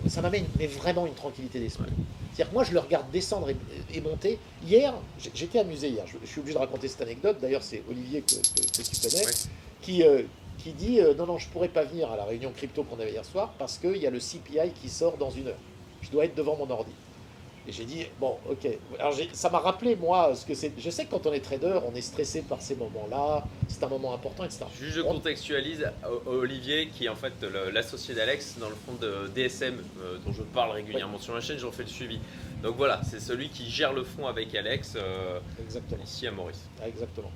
ça 0.07 0.21
m'amène 0.21 0.45
mais 0.57 0.65
vraiment 0.67 1.05
une 1.05 1.13
tranquillité 1.13 1.59
d'esprit. 1.59 1.83
Ouais. 1.83 1.89
C'est-à-dire 2.33 2.49
que 2.49 2.53
moi, 2.53 2.63
je 2.63 2.71
le 2.73 2.79
regarde 2.79 3.11
descendre 3.11 3.49
et, 3.49 3.55
et 3.93 4.01
monter. 4.01 4.39
Hier, 4.65 4.93
j'étais 5.35 5.59
amusé 5.59 5.89
hier. 5.89 6.05
Je, 6.07 6.13
je 6.23 6.27
suis 6.31 6.39
obligé 6.39 6.55
de 6.55 6.59
raconter 6.59 6.87
cette 6.87 7.01
anecdote. 7.01 7.37
D'ailleurs, 7.41 7.63
c'est 7.63 7.83
Olivier 7.89 8.21
que, 8.21 8.35
que- 8.35 8.77
que 8.77 8.81
tu 8.89 9.09
connais, 9.09 9.25
Ouais. 9.25 9.31
qui, 9.81 10.03
euh, 10.03 10.23
qui 10.59 10.73
dit 10.73 10.99
euh, 10.99 11.13
non, 11.15 11.25
non, 11.25 11.37
je 11.37 11.47
pourrais 11.49 11.69
pas 11.69 11.83
venir 11.83 12.11
à 12.11 12.17
la 12.17 12.25
réunion 12.25 12.51
crypto 12.55 12.83
qu'on 12.83 12.99
avait 12.99 13.11
hier 13.11 13.25
soir 13.25 13.53
parce 13.57 13.77
qu'il 13.77 13.97
y 13.97 14.05
a 14.07 14.09
le 14.09 14.19
CPI 14.19 14.71
qui 14.81 14.89
sort 14.89 15.17
dans 15.17 15.31
une 15.31 15.47
heure. 15.47 15.57
Je 16.01 16.09
dois 16.11 16.25
être 16.25 16.35
devant 16.35 16.55
mon 16.55 16.69
ordi. 16.69 16.91
Et 17.67 17.71
j'ai 17.71 17.85
dit 17.85 18.05
bon, 18.19 18.37
ok. 18.49 18.67
Alors 18.99 19.13
ça 19.33 19.49
m'a 19.49 19.59
rappelé 19.59 19.95
moi 19.95 20.33
ce 20.33 20.45
que 20.45 20.55
c'est. 20.55 20.71
Je 20.77 20.89
sais 20.89 21.05
que 21.05 21.11
quand 21.11 21.27
on 21.27 21.33
est 21.33 21.39
trader, 21.41 21.79
on 21.89 21.93
est 21.93 22.01
stressé 22.01 22.41
par 22.41 22.61
ces 22.61 22.75
moments-là. 22.75 23.43
C'est 23.67 23.83
un 23.83 23.87
moment 23.89 24.13
important, 24.13 24.43
etc. 24.43 24.65
Juste 24.79 24.95
je 24.95 25.01
On- 25.01 25.13
contextualise 25.15 25.85
O- 26.09 26.29
Olivier, 26.29 26.87
qui 26.87 27.05
est 27.05 27.09
en 27.09 27.15
fait 27.15 27.33
l'associé 27.71 28.15
d'Alex 28.15 28.57
dans 28.59 28.69
le 28.69 28.75
fond 28.75 28.93
de 28.99 29.27
DSM, 29.35 29.75
euh, 30.01 30.17
dont 30.25 30.31
je 30.31 30.41
parle 30.41 30.71
régulièrement 30.71 31.19
sur 31.19 31.33
ma 31.33 31.41
chaîne, 31.41 31.59
j'en 31.59 31.71
fais 31.71 31.83
le 31.83 31.89
suivi. 31.89 32.19
Donc 32.63 32.75
voilà, 32.75 33.01
c'est 33.07 33.19
celui 33.19 33.49
qui 33.49 33.69
gère 33.69 33.93
le 33.93 34.03
fond 34.03 34.25
avec 34.25 34.55
Alex 34.55 34.93
euh, 34.95 35.39
Exactement. 35.61 36.03
ici 36.03 36.25
à 36.27 36.31
Maurice. 36.31 36.67
Exactement. 36.85 37.31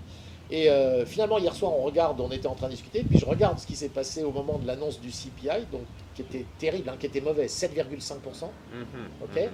Et 0.53 0.69
euh, 0.69 1.03
finalement, 1.03 1.39
hier 1.39 1.55
soir, 1.55 1.71
on 1.75 1.81
regarde, 1.81 2.21
on 2.21 2.29
était 2.29 2.45
en 2.47 2.53
train 2.53 2.67
de 2.67 2.73
discuter, 2.73 3.01
puis 3.01 3.17
je 3.17 3.25
regarde 3.25 3.57
ce 3.57 3.65
qui 3.65 3.75
s'est 3.75 3.89
passé 3.89 4.23
au 4.23 4.31
moment 4.31 4.59
de 4.59 4.67
l'annonce 4.67 5.01
du 5.01 5.09
CPI, 5.09 5.65
donc 5.71 5.81
qui 6.13 6.21
était 6.21 6.45
terrible, 6.59 6.89
hein, 6.89 6.95
qui 6.99 7.07
était 7.07 7.21
mauvais, 7.21 7.47
7,5%. 7.47 8.51
Mhm, 8.71 8.85
Ok. 9.23 9.35
mhm, 9.35 9.49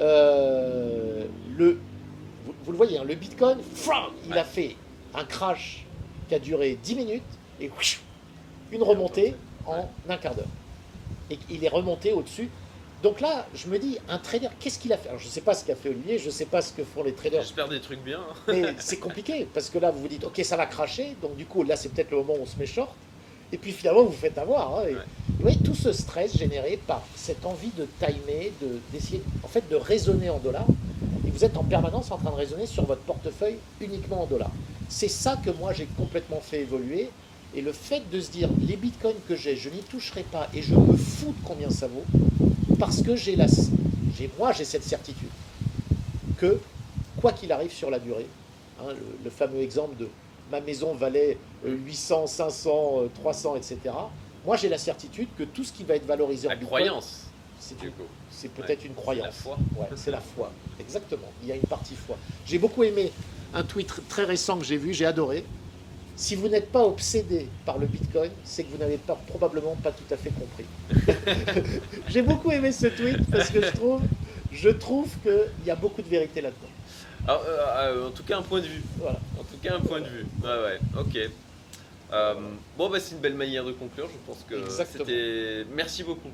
Euh, 0.00 1.26
le, 1.56 1.78
vous, 2.44 2.54
vous 2.64 2.72
le 2.72 2.76
voyez, 2.76 2.98
hein, 2.98 3.04
le 3.04 3.14
Bitcoin, 3.14 3.58
il 4.26 4.32
a 4.36 4.42
fait 4.42 4.74
un 5.14 5.24
crash 5.24 5.86
qui 6.28 6.34
a 6.34 6.40
duré 6.40 6.76
10 6.82 6.94
minutes 6.96 7.22
et 7.60 7.70
une 8.72 8.82
remontée 8.82 9.36
en 9.64 9.88
un 10.08 10.16
quart 10.16 10.34
d'heure. 10.34 10.46
Et 11.30 11.38
il 11.50 11.64
est 11.64 11.68
remonté 11.68 12.12
au-dessus. 12.12 12.50
Donc 13.02 13.20
là, 13.22 13.46
je 13.54 13.66
me 13.68 13.78
dis, 13.78 13.98
un 14.10 14.18
trader, 14.18 14.48
qu'est-ce 14.58 14.78
qu'il 14.78 14.92
a 14.92 14.98
fait? 14.98 15.08
Alors, 15.08 15.20
je 15.20 15.26
ne 15.26 15.30
sais 15.30 15.40
pas 15.40 15.54
ce 15.54 15.64
qu'a 15.64 15.74
fait 15.74 15.88
Olivier, 15.88 16.18
je 16.18 16.26
ne 16.26 16.30
sais 16.30 16.44
pas 16.44 16.60
ce 16.60 16.72
que 16.72 16.84
font 16.84 17.02
les 17.02 17.14
traders 17.14 17.40
J'espère 17.42 17.68
des 17.68 17.80
trucs 17.80 18.02
bien. 18.04 18.20
hein. 18.20 18.34
mais 18.48 18.62
c'est 18.78 18.98
compliqué 18.98 19.46
parce 19.54 19.70
que 19.70 19.78
là, 19.78 19.90
vous 19.90 20.00
vous 20.02 20.08
dites, 20.08 20.24
ok, 20.24 20.38
ça 20.44 20.56
va 20.56 20.66
cracher, 20.66 21.16
donc 21.22 21.34
du 21.36 21.46
coup, 21.46 21.62
là, 21.62 21.76
c'est 21.76 21.88
peut-être 21.90 22.10
le 22.10 22.18
moment 22.18 22.34
où 22.34 22.42
on 22.42 22.46
se 22.46 22.58
met 22.58 22.66
short. 22.66 22.90
Et 23.52 23.58
puis 23.58 23.72
finalement, 23.72 24.02
vous 24.04 24.10
vous 24.10 24.16
faites 24.16 24.36
avoir. 24.38 24.76
hein, 24.78 24.82
et, 24.88 24.94
Ouais. 24.94 25.00
Vous 25.30 25.42
voyez, 25.44 25.58
tout 25.64 25.74
ce 25.74 25.92
stress 25.92 26.36
généré 26.36 26.78
par 26.86 27.02
cette 27.16 27.46
envie 27.46 27.70
de 27.78 27.86
timer, 27.98 28.52
de- 28.60 28.78
d'essayer 28.92 29.22
en 29.42 29.48
fait 29.48 29.66
de 29.70 29.76
raisonner 29.76 30.28
en 30.28 30.38
dollars. 30.38 30.66
Et 31.26 31.30
vous 31.30 31.44
êtes 31.46 31.56
en 31.56 31.64
permanence 31.64 32.10
en 32.10 32.18
train 32.18 32.30
de 32.30 32.36
raisonner 32.36 32.66
sur 32.66 32.84
votre 32.84 33.00
portefeuille 33.00 33.56
uniquement 33.80 34.22
en 34.24 34.26
dollars. 34.26 34.50
C'est 34.90 35.08
ça 35.08 35.38
que 35.42 35.48
moi, 35.50 35.72
j'ai 35.72 35.86
complètement 35.96 36.40
fait 36.42 36.60
évoluer. 36.60 37.08
Et 37.54 37.62
le 37.62 37.72
fait 37.72 38.02
de 38.12 38.20
se 38.20 38.30
dire, 38.30 38.50
les 38.68 38.76
bitcoins 38.76 39.16
que 39.26 39.34
j'ai, 39.34 39.56
je 39.56 39.70
n'y 39.70 39.80
toucherai 39.80 40.24
pas 40.24 40.48
et 40.54 40.60
je 40.60 40.74
me 40.74 40.94
fous 40.96 41.32
de 41.32 41.46
combien 41.48 41.70
ça 41.70 41.88
vaut, 41.88 42.04
parce 42.80 43.02
que 43.02 43.14
j'ai 43.14 43.36
la, 43.36 43.46
j'ai, 44.16 44.30
moi, 44.38 44.52
j'ai 44.52 44.64
cette 44.64 44.82
certitude 44.84 45.28
que, 46.38 46.58
quoi 47.20 47.32
qu'il 47.32 47.52
arrive 47.52 47.70
sur 47.72 47.90
la 47.90 47.98
durée, 47.98 48.26
hein, 48.80 48.86
le, 48.88 49.06
le 49.24 49.30
fameux 49.30 49.60
exemple 49.60 49.96
de 49.96 50.08
ma 50.50 50.60
maison 50.62 50.94
valait 50.94 51.36
euh, 51.66 51.76
800, 51.86 52.26
500, 52.26 53.02
euh, 53.02 53.08
300, 53.14 53.56
etc. 53.56 53.78
Moi, 54.46 54.56
j'ai 54.56 54.70
la 54.70 54.78
certitude 54.78 55.28
que 55.38 55.44
tout 55.44 55.62
ce 55.62 55.72
qui 55.72 55.84
va 55.84 55.94
être 55.94 56.06
valorisé 56.06 56.48
en 56.48 56.50
La 56.50 56.56
bitcoin, 56.56 56.86
croyance, 56.86 57.24
c'est, 57.60 57.78
du 57.78 57.90
coup. 57.90 58.02
c'est 58.30 58.50
peut-être 58.50 58.84
une 58.86 58.94
croyance. 58.94 59.26
La 59.26 59.32
foi. 59.32 59.58
Ouais, 59.76 59.86
c'est 59.94 60.10
la 60.10 60.20
foi, 60.20 60.50
exactement. 60.80 61.28
Il 61.42 61.48
y 61.50 61.52
a 61.52 61.56
une 61.56 61.60
partie 61.62 61.94
foi. 61.94 62.16
J'ai 62.46 62.58
beaucoup 62.58 62.82
aimé 62.82 63.12
un 63.52 63.62
tweet 63.62 63.90
tr- 63.90 64.00
très 64.08 64.24
récent 64.24 64.56
que 64.58 64.64
j'ai 64.64 64.78
vu, 64.78 64.94
j'ai 64.94 65.04
adoré. 65.04 65.44
Si 66.20 66.34
vous 66.34 66.48
n'êtes 66.48 66.70
pas 66.70 66.84
obsédé 66.84 67.48
par 67.64 67.78
le 67.78 67.86
Bitcoin, 67.86 68.30
c'est 68.44 68.64
que 68.64 68.70
vous 68.70 68.76
n'avez 68.76 68.98
pas, 68.98 69.14
probablement 69.26 69.74
pas 69.76 69.90
tout 69.90 70.04
à 70.12 70.18
fait 70.18 70.30
compris. 70.30 70.66
j'ai 72.08 72.20
beaucoup 72.20 72.50
aimé 72.52 72.72
ce 72.72 72.88
tweet 72.88 73.30
parce 73.30 73.48
que 73.48 73.62
je 73.62 73.70
trouve, 73.70 74.02
je 74.52 74.68
trouve 74.68 75.08
qu'il 75.22 75.64
y 75.66 75.70
a 75.70 75.76
beaucoup 75.76 76.02
de 76.02 76.08
vérité 76.08 76.42
là-dedans. 76.42 76.68
Euh, 77.30 77.38
euh, 78.02 78.08
en 78.08 78.10
tout 78.10 78.22
cas, 78.22 78.36
un 78.36 78.42
point 78.42 78.60
de 78.60 78.66
vue. 78.66 78.82
Voilà. 78.98 79.18
En 79.38 79.44
tout 79.44 79.56
cas, 79.62 79.76
un 79.76 79.80
point 79.80 80.00
de 80.00 80.08
vue. 80.08 80.26
Ouais, 80.44 80.62
ouais, 80.62 80.78
ok. 80.98 81.30
Euh, 82.12 82.34
bon, 82.76 82.90
bah, 82.90 83.00
c'est 83.00 83.14
une 83.14 83.20
belle 83.22 83.34
manière 83.34 83.64
de 83.64 83.72
conclure. 83.72 84.06
Je 84.12 84.18
pense 84.30 84.44
que 84.46 84.56
Exactement. 84.62 85.04
c'était. 85.06 85.64
Merci 85.74 86.02
beaucoup. 86.04 86.30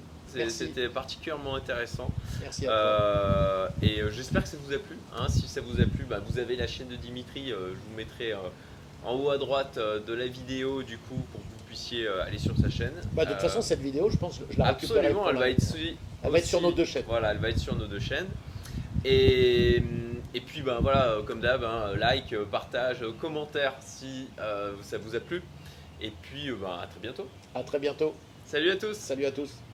C'était 0.48 0.88
particulièrement 0.88 1.54
intéressant. 1.54 2.10
Merci 2.42 2.66
à. 2.66 2.72
Euh, 2.72 3.68
et 3.82 4.00
j'espère 4.10 4.42
que 4.42 4.48
ça 4.48 4.56
vous 4.66 4.74
a 4.74 4.78
plu. 4.78 4.98
hein. 5.16 5.26
Si 5.28 5.46
ça 5.46 5.60
vous 5.60 5.80
a 5.80 5.84
plu, 5.86 6.04
bah, 6.10 6.20
vous 6.28 6.40
avez 6.40 6.56
la 6.56 6.66
chaîne 6.66 6.88
de 6.88 6.96
Dimitri. 6.96 7.52
euh, 7.52 7.68
je 7.70 7.74
vous 7.74 7.96
mettrai 7.96 8.32
en 9.04 9.14
haut 9.14 9.30
à 9.30 9.38
droite 9.38 9.76
euh, 9.78 10.00
de 10.00 10.12
la 10.14 10.26
vidéo, 10.26 10.82
du 10.82 10.98
coup, 10.98 11.14
pour 11.32 11.40
que 11.40 11.46
vous 11.46 11.64
puissiez 11.66 12.06
euh, 12.06 12.24
aller 12.24 12.38
sur 12.38 12.56
sa 12.58 12.68
chaîne. 12.70 12.92
Bah, 13.12 13.24
de 13.24 13.30
toute 13.32 13.38
Euh, 13.38 13.48
façon, 13.48 13.62
cette 13.62 13.80
vidéo, 13.80 14.08
je 14.10 14.16
pense, 14.16 14.40
je 14.50 14.58
la. 14.58 14.66
Absolument, 14.68 15.28
elle 15.30 15.36
va 15.36 15.50
être, 15.50 15.62
sui- 15.62 15.96
Elle 16.22 16.30
va 16.30 16.38
être 16.38 16.44
sur 16.46 16.58
aussi- 16.58 16.66
nos 16.66 16.72
deux 16.72 16.84
chaînes. 16.84 17.04
Voilà, 17.06 17.30
elle 17.32 17.38
va 17.38 17.50
être 17.50 17.58
sur 17.58 17.76
nos 17.76 17.86
deux 17.86 18.00
chaînes. 18.00 18.26
Et, 19.04 19.82
et 20.34 20.40
puis, 20.40 20.62
ben 20.62 20.78
voilà, 20.80 21.08
euh, 21.10 21.22
comme 21.22 21.40
d'hab, 21.40 21.62
hein, 21.62 21.92
like, 21.96 22.32
euh, 22.32 22.44
partage, 22.44 23.02
euh, 23.02 23.12
commentaire 23.20 23.74
si 23.80 24.28
euh, 24.40 24.72
ça 24.82 24.98
vous 24.98 25.14
a 25.14 25.20
plu. 25.20 25.42
Et 26.00 26.10
puis, 26.22 26.50
euh, 26.50 26.56
ben, 26.60 26.78
à 26.82 26.86
très 26.86 27.00
bientôt. 27.00 27.28
À 27.54 27.62
très 27.62 27.78
bientôt. 27.78 28.14
Salut 28.44 28.70
à 28.70 28.76
tous 28.76 28.94
Salut 28.94 29.26
à 29.26 29.30
tous. 29.32 29.50